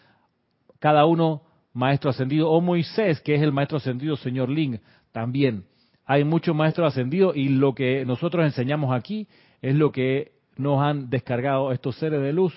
cada 0.78 1.04
uno 1.04 1.42
maestro 1.74 2.08
ascendido. 2.08 2.48
O 2.50 2.62
Moisés, 2.62 3.20
que 3.20 3.34
es 3.34 3.42
el 3.42 3.52
maestro 3.52 3.76
ascendido, 3.76 4.16
señor 4.16 4.48
Ling, 4.48 4.80
también. 5.12 5.66
Hay 6.12 6.24
muchos 6.24 6.54
maestros 6.54 6.92
ascendidos 6.92 7.34
y 7.34 7.48
lo 7.48 7.74
que 7.74 8.04
nosotros 8.04 8.44
enseñamos 8.44 8.94
aquí 8.94 9.28
es 9.62 9.74
lo 9.74 9.92
que 9.92 10.32
nos 10.58 10.82
han 10.82 11.08
descargado 11.08 11.72
estos 11.72 11.96
seres 11.96 12.20
de 12.20 12.34
luz 12.34 12.52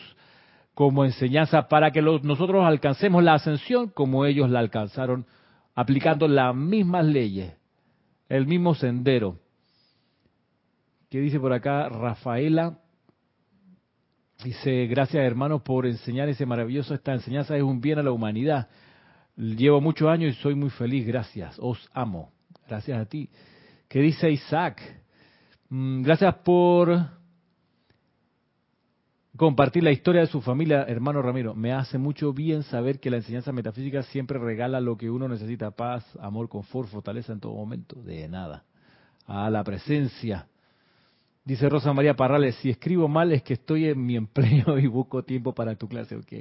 como 0.73 1.05
enseñanza 1.05 1.69
para 1.69 1.91
que 1.91 2.01
nosotros 2.01 2.65
alcancemos 2.65 3.23
la 3.23 3.35
ascensión 3.35 3.87
como 3.87 4.25
ellos 4.25 4.49
la 4.49 4.59
alcanzaron, 4.59 5.25
aplicando 5.73 6.27
las 6.27 6.53
mismas 6.53 7.05
leyes 7.05 7.53
el 8.27 8.45
mismo 8.45 8.75
sendero. 8.75 9.39
¿Qué 11.09 11.21
dice 11.21 11.39
por 11.39 11.53
acá 11.53 11.87
Rafaela? 11.87 12.77
Dice, 14.43 14.85
gracias 14.87 15.23
hermanos 15.23 15.61
por 15.61 15.85
enseñar 15.85 16.27
ese 16.27 16.45
maravilloso, 16.45 16.93
esta 16.93 17.13
enseñanza 17.13 17.55
es 17.55 17.63
un 17.63 17.79
bien 17.79 17.99
a 17.99 18.03
la 18.03 18.11
humanidad. 18.11 18.67
Llevo 19.37 19.79
muchos 19.79 20.09
años 20.09 20.35
y 20.35 20.41
soy 20.41 20.55
muy 20.55 20.71
feliz, 20.71 21.07
gracias, 21.07 21.55
os 21.57 21.89
amo. 21.93 22.34
Gracias 22.67 22.99
a 22.99 23.05
ti. 23.05 23.29
¿Qué 23.87 23.99
dice 23.99 24.29
Isaac? 24.29 24.81
Mm, 25.69 26.01
gracias 26.01 26.33
por 26.35 27.09
compartir 29.35 29.83
la 29.83 29.91
historia 29.91 30.21
de 30.21 30.27
su 30.27 30.41
familia, 30.41 30.83
hermano 30.87 31.21
Ramiro. 31.21 31.53
Me 31.53 31.73
hace 31.73 31.97
mucho 31.97 32.33
bien 32.33 32.63
saber 32.63 32.99
que 32.99 33.09
la 33.09 33.17
enseñanza 33.17 33.51
metafísica 33.51 34.01
siempre 34.03 34.39
regala 34.39 34.79
lo 34.79 34.97
que 34.97 35.09
uno 35.09 35.27
necesita, 35.27 35.71
paz, 35.71 36.05
amor, 36.19 36.49
confort, 36.49 36.89
fortaleza 36.89 37.33
en 37.33 37.39
todo 37.39 37.53
momento. 37.53 38.01
De 38.01 38.27
nada. 38.27 38.63
A 39.27 39.49
la 39.49 39.63
presencia. 39.63 40.47
Dice 41.43 41.69
Rosa 41.69 41.93
María 41.93 42.15
Parrales, 42.15 42.55
si 42.55 42.71
escribo 42.71 43.07
mal 43.07 43.31
es 43.31 43.43
que 43.43 43.53
estoy 43.53 43.85
en 43.85 44.03
mi 44.03 44.15
empleo 44.15 44.79
y 44.79 44.87
busco 44.87 45.23
tiempo 45.23 45.53
para 45.53 45.75
tu 45.75 45.87
clase. 45.87 46.15
Ok, 46.15 46.33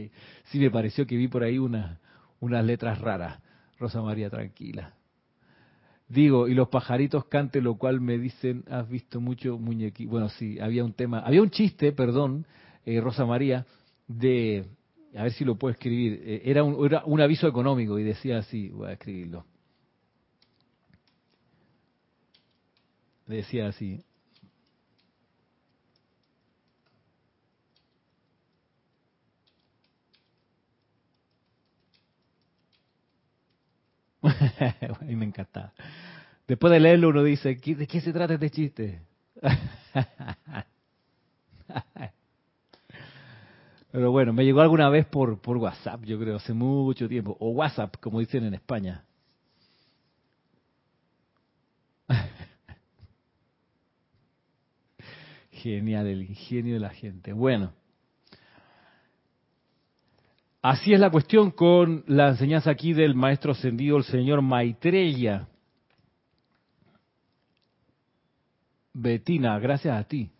sí 0.44 0.58
me 0.58 0.70
pareció 0.70 1.06
que 1.06 1.16
vi 1.16 1.28
por 1.28 1.42
ahí 1.42 1.58
una, 1.58 2.00
unas 2.40 2.64
letras 2.64 2.98
raras. 3.00 3.38
Rosa 3.78 4.00
María, 4.00 4.30
tranquila. 4.30 4.94
Digo, 6.14 6.46
y 6.46 6.54
los 6.54 6.68
pajaritos 6.68 7.24
canten, 7.24 7.64
lo 7.64 7.74
cual 7.74 8.00
me 8.00 8.16
dicen, 8.18 8.62
has 8.70 8.88
visto 8.88 9.20
mucho 9.20 9.58
muñequito. 9.58 10.08
Bueno, 10.08 10.28
sí, 10.28 10.60
había 10.60 10.84
un 10.84 10.92
tema, 10.92 11.18
había 11.18 11.42
un 11.42 11.50
chiste, 11.50 11.90
perdón, 11.90 12.46
eh, 12.86 13.00
Rosa 13.00 13.26
María, 13.26 13.66
de, 14.06 14.64
a 15.16 15.24
ver 15.24 15.32
si 15.32 15.44
lo 15.44 15.56
puedo 15.56 15.72
escribir, 15.72 16.22
eh, 16.24 16.42
era, 16.44 16.62
un, 16.62 16.86
era 16.86 17.02
un 17.04 17.20
aviso 17.20 17.48
económico 17.48 17.98
y 17.98 18.04
decía 18.04 18.38
así, 18.38 18.68
voy 18.68 18.90
a 18.90 18.92
escribirlo. 18.92 19.44
Decía 23.26 23.66
así, 23.66 24.00
a 35.00 35.04
mí 35.04 35.16
me 35.16 35.26
encanta. 35.26 35.72
Después 36.46 36.72
de 36.72 36.80
leerlo 36.80 37.08
uno 37.10 37.22
dice, 37.22 37.54
¿de 37.54 37.86
qué 37.86 38.00
se 38.00 38.12
trata 38.12 38.34
este 38.34 38.50
chiste? 38.50 39.02
Pero 43.92 44.10
bueno, 44.10 44.32
me 44.32 44.44
llegó 44.44 44.60
alguna 44.60 44.88
vez 44.88 45.06
por, 45.06 45.40
por 45.40 45.56
WhatsApp, 45.56 46.02
yo 46.04 46.18
creo, 46.18 46.36
hace 46.36 46.52
mucho 46.52 47.08
tiempo. 47.08 47.36
O 47.38 47.50
WhatsApp, 47.50 47.94
como 48.00 48.18
dicen 48.18 48.44
en 48.44 48.54
España. 48.54 49.04
Genial, 55.52 56.06
el 56.08 56.22
ingenio 56.22 56.74
de 56.74 56.80
la 56.80 56.90
gente. 56.90 57.32
Bueno. 57.32 57.72
Así 60.64 60.94
es 60.94 60.98
la 60.98 61.10
cuestión 61.10 61.50
con 61.50 62.04
la 62.06 62.28
enseñanza 62.30 62.70
aquí 62.70 62.94
del 62.94 63.14
maestro 63.14 63.52
ascendido, 63.52 63.98
el 63.98 64.04
señor 64.04 64.40
Maitreya. 64.40 65.46
Betina, 68.94 69.58
gracias 69.58 69.94
a 69.94 70.08
ti. 70.08 70.30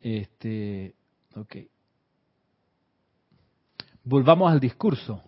Este, 0.00 0.96
ok. 1.36 1.58
Volvamos 4.02 4.50
al 4.50 4.58
discurso. 4.58 5.22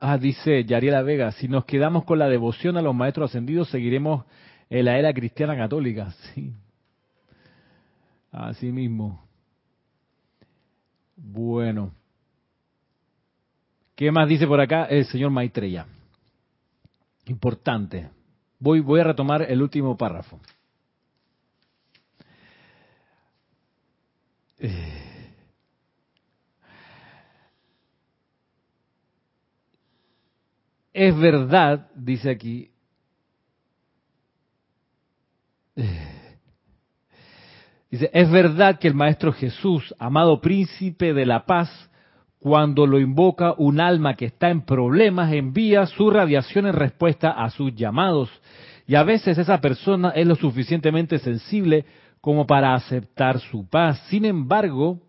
Ah, 0.00 0.18
dice 0.18 0.64
Yariela 0.64 1.02
Vega, 1.02 1.30
si 1.30 1.46
nos 1.46 1.64
quedamos 1.66 2.04
con 2.04 2.18
la 2.18 2.28
devoción 2.28 2.76
a 2.76 2.82
los 2.82 2.96
maestros 2.96 3.30
ascendidos, 3.30 3.68
seguiremos 3.68 4.24
en 4.70 4.84
la 4.84 4.98
era 4.98 5.12
cristiana 5.12 5.56
católica. 5.56 6.14
Sí. 6.34 6.52
Así 8.30 8.70
mismo. 8.70 9.26
Bueno. 11.16 11.92
¿Qué 13.96 14.12
más 14.12 14.28
dice 14.28 14.46
por 14.46 14.60
acá 14.60 14.84
el 14.84 15.06
señor 15.06 15.30
Maitreya? 15.30 15.86
Importante. 17.26 18.10
Voy, 18.60 19.00
a 19.00 19.04
retomar 19.04 19.42
el 19.42 19.62
último 19.62 19.96
párrafo. 19.96 20.40
Eh, 24.58 25.08
es 30.92 31.16
verdad, 31.16 31.90
dice 31.94 32.30
aquí, 32.30 32.70
dice, 37.90 38.10
es 38.12 38.30
verdad 38.30 38.78
que 38.78 38.88
el 38.88 38.94
Maestro 38.94 39.32
Jesús, 39.32 39.94
amado 39.98 40.40
príncipe 40.40 41.12
de 41.12 41.26
la 41.26 41.46
paz, 41.46 41.70
cuando 42.38 42.86
lo 42.86 43.00
invoca 43.00 43.54
un 43.58 43.80
alma 43.80 44.14
que 44.14 44.26
está 44.26 44.50
en 44.50 44.62
problemas, 44.62 45.32
envía 45.32 45.86
su 45.86 46.10
radiación 46.10 46.66
en 46.66 46.74
respuesta 46.74 47.30
a 47.30 47.50
sus 47.50 47.74
llamados. 47.74 48.30
Y 48.86 48.94
a 48.94 49.02
veces 49.02 49.38
esa 49.38 49.60
persona 49.60 50.10
es 50.10 50.26
lo 50.26 50.36
suficientemente 50.36 51.18
sensible 51.18 51.84
como 52.20 52.46
para 52.46 52.74
aceptar 52.74 53.40
su 53.40 53.68
paz. 53.68 53.98
Sin 54.08 54.24
embargo, 54.24 55.00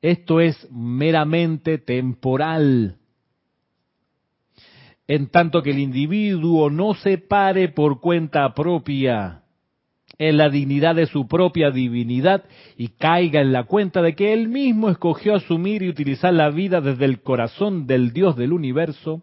esto 0.00 0.40
es 0.40 0.68
meramente 0.70 1.78
temporal. 1.78 2.96
En 5.06 5.28
tanto 5.28 5.62
que 5.62 5.70
el 5.70 5.80
individuo 5.80 6.70
no 6.70 6.94
se 6.94 7.18
pare 7.18 7.68
por 7.68 8.00
cuenta 8.00 8.54
propia 8.54 9.42
en 10.20 10.36
la 10.36 10.50
dignidad 10.50 10.96
de 10.96 11.06
su 11.06 11.26
propia 11.26 11.70
divinidad 11.70 12.44
y 12.76 12.88
caiga 12.88 13.40
en 13.40 13.52
la 13.52 13.64
cuenta 13.64 14.02
de 14.02 14.14
que 14.14 14.34
él 14.34 14.48
mismo 14.48 14.90
escogió 14.90 15.34
asumir 15.34 15.82
y 15.82 15.88
utilizar 15.88 16.34
la 16.34 16.50
vida 16.50 16.82
desde 16.82 17.06
el 17.06 17.22
corazón 17.22 17.86
del 17.86 18.12
Dios 18.12 18.36
del 18.36 18.52
universo, 18.52 19.22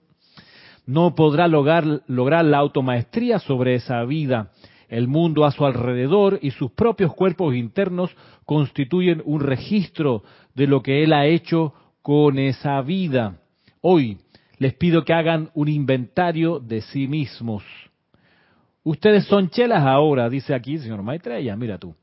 no 0.88 1.14
podrá 1.14 1.48
lograr, 1.48 2.02
lograr 2.08 2.46
la 2.46 2.58
automaestría 2.58 3.38
sobre 3.38 3.76
esa 3.76 4.04
vida. 4.06 4.50
El 4.90 5.08
mundo 5.08 5.46
a 5.46 5.52
su 5.52 5.68
alrededor 5.68 6.40
y 6.42 6.50
sus 6.50 6.72
propios 6.72 7.14
cuerpos 7.14 7.54
internos 7.54 8.10
constituyen 8.44 9.22
un 9.24 9.42
registro 9.42 10.24
de 10.56 10.66
lo 10.66 10.82
que 10.82 11.04
él 11.04 11.14
ha 11.14 11.28
hecho 11.28 11.76
con 12.02 12.40
esa 12.40 12.82
vida. 12.82 13.38
Hoy 13.82 14.18
les 14.58 14.74
pido 14.74 15.06
que 15.06 15.14
hagan 15.14 15.52
un 15.54 15.68
inventario 15.68 16.60
de 16.60 16.82
sí 16.82 17.08
mismos 17.08 17.64
Ustedes 18.90 19.26
son 19.26 19.50
chelas 19.50 19.84
ahora, 19.84 20.30
dice 20.30 20.56
aquí 20.56 20.78
señor 20.78 21.04
Maitreya, 21.04 21.58
mira 21.58 21.78
tú. 21.78 21.94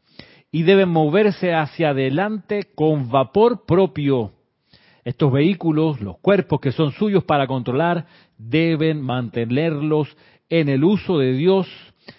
Y 0.52 0.64
deben 0.64 0.90
moverse 0.90 1.54
hacia 1.54 1.88
adelante 1.88 2.64
con 2.74 3.08
vapor 3.08 3.64
propio. 3.64 4.32
Estos 5.02 5.32
vehículos, 5.32 6.02
los 6.02 6.18
cuerpos 6.18 6.60
que 6.60 6.72
son 6.72 6.92
suyos 6.92 7.24
para 7.24 7.46
controlar, 7.46 8.04
deben 8.36 9.00
mantenerlos 9.00 10.14
en 10.50 10.68
el 10.68 10.84
uso 10.84 11.16
de 11.16 11.32
Dios 11.32 11.66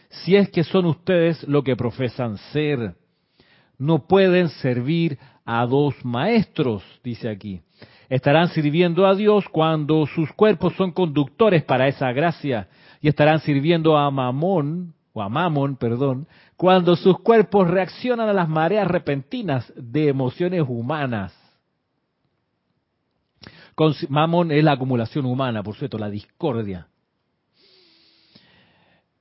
si 0.09 0.35
es 0.35 0.49
que 0.49 0.63
son 0.63 0.85
ustedes 0.85 1.47
lo 1.47 1.63
que 1.63 1.75
profesan 1.75 2.39
ser. 2.51 2.95
No 3.77 4.07
pueden 4.07 4.49
servir 4.49 5.19
a 5.45 5.63
dos 5.67 5.93
maestros, 6.03 6.81
dice 7.03 7.29
aquí. 7.29 7.61
Estarán 8.09 8.47
sirviendo 8.47 9.05
a 9.05 9.13
Dios 9.13 9.45
cuando 9.47 10.07
sus 10.07 10.33
cuerpos 10.33 10.73
son 10.73 10.91
conductores 10.91 11.63
para 11.63 11.87
esa 11.87 12.11
gracia 12.13 12.67
y 13.05 13.07
estarán 13.07 13.39
sirviendo 13.41 13.95
a 13.95 14.09
Mamón, 14.09 14.95
o 15.13 15.21
a 15.21 15.29
Mamón, 15.29 15.75
perdón, 15.75 16.27
cuando 16.57 16.95
sus 16.95 17.19
cuerpos 17.19 17.69
reaccionan 17.69 18.27
a 18.29 18.33
las 18.33 18.49
mareas 18.49 18.87
repentinas 18.87 19.71
de 19.75 20.07
emociones 20.07 20.63
humanas. 20.67 21.31
Mamón 24.09 24.51
es 24.51 24.63
la 24.63 24.71
acumulación 24.71 25.27
humana, 25.27 25.61
por 25.61 25.75
cierto, 25.75 25.99
la 25.99 26.09
discordia. 26.09 26.87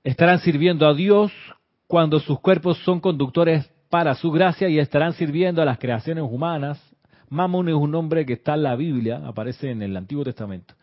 Estarán 0.02 0.38
sirviendo 0.38 0.88
a 0.88 0.94
Dios 0.94 1.30
cuando 1.86 2.20
sus 2.20 2.40
cuerpos 2.40 2.78
son 2.84 3.00
conductores 3.00 3.70
para 3.90 4.14
su 4.14 4.30
gracia 4.30 4.70
y 4.70 4.78
estarán 4.78 5.12
sirviendo 5.12 5.60
a 5.60 5.66
las 5.66 5.78
creaciones 5.78 6.24
humanas. 6.26 6.80
Mamón 7.28 7.68
es 7.68 7.74
un 7.74 7.90
nombre 7.90 8.24
que 8.24 8.32
está 8.32 8.54
en 8.54 8.62
la 8.62 8.76
Biblia, 8.76 9.20
aparece 9.26 9.70
en 9.70 9.82
el 9.82 9.94
Antiguo 9.94 10.24
Testamento 10.24 10.74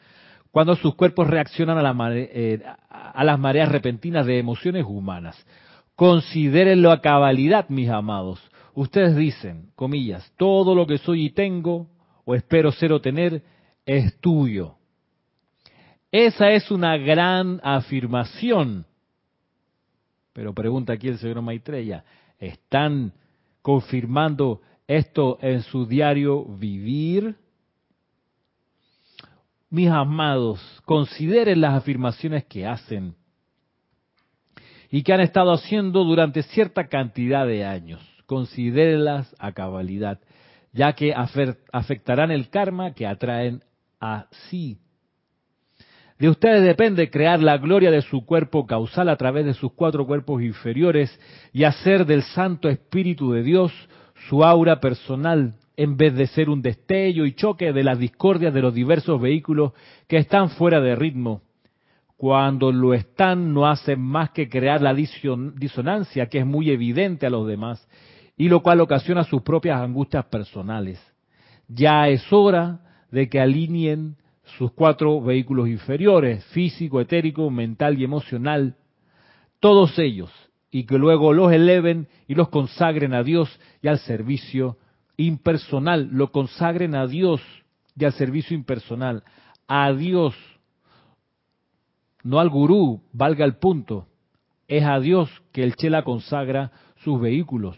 cuando 0.51 0.75
sus 0.75 0.95
cuerpos 0.95 1.27
reaccionan 1.27 1.77
eh, 2.13 2.61
a, 2.89 3.23
las 3.23 3.39
mareas 3.39 3.69
repentinas 3.69 4.25
de 4.25 4.37
emociones 4.37 4.85
humanas. 4.85 5.35
Considérenlo 5.95 6.91
a 6.91 7.01
cabalidad, 7.01 7.69
mis 7.69 7.89
amados. 7.89 8.39
Ustedes 8.73 9.15
dicen, 9.15 9.71
comillas, 9.75 10.31
todo 10.37 10.75
lo 10.75 10.85
que 10.85 10.97
soy 10.97 11.25
y 11.25 11.29
tengo, 11.29 11.87
o 12.25 12.35
espero 12.35 12.71
ser 12.71 12.91
o 12.91 13.01
tener, 13.01 13.43
es 13.85 14.19
tuyo. 14.19 14.75
Esa 16.11 16.51
es 16.51 16.69
una 16.69 16.97
gran 16.97 17.61
afirmación. 17.63 18.85
Pero 20.33 20.53
pregunta 20.53 20.93
aquí 20.93 21.07
el 21.07 21.17
señor 21.17 21.41
Maitreya, 21.41 22.03
¿están 22.39 23.13
confirmando 23.61 24.61
esto 24.87 25.37
en 25.41 25.61
su 25.63 25.85
diario 25.85 26.43
vivir? 26.45 27.35
Mis 29.71 29.89
amados, 29.89 30.59
consideren 30.85 31.61
las 31.61 31.73
afirmaciones 31.73 32.43
que 32.45 32.67
hacen 32.67 33.15
y 34.91 35.01
que 35.01 35.13
han 35.13 35.21
estado 35.21 35.53
haciendo 35.53 36.03
durante 36.03 36.43
cierta 36.43 36.87
cantidad 36.87 37.47
de 37.47 37.65
años. 37.65 38.01
Considérenlas 38.25 39.33
a 39.39 39.53
cabalidad, 39.53 40.19
ya 40.73 40.93
que 40.93 41.13
afectarán 41.71 42.31
el 42.31 42.49
karma 42.49 42.93
que 42.93 43.07
atraen 43.07 43.63
a 44.01 44.27
sí. 44.49 44.77
De 46.19 46.29
ustedes 46.29 46.63
depende 46.63 47.09
crear 47.09 47.41
la 47.41 47.57
gloria 47.57 47.91
de 47.91 48.01
su 48.01 48.25
cuerpo 48.25 48.67
causal 48.67 49.07
a 49.07 49.15
través 49.15 49.45
de 49.45 49.53
sus 49.53 49.71
cuatro 49.73 50.05
cuerpos 50.05 50.41
inferiores 50.43 51.17
y 51.53 51.63
hacer 51.63 52.05
del 52.05 52.23
Santo 52.23 52.67
Espíritu 52.69 53.31
de 53.31 53.41
Dios 53.41 53.71
su 54.27 54.43
aura 54.43 54.79
personal 54.81 55.55
en 55.77 55.97
vez 55.97 56.13
de 56.15 56.27
ser 56.27 56.49
un 56.49 56.61
destello 56.61 57.25
y 57.25 57.33
choque 57.33 57.73
de 57.73 57.83
las 57.83 57.97
discordias 57.97 58.53
de 58.53 58.61
los 58.61 58.73
diversos 58.73 59.19
vehículos 59.21 59.73
que 60.07 60.17
están 60.17 60.49
fuera 60.49 60.79
de 60.81 60.95
ritmo. 60.95 61.41
Cuando 62.17 62.71
lo 62.71 62.93
están 62.93 63.53
no 63.53 63.67
hacen 63.67 63.99
más 63.99 64.29
que 64.31 64.47
crear 64.47 64.81
la 64.81 64.93
disonancia 64.93 66.27
que 66.27 66.39
es 66.39 66.45
muy 66.45 66.69
evidente 66.69 67.25
a 67.25 67.31
los 67.31 67.47
demás 67.47 67.87
y 68.37 68.47
lo 68.47 68.61
cual 68.61 68.81
ocasiona 68.81 69.23
sus 69.23 69.41
propias 69.41 69.81
angustias 69.81 70.25
personales. 70.25 70.99
Ya 71.67 72.07
es 72.09 72.31
hora 72.31 72.81
de 73.11 73.29
que 73.29 73.39
alineen 73.39 74.17
sus 74.57 74.71
cuatro 74.71 75.21
vehículos 75.21 75.67
inferiores, 75.67 76.43
físico, 76.45 76.99
etérico, 76.99 77.49
mental 77.49 77.99
y 77.99 78.03
emocional, 78.03 78.75
todos 79.59 79.97
ellos, 79.99 80.31
y 80.71 80.85
que 80.85 80.97
luego 80.97 81.33
los 81.33 81.51
eleven 81.51 82.07
y 82.27 82.35
los 82.35 82.49
consagren 82.49 83.13
a 83.13 83.23
Dios 83.23 83.59
y 83.81 83.87
al 83.87 83.99
servicio 83.99 84.77
impersonal, 85.17 86.09
lo 86.11 86.31
consagren 86.31 86.95
a 86.95 87.07
Dios 87.07 87.41
y 87.97 88.05
al 88.05 88.13
servicio 88.13 88.55
impersonal, 88.55 89.23
a 89.67 89.91
Dios, 89.93 90.35
no 92.23 92.39
al 92.39 92.49
gurú, 92.49 93.01
valga 93.13 93.45
el 93.45 93.55
punto, 93.55 94.07
es 94.67 94.83
a 94.83 94.99
Dios 94.99 95.29
que 95.51 95.63
el 95.63 95.75
Chela 95.75 96.03
consagra 96.03 96.71
sus 97.03 97.19
vehículos. 97.19 97.77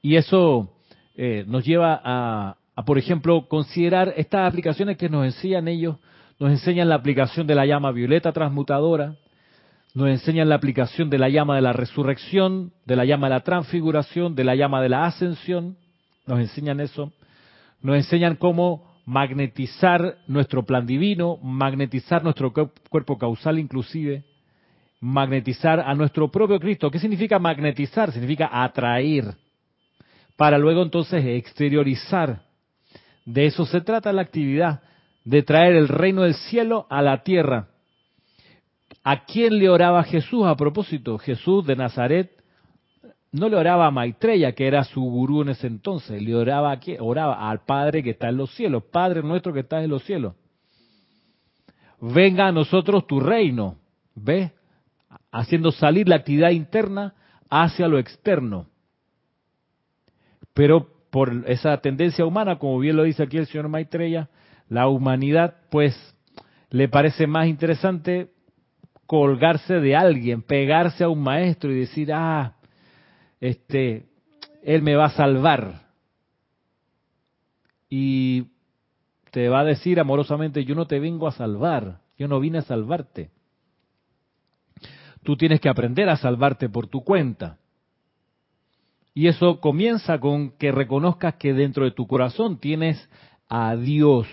Y 0.00 0.16
eso 0.16 0.76
eh, 1.16 1.44
nos 1.46 1.64
lleva 1.64 2.00
a, 2.02 2.56
a, 2.74 2.84
por 2.84 2.98
ejemplo, 2.98 3.48
considerar 3.48 4.12
estas 4.16 4.48
aplicaciones 4.48 4.96
que 4.96 5.08
nos 5.08 5.24
enseñan 5.24 5.68
ellos, 5.68 5.96
nos 6.38 6.50
enseñan 6.50 6.88
la 6.88 6.96
aplicación 6.96 7.46
de 7.46 7.54
la 7.54 7.66
llama 7.66 7.90
violeta 7.90 8.32
transmutadora, 8.32 9.16
nos 9.94 10.08
enseñan 10.08 10.48
la 10.48 10.56
aplicación 10.56 11.08
de 11.08 11.18
la 11.18 11.28
llama 11.28 11.54
de 11.54 11.62
la 11.62 11.72
resurrección, 11.72 12.72
de 12.84 12.96
la 12.96 13.04
llama 13.04 13.28
de 13.28 13.34
la 13.34 13.44
transfiguración, 13.44 14.34
de 14.34 14.42
la 14.42 14.56
llama 14.56 14.82
de 14.82 14.88
la 14.88 15.06
ascensión, 15.06 15.76
nos 16.26 16.40
enseñan 16.40 16.80
eso, 16.80 17.12
nos 17.80 17.96
enseñan 17.96 18.34
cómo 18.34 18.92
magnetizar 19.06 20.16
nuestro 20.26 20.64
plan 20.64 20.84
divino, 20.84 21.38
magnetizar 21.42 22.24
nuestro 22.24 22.52
cuerpo 22.52 23.18
causal 23.18 23.58
inclusive, 23.60 24.24
magnetizar 25.00 25.78
a 25.78 25.94
nuestro 25.94 26.28
propio 26.28 26.58
Cristo. 26.58 26.90
¿Qué 26.90 26.98
significa 26.98 27.38
magnetizar? 27.38 28.10
Significa 28.10 28.50
atraer, 28.50 29.36
para 30.36 30.58
luego 30.58 30.82
entonces 30.82 31.24
exteriorizar. 31.24 32.42
De 33.24 33.46
eso 33.46 33.64
se 33.64 33.80
trata 33.80 34.12
la 34.12 34.22
actividad, 34.22 34.82
de 35.24 35.42
traer 35.42 35.76
el 35.76 35.86
reino 35.86 36.22
del 36.22 36.34
cielo 36.34 36.86
a 36.90 37.00
la 37.00 37.22
tierra. 37.22 37.68
¿A 39.04 39.26
quién 39.26 39.58
le 39.58 39.68
oraba 39.68 40.02
Jesús 40.02 40.46
a 40.46 40.56
propósito? 40.56 41.18
Jesús 41.18 41.66
de 41.66 41.76
Nazaret 41.76 42.42
no 43.32 43.50
le 43.50 43.56
oraba 43.56 43.86
a 43.86 43.90
Maitreya, 43.90 44.52
que 44.52 44.66
era 44.66 44.82
su 44.84 45.02
gurú 45.02 45.42
en 45.42 45.50
ese 45.50 45.66
entonces, 45.66 46.22
le 46.22 46.34
oraba, 46.34 46.72
a 46.72 46.80
oraba 47.00 47.50
al 47.50 47.64
Padre 47.64 48.02
que 48.02 48.10
está 48.10 48.30
en 48.30 48.38
los 48.38 48.54
cielos, 48.54 48.84
Padre 48.84 49.22
nuestro 49.22 49.52
que 49.52 49.60
está 49.60 49.82
en 49.84 49.90
los 49.90 50.04
cielos. 50.04 50.34
Venga 52.00 52.46
a 52.46 52.52
nosotros 52.52 53.06
tu 53.06 53.20
reino, 53.20 53.76
¿ve? 54.14 54.52
Haciendo 55.30 55.70
salir 55.70 56.08
la 56.08 56.16
actividad 56.16 56.50
interna 56.50 57.14
hacia 57.50 57.88
lo 57.88 57.98
externo. 57.98 58.68
Pero 60.54 60.88
por 61.10 61.44
esa 61.46 61.76
tendencia 61.78 62.24
humana, 62.24 62.58
como 62.58 62.78
bien 62.78 62.96
lo 62.96 63.02
dice 63.02 63.22
aquí 63.22 63.36
el 63.36 63.46
señor 63.46 63.68
Maitreya, 63.68 64.30
la 64.68 64.88
humanidad 64.88 65.56
pues 65.70 65.94
le 66.70 66.88
parece 66.88 67.26
más 67.26 67.48
interesante 67.48 68.33
colgarse 69.06 69.74
de 69.74 69.96
alguien, 69.96 70.42
pegarse 70.42 71.04
a 71.04 71.08
un 71.08 71.22
maestro 71.22 71.70
y 71.70 71.80
decir, 71.80 72.12
ah, 72.12 72.56
este, 73.40 74.06
él 74.62 74.82
me 74.82 74.96
va 74.96 75.06
a 75.06 75.10
salvar. 75.10 75.82
Y 77.88 78.46
te 79.30 79.48
va 79.48 79.60
a 79.60 79.64
decir 79.64 80.00
amorosamente, 80.00 80.64
yo 80.64 80.74
no 80.74 80.86
te 80.86 80.98
vengo 80.98 81.26
a 81.26 81.32
salvar, 81.32 82.00
Yo 82.16 82.28
no 82.28 82.38
vine 82.38 82.58
a 82.58 82.62
salvarte. 82.62 83.30
Tú 85.24 85.36
tienes 85.36 85.60
que 85.60 85.68
aprender 85.68 86.08
a 86.08 86.16
salvarte 86.16 86.68
por 86.68 86.86
tu 86.86 87.02
cuenta. 87.02 87.58
Y 89.14 89.26
eso 89.26 89.60
comienza 89.60 90.20
con 90.20 90.52
que 90.52 90.70
reconozcas 90.70 91.34
que 91.34 91.54
dentro 91.54 91.84
de 91.84 91.90
tu 91.90 92.06
corazón 92.06 92.58
tienes 92.58 93.08
a 93.48 93.74
Dios, 93.74 94.28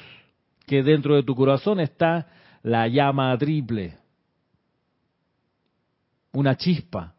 que 0.67 0.83
dentro 0.83 1.15
de 1.15 1.23
tu 1.23 1.35
corazón 1.35 1.79
está 1.79 2.27
la 2.61 2.87
llama 2.87 3.35
triple, 3.37 3.97
una 6.31 6.55
chispa 6.55 7.15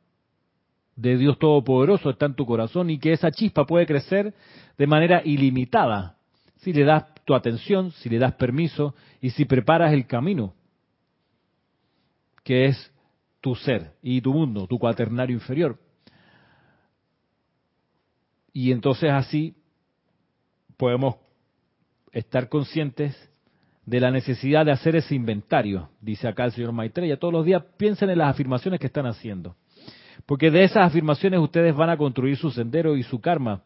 de 0.97 1.17
Dios 1.17 1.39
Todopoderoso 1.39 2.11
está 2.11 2.27
en 2.27 2.35
tu 2.35 2.47
corazón 2.47 2.91
y 2.91 2.99
que 2.99 3.13
esa 3.13 3.31
chispa 3.31 3.67
puede 3.67 3.87
crecer 3.87 4.35
de 4.77 4.87
manera 4.87 5.23
ilimitada 5.25 6.17
si 6.59 6.73
le 6.73 6.85
das 6.85 7.05
tu 7.25 7.35
atención, 7.35 7.91
si 7.93 8.09
le 8.09 8.19
das 8.19 8.35
permiso 8.35 8.95
y 9.21 9.31
si 9.31 9.45
preparas 9.45 9.93
el 9.93 10.07
camino, 10.07 10.55
que 12.45 12.67
es 12.67 12.93
tu 13.41 13.55
ser 13.57 13.97
y 14.03 14.21
tu 14.21 14.33
mundo, 14.33 14.67
tu 14.67 14.79
cuaternario 14.79 15.35
inferior. 15.35 15.79
Y 18.53 18.71
entonces 18.71 19.11
así 19.11 19.57
podemos 20.77 21.17
estar 22.13 22.49
conscientes 22.49 23.17
de 23.85 24.01
la 24.01 24.11
necesidad 24.11 24.65
de 24.65 24.73
hacer 24.73 24.97
ese 24.97 25.15
inventario, 25.15 25.89
dice 26.01 26.29
acá 26.29 26.45
el 26.45 26.53
señor 26.53 26.73
Maitreya. 26.73 27.17
Todos 27.17 27.35
los 27.35 27.45
días 27.45 27.63
piensen 27.77 28.11
en 28.11 28.19
las 28.19 28.31
afirmaciones 28.31 28.79
que 28.79 28.87
están 28.87 29.07
haciendo. 29.07 29.57
Porque 30.27 30.51
de 30.51 30.65
esas 30.65 30.87
afirmaciones 30.87 31.41
ustedes 31.41 31.75
van 31.75 31.91
a 31.91 31.97
construir 31.97 32.37
su 32.37 32.51
sendero 32.51 32.97
y 32.97 33.03
su 33.03 33.21
karma. 33.21 33.63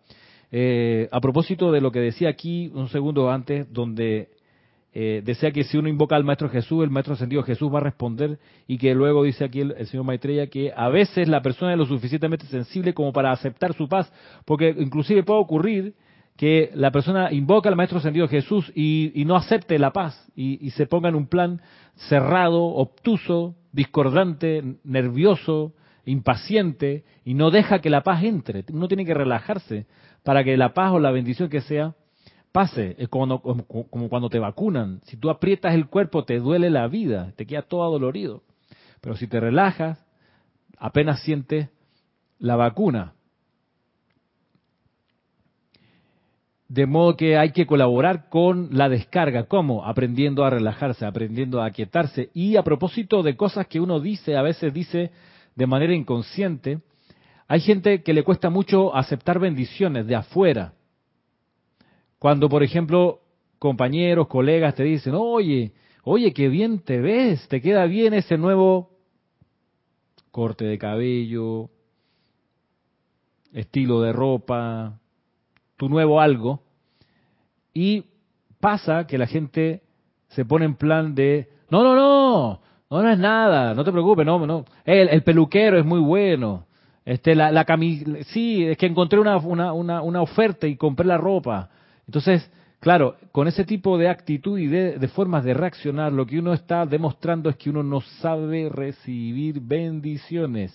Eh, 0.51 1.09
a 1.13 1.21
propósito 1.21 1.71
de 1.71 1.81
lo 1.81 1.93
que 1.93 2.01
decía 2.01 2.31
aquí 2.31 2.71
un 2.75 2.89
segundo 2.89 3.31
antes, 3.31 3.71
donde 3.73 4.31
eh, 4.95 5.21
decía 5.23 5.51
que 5.51 5.65
si 5.65 5.77
uno 5.77 5.91
invoca 5.91 6.17
al 6.17 6.25
Maestro 6.25 6.49
Jesús, 6.49 6.83
el 6.83 6.89
Maestro 6.89 7.13
Ascendido 7.13 7.43
Jesús 7.43 7.71
va 7.71 7.79
a 7.79 7.83
responder 7.83 8.39
y 8.67 8.79
que 8.79 8.95
luego 8.95 9.25
dice 9.25 9.45
aquí 9.45 9.61
el, 9.61 9.87
señor 9.87 10.07
Maitreya 10.07 10.47
que 10.47 10.73
a 10.75 10.89
veces 10.89 11.29
la 11.29 11.43
persona 11.43 11.73
es 11.73 11.79
lo 11.79 11.85
suficientemente 11.85 12.47
sensible 12.47 12.95
como 12.95 13.13
para 13.13 13.31
aceptar 13.31 13.75
su 13.75 13.89
paz, 13.89 14.11
porque 14.47 14.75
inclusive 14.79 15.23
puede 15.23 15.41
ocurrir 15.41 15.95
que 16.37 16.71
la 16.75 16.91
persona 16.91 17.33
invoca 17.33 17.69
al 17.69 17.77
Maestro 17.77 17.99
Ascendido 17.99 18.29
Jesús 18.29 18.71
y, 18.75 19.25
no 19.27 19.37
acepte 19.37 19.79
la 19.79 19.93
paz 19.93 20.31
y, 20.37 20.71
se 20.71 20.87
ponga 20.87 21.09
en 21.09 21.15
un 21.15 21.27
plan 21.27 21.63
cerrado, 21.95 22.63
obtuso, 22.65 23.55
discordante, 23.73 24.63
nervioso, 24.85 25.73
impaciente 26.05 27.05
y 27.25 27.35
no 27.35 27.51
deja 27.51 27.81
que 27.81 27.91
la 27.91 28.03
paz 28.03 28.23
entre. 28.23 28.65
Uno 28.73 28.87
tiene 28.87 29.07
que 29.07 29.15
relajarse 29.15 29.87
para 30.23 30.45
que 30.45 30.57
la 30.57 30.75
paz 30.75 30.93
o 30.93 30.99
la 30.99 31.11
bendición 31.11 31.49
que 31.49 31.63
sea 31.63 31.95
pase, 32.53 32.97
es 32.99 33.09
como, 33.09 33.43
como, 33.43 34.09
cuando 34.09 34.31
te 34.31 34.39
vacunan. 34.39 35.01
Si 35.05 35.19
tú 35.19 35.29
aprietas 35.29 35.75
el 35.75 35.89
cuerpo, 35.89 36.25
te 36.25 36.39
duele 36.39 36.71
la 36.71 36.89
vida, 36.89 37.33
te 37.37 37.47
queda 37.47 37.63
todo 37.63 37.91
dolorido. 37.91 38.45
Pero 39.03 39.15
si 39.17 39.27
te 39.27 39.41
relajas, 39.41 40.03
apenas 40.79 41.23
sientes 41.23 41.69
la 42.39 42.57
vacuna. 42.57 43.13
De 46.69 46.87
modo 46.87 47.17
que 47.17 47.37
hay 47.37 47.53
que 47.53 47.67
colaborar 47.67 48.29
con 48.29 48.71
la 48.73 48.89
descarga. 48.89 49.45
¿Cómo? 49.45 49.85
Aprendiendo 49.85 50.45
a 50.45 50.51
relajarse, 50.51 51.07
aprendiendo 51.07 51.61
a 51.61 51.67
aquietarse. 51.67 52.31
Y 52.35 52.57
a 52.57 52.65
propósito 52.65 53.23
de 53.23 53.37
cosas 53.37 53.69
que 53.69 53.81
uno 53.81 54.01
dice, 54.01 54.37
a 54.37 54.43
veces 54.43 54.75
dice 54.75 55.13
de 55.55 55.67
manera 55.67 55.95
inconsciente, 55.95 56.81
hay 57.49 57.61
gente 57.61 58.03
que 58.03 58.13
le 58.13 58.25
cuesta 58.25 58.51
mucho 58.51 58.95
aceptar 58.95 59.39
bendiciones 59.39 60.07
de 60.07 60.17
afuera. 60.17 60.75
Cuando, 62.19 62.49
por 62.49 62.63
ejemplo, 62.63 63.21
compañeros, 63.59 64.27
colegas 64.27 64.75
te 64.75 64.83
dicen, 64.83 65.15
oye, 65.17 65.73
oye, 66.03 66.33
qué 66.33 66.49
bien 66.49 66.81
te 66.81 67.01
ves, 67.01 67.47
te 67.49 67.61
queda 67.61 67.87
bien 67.87 68.15
ese 68.15 68.37
nuevo 68.37 68.91
corte 70.31 70.65
de 70.65 70.77
cabello, 70.77 71.71
estilo 73.53 74.03
de 74.03 74.13
ropa, 74.13 75.01
tu 75.77 75.89
nuevo 75.89 76.21
algo, 76.21 76.63
y 77.73 78.05
pasa 78.61 79.07
que 79.07 79.19
la 79.19 79.27
gente 79.27 79.83
se 80.29 80.45
pone 80.45 80.65
en 80.65 80.77
plan 80.77 81.15
de, 81.15 81.49
no, 81.71 81.83
no, 81.83 81.95
no, 81.95 82.61
no, 82.91 83.03
no 83.03 83.11
es 83.11 83.19
nada, 83.19 83.75
no 83.75 83.85
te 83.85 83.93
preocupes, 83.93 84.25
no, 84.25 84.45
no, 84.47 84.65
el, 84.85 85.09
el 85.09 85.23
peluquero 85.23 85.79
es 85.79 85.85
muy 85.85 86.01
bueno, 86.01 86.67
este, 87.05 87.35
la, 87.35 87.53
la 87.53 87.65
sí, 88.27 88.65
es 88.65 88.77
que 88.77 88.87
encontré 88.87 89.21
una, 89.21 89.37
una, 89.37 89.73
una, 89.73 90.03
una 90.03 90.23
oferta 90.23 90.67
y 90.67 90.77
compré 90.77 91.07
la 91.07 91.19
ropa, 91.19 91.71
entonces, 92.07 92.49
claro, 92.81 93.17
con 93.33 93.49
ese 93.49 93.65
tipo 93.65 93.99
de 93.99 94.09
actitud 94.09 94.59
y 94.59 94.67
de, 94.69 95.09
formas 95.09 95.45
de 95.45 95.55
reaccionar, 95.55 96.13
lo 96.13 96.27
que 96.27 96.39
uno 96.39 96.53
está 96.53 96.87
demostrando 96.87 97.51
es 97.51 97.57
que 97.57 97.71
uno 97.71 97.83
no 97.83 98.01
sabe 98.01 98.69
recibir 98.69 99.61
bendiciones. 99.61 100.73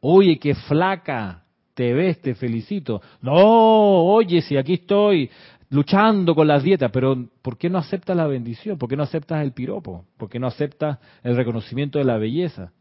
Oye, 0.00 0.38
qué 0.38 0.54
flaca 0.54 1.39
te 1.74 1.92
ves, 1.94 2.20
te 2.20 2.34
felicito. 2.34 3.00
No, 3.22 3.34
oye, 3.34 4.42
si 4.42 4.56
aquí 4.56 4.74
estoy 4.74 5.30
luchando 5.70 6.34
con 6.34 6.48
las 6.48 6.62
dietas, 6.62 6.90
pero 6.92 7.28
¿por 7.42 7.56
qué 7.56 7.70
no 7.70 7.78
aceptas 7.78 8.16
la 8.16 8.26
bendición? 8.26 8.78
¿Por 8.78 8.88
qué 8.88 8.96
no 8.96 9.04
aceptas 9.04 9.42
el 9.42 9.52
piropo? 9.52 10.04
¿Por 10.16 10.28
qué 10.28 10.38
no 10.38 10.46
aceptas 10.46 10.98
el 11.22 11.36
reconocimiento 11.36 11.98
de 11.98 12.04
la 12.04 12.18
belleza? 12.18 12.72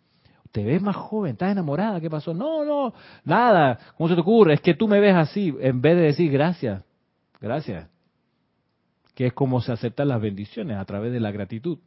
te 0.51 0.63
ves 0.63 0.81
más 0.81 0.95
joven, 0.95 1.33
estás 1.33 1.51
enamorada, 1.51 1.99
¿qué 2.01 2.09
pasó? 2.09 2.33
No, 2.33 2.65
no, 2.65 2.93
nada, 3.23 3.79
¿cómo 3.97 4.09
se 4.09 4.15
te 4.15 4.21
ocurre? 4.21 4.55
Es 4.55 4.61
que 4.61 4.73
tú 4.73 4.87
me 4.87 4.99
ves 4.99 5.15
así, 5.15 5.55
en 5.59 5.81
vez 5.81 5.95
de 5.95 6.03
decir 6.03 6.31
gracias, 6.31 6.83
gracias, 7.39 7.87
que 9.13 9.27
es 9.27 9.33
como 9.33 9.61
se 9.61 9.71
aceptan 9.71 10.07
las 10.07 10.21
bendiciones 10.21 10.77
a 10.77 10.85
través 10.85 11.11
de 11.11 11.19
la 11.19 11.31
gratitud. 11.31 11.77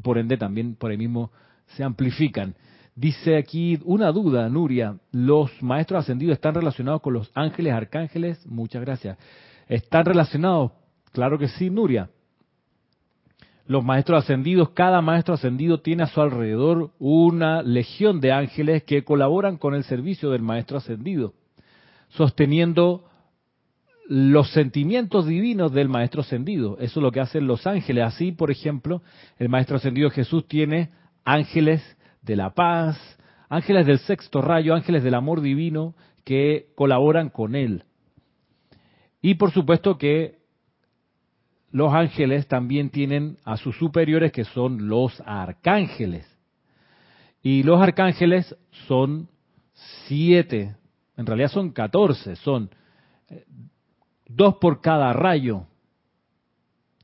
Por 0.00 0.18
ende, 0.18 0.36
también 0.36 0.76
por 0.76 0.90
ahí 0.90 0.96
mismo 0.96 1.30
se 1.66 1.82
amplifican. 1.82 2.54
Dice 2.94 3.36
aquí 3.36 3.78
una 3.84 4.12
duda, 4.12 4.48
Nuria, 4.48 4.96
¿los 5.12 5.50
maestros 5.62 6.00
ascendidos 6.00 6.34
están 6.34 6.54
relacionados 6.54 7.00
con 7.00 7.14
los 7.14 7.30
ángeles, 7.34 7.72
arcángeles? 7.72 8.44
Muchas 8.46 8.82
gracias. 8.82 9.16
¿Están 9.68 10.04
relacionados? 10.04 10.72
Claro 11.12 11.38
que 11.38 11.48
sí, 11.48 11.70
Nuria 11.70 12.08
los 13.70 13.84
maestros 13.84 14.24
ascendidos, 14.24 14.70
cada 14.70 15.00
maestro 15.00 15.34
ascendido 15.34 15.78
tiene 15.78 16.02
a 16.02 16.08
su 16.08 16.20
alrededor 16.20 16.90
una 16.98 17.62
legión 17.62 18.20
de 18.20 18.32
ángeles 18.32 18.82
que 18.82 19.04
colaboran 19.04 19.58
con 19.58 19.76
el 19.76 19.84
servicio 19.84 20.30
del 20.30 20.42
maestro 20.42 20.78
ascendido, 20.78 21.34
sosteniendo 22.08 23.04
los 24.08 24.50
sentimientos 24.50 25.28
divinos 25.28 25.72
del 25.72 25.88
maestro 25.88 26.22
ascendido. 26.22 26.78
Eso 26.80 26.98
es 26.98 27.02
lo 27.04 27.12
que 27.12 27.20
hacen 27.20 27.46
los 27.46 27.64
ángeles. 27.64 28.02
Así, 28.02 28.32
por 28.32 28.50
ejemplo, 28.50 29.02
el 29.38 29.48
maestro 29.48 29.76
ascendido 29.76 30.10
Jesús 30.10 30.48
tiene 30.48 30.90
ángeles 31.24 31.80
de 32.22 32.36
la 32.36 32.50
paz, 32.50 32.98
ángeles 33.48 33.86
del 33.86 33.98
sexto 33.98 34.40
rayo, 34.40 34.74
ángeles 34.74 35.02
del 35.02 35.14
amor 35.14 35.40
divino 35.40 35.94
que 36.24 36.68
colaboran 36.74 37.30
con 37.30 37.54
él. 37.54 37.84
Y 39.22 39.34
por 39.34 39.50
supuesto 39.50 39.98
que 39.98 40.40
los 41.70 41.92
ángeles 41.92 42.46
también 42.48 42.90
tienen 42.90 43.38
a 43.44 43.56
sus 43.56 43.76
superiores 43.76 44.32
que 44.32 44.44
son 44.44 44.88
los 44.88 45.22
arcángeles. 45.24 46.26
Y 47.42 47.62
los 47.62 47.80
arcángeles 47.80 48.54
son 48.86 49.28
siete, 50.06 50.76
en 51.16 51.26
realidad 51.26 51.48
son 51.48 51.70
catorce, 51.70 52.36
son 52.36 52.70
eh, 53.28 53.44
dos 54.26 54.56
por 54.56 54.80
cada 54.80 55.12
rayo. 55.12 55.66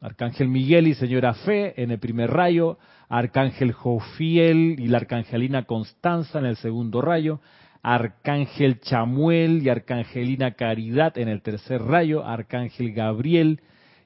Arcángel 0.01 0.49
Miguel 0.49 0.89
y 0.89 0.95
Señora 0.95 1.33
Fe 1.33 1.81
en 1.83 1.91
el 1.91 1.99
primer 1.99 2.31
rayo, 2.31 2.79
Arcángel 3.09 3.73
Jofiel 3.73 4.77
y 4.79 4.89
la 4.89 4.99
Arcangelina 4.99 5.65
Constanza 5.65 6.39
en 6.39 6.45
el 6.45 6.57
segundo 6.57 7.01
rayo, 7.01 7.41
Arcángel 7.83 8.81
Chamuel 8.81 9.63
y 9.63 9.71
Arcangelina 9.71 10.53
Caridad 10.53 11.17
en 11.17 11.29
el 11.29 11.41
tercer 11.41 11.81
rayo, 11.83 12.27
Arcángel 12.27 12.93
Gabriel 12.93 13.61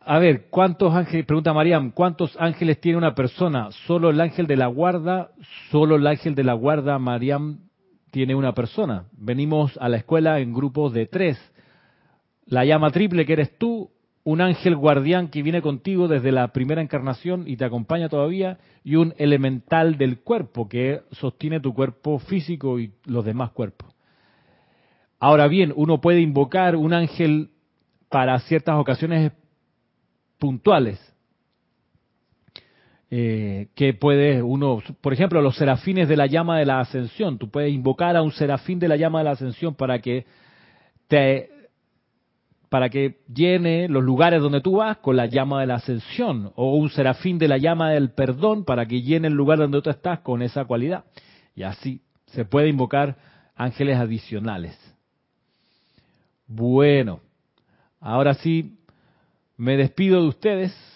A 0.06 0.20
ver, 0.20 0.48
¿cuántos 0.50 0.94
ángeles, 0.94 1.26
pregunta 1.26 1.54
Mariam, 1.54 1.92
¿cuántos 1.92 2.36
ángeles 2.38 2.82
tiene 2.82 2.98
una 2.98 3.16
persona? 3.16 3.70
Solo 3.88 4.10
el 4.10 4.20
ángel 4.20 4.48
de 4.48 4.58
la 4.58 4.68
guarda, 4.68 5.32
solo 5.72 5.96
el 5.96 6.06
ángel 6.06 6.36
de 6.36 6.44
la 6.44 6.52
guarda, 6.54 7.00
Mariam, 7.00 7.70
tiene 8.14 8.36
una 8.36 8.54
persona. 8.54 9.06
Venimos 9.18 9.76
a 9.82 9.90
la 9.90 9.98
escuela 9.98 10.40
en 10.40 10.54
grupos 10.54 10.94
de 10.94 11.08
tres. 11.08 11.36
La 12.46 12.64
llama 12.64 12.92
triple 12.92 13.26
que 13.26 13.34
eres 13.34 13.58
tú, 13.58 13.90
un 14.24 14.40
ángel 14.40 14.76
guardián 14.76 15.30
que 15.30 15.42
viene 15.42 15.64
contigo 15.64 16.08
desde 16.08 16.32
la 16.32 16.50
primera 16.50 16.84
encarnación 16.84 17.46
y 17.48 17.58
te 17.58 17.66
acompaña 17.66 18.10
todavía, 18.10 18.60
y 18.84 18.98
un 18.98 19.16
elemental 19.18 19.98
del 19.98 20.20
cuerpo 20.20 20.70
que 20.70 21.02
sostiene 21.10 21.60
tu 21.60 21.74
cuerpo 21.74 22.20
físico 22.20 22.80
y 22.80 22.94
los 23.06 23.26
demás 23.26 23.50
cuerpos. 23.50 23.96
Ahora 25.20 25.48
bien, 25.48 25.74
uno 25.76 26.00
puede 26.00 26.22
invocar 26.22 26.76
un 26.76 26.94
ángel 26.94 27.50
para 28.10 28.38
ciertas 28.42 28.76
ocasiones 28.76 29.32
puntuales. 30.38 31.13
Eh, 33.16 33.68
que 33.76 33.94
puede 33.94 34.42
uno, 34.42 34.82
por 35.00 35.14
ejemplo, 35.14 35.40
los 35.40 35.56
serafines 35.56 36.10
de 36.10 36.18
la 36.18 36.26
llama 36.26 36.58
de 36.58 36.66
la 36.66 36.80
ascensión. 36.80 37.38
Tú 37.38 37.48
puedes 37.48 37.72
invocar 37.72 38.18
a 38.18 38.24
un 38.24 38.32
serafín 38.32 38.80
de 38.80 38.88
la 38.88 38.96
llama 38.96 39.20
de 39.20 39.26
la 39.26 39.32
ascensión 39.34 39.76
para 39.76 40.00
que 40.00 40.26
te 41.08 41.52
para 42.70 42.90
que 42.90 43.20
llene 43.32 43.88
los 43.88 44.04
lugares 44.04 44.42
donde 44.42 44.62
tú 44.62 44.78
vas 44.78 44.98
con 44.98 45.16
la 45.16 45.28
llama 45.28 45.62
de 45.62 45.68
la 45.68 45.76
ascensión, 45.76 46.54
o 46.56 46.76
un 46.76 46.90
serafín 46.90 47.38
de 47.38 47.48
la 47.48 47.60
llama 47.60 47.92
del 47.92 48.10
perdón 48.10 48.66
para 48.66 48.88
que 48.88 49.04
llene 49.04 49.28
el 49.28 49.36
lugar 49.36 49.60
donde 49.60 49.80
tú 49.84 49.92
estás 49.92 50.22
con 50.22 50.42
esa 50.42 50.66
cualidad. 50.66 51.04
Y 51.56 51.62
así 51.62 52.02
se 52.26 52.46
puede 52.46 52.68
invocar 52.68 53.18
ángeles 53.56 53.98
adicionales. 53.98 54.76
Bueno, 56.48 57.20
ahora 58.00 58.34
sí, 58.34 58.80
me 59.56 59.78
despido 59.78 60.20
de 60.24 60.30
ustedes, 60.30 60.93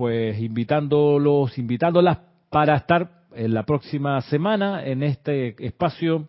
pues 0.00 0.40
invitándolos, 0.40 1.58
invitándolas 1.58 2.20
para 2.48 2.74
estar 2.74 3.26
en 3.34 3.52
la 3.52 3.64
próxima 3.64 4.18
semana 4.22 4.82
en 4.82 5.02
este 5.02 5.54
espacio 5.62 6.26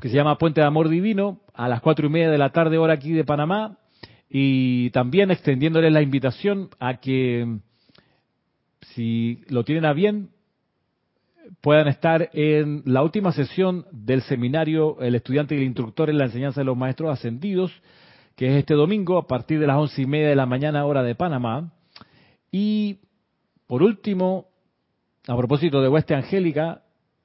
que 0.00 0.08
se 0.08 0.16
llama 0.16 0.36
Puente 0.36 0.60
de 0.60 0.66
Amor 0.66 0.88
Divino, 0.88 1.42
a 1.54 1.68
las 1.68 1.80
cuatro 1.80 2.08
y 2.08 2.10
media 2.10 2.28
de 2.28 2.38
la 2.38 2.50
tarde, 2.50 2.76
hora 2.76 2.94
aquí 2.94 3.12
de 3.12 3.22
Panamá, 3.22 3.78
y 4.28 4.90
también 4.90 5.30
extendiéndoles 5.30 5.92
la 5.92 6.02
invitación 6.02 6.70
a 6.80 6.96
que, 6.96 7.58
si 8.80 9.44
lo 9.48 9.62
tienen 9.62 9.84
a 9.84 9.92
bien, 9.92 10.30
puedan 11.60 11.86
estar 11.86 12.30
en 12.32 12.82
la 12.84 13.04
última 13.04 13.30
sesión 13.30 13.86
del 13.92 14.22
seminario 14.22 15.00
El 15.00 15.14
estudiante 15.14 15.54
y 15.54 15.58
el 15.58 15.64
instructor 15.66 16.10
en 16.10 16.18
la 16.18 16.24
enseñanza 16.24 16.62
de 16.62 16.64
los 16.64 16.76
maestros 16.76 17.12
ascendidos, 17.12 17.70
que 18.34 18.48
es 18.48 18.54
este 18.54 18.74
domingo 18.74 19.18
a 19.18 19.28
partir 19.28 19.60
de 19.60 19.68
las 19.68 19.76
once 19.76 20.02
y 20.02 20.06
media 20.06 20.30
de 20.30 20.34
la 20.34 20.46
mañana 20.46 20.84
hora 20.84 21.04
de 21.04 21.14
Panamá. 21.14 21.74
Y 22.50 23.00
por 23.66 23.82
último, 23.82 24.48
a 25.26 25.36
propósito 25.36 25.80
de 25.80 25.88
Hueste 25.88 26.14
Angélica, 26.14 26.82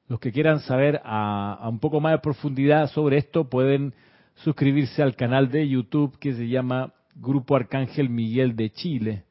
los 0.07 0.19
que 0.19 0.31
quieran 0.31 0.59
saber 0.59 1.01
a, 1.03 1.67
un 1.67 1.79
poco 1.79 1.99
más 1.99 2.13
de 2.13 2.19
profundidad 2.19 2.89
sobre 2.91 3.17
esto 3.17 3.49
pueden 3.49 3.93
suscribirse 4.35 5.01
al 5.01 5.15
canal 5.15 5.49
de 5.49 5.67
YouTube 5.67 6.19
que 6.19 6.33
se 6.33 6.47
llama 6.47 6.93
Grupo 7.15 7.55
Arcángel 7.55 8.09
Miguel 8.09 8.55
de 8.55 8.69
Chile. 8.69 9.23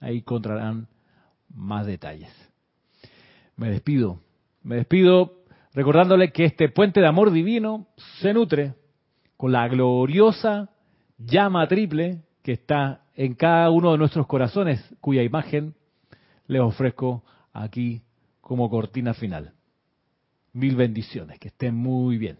Ahí 0.00 0.18
encontrarán 0.18 0.88
más 1.54 1.86
detalles. 1.86 2.30
Me 3.56 3.70
despido. 3.70 4.20
Me 4.62 4.76
despido 4.76 5.44
recordándole 5.72 6.32
que 6.32 6.44
este 6.44 6.68
puente 6.68 7.00
de 7.00 7.06
amor 7.06 7.30
divino 7.30 7.86
se 8.20 8.32
nutre 8.32 8.74
con 9.36 9.52
la 9.52 9.68
gloriosa 9.68 10.70
llama 11.18 11.68
triple 11.68 12.22
que 12.42 12.52
está 12.52 12.99
en 13.14 13.34
cada 13.34 13.70
uno 13.70 13.92
de 13.92 13.98
nuestros 13.98 14.26
corazones, 14.26 14.82
cuya 15.00 15.22
imagen 15.22 15.74
les 16.46 16.60
ofrezco 16.60 17.22
aquí 17.52 18.02
como 18.40 18.70
cortina 18.70 19.14
final. 19.14 19.52
Mil 20.52 20.76
bendiciones, 20.76 21.38
que 21.38 21.48
estén 21.48 21.74
muy 21.74 22.18
bien. 22.18 22.38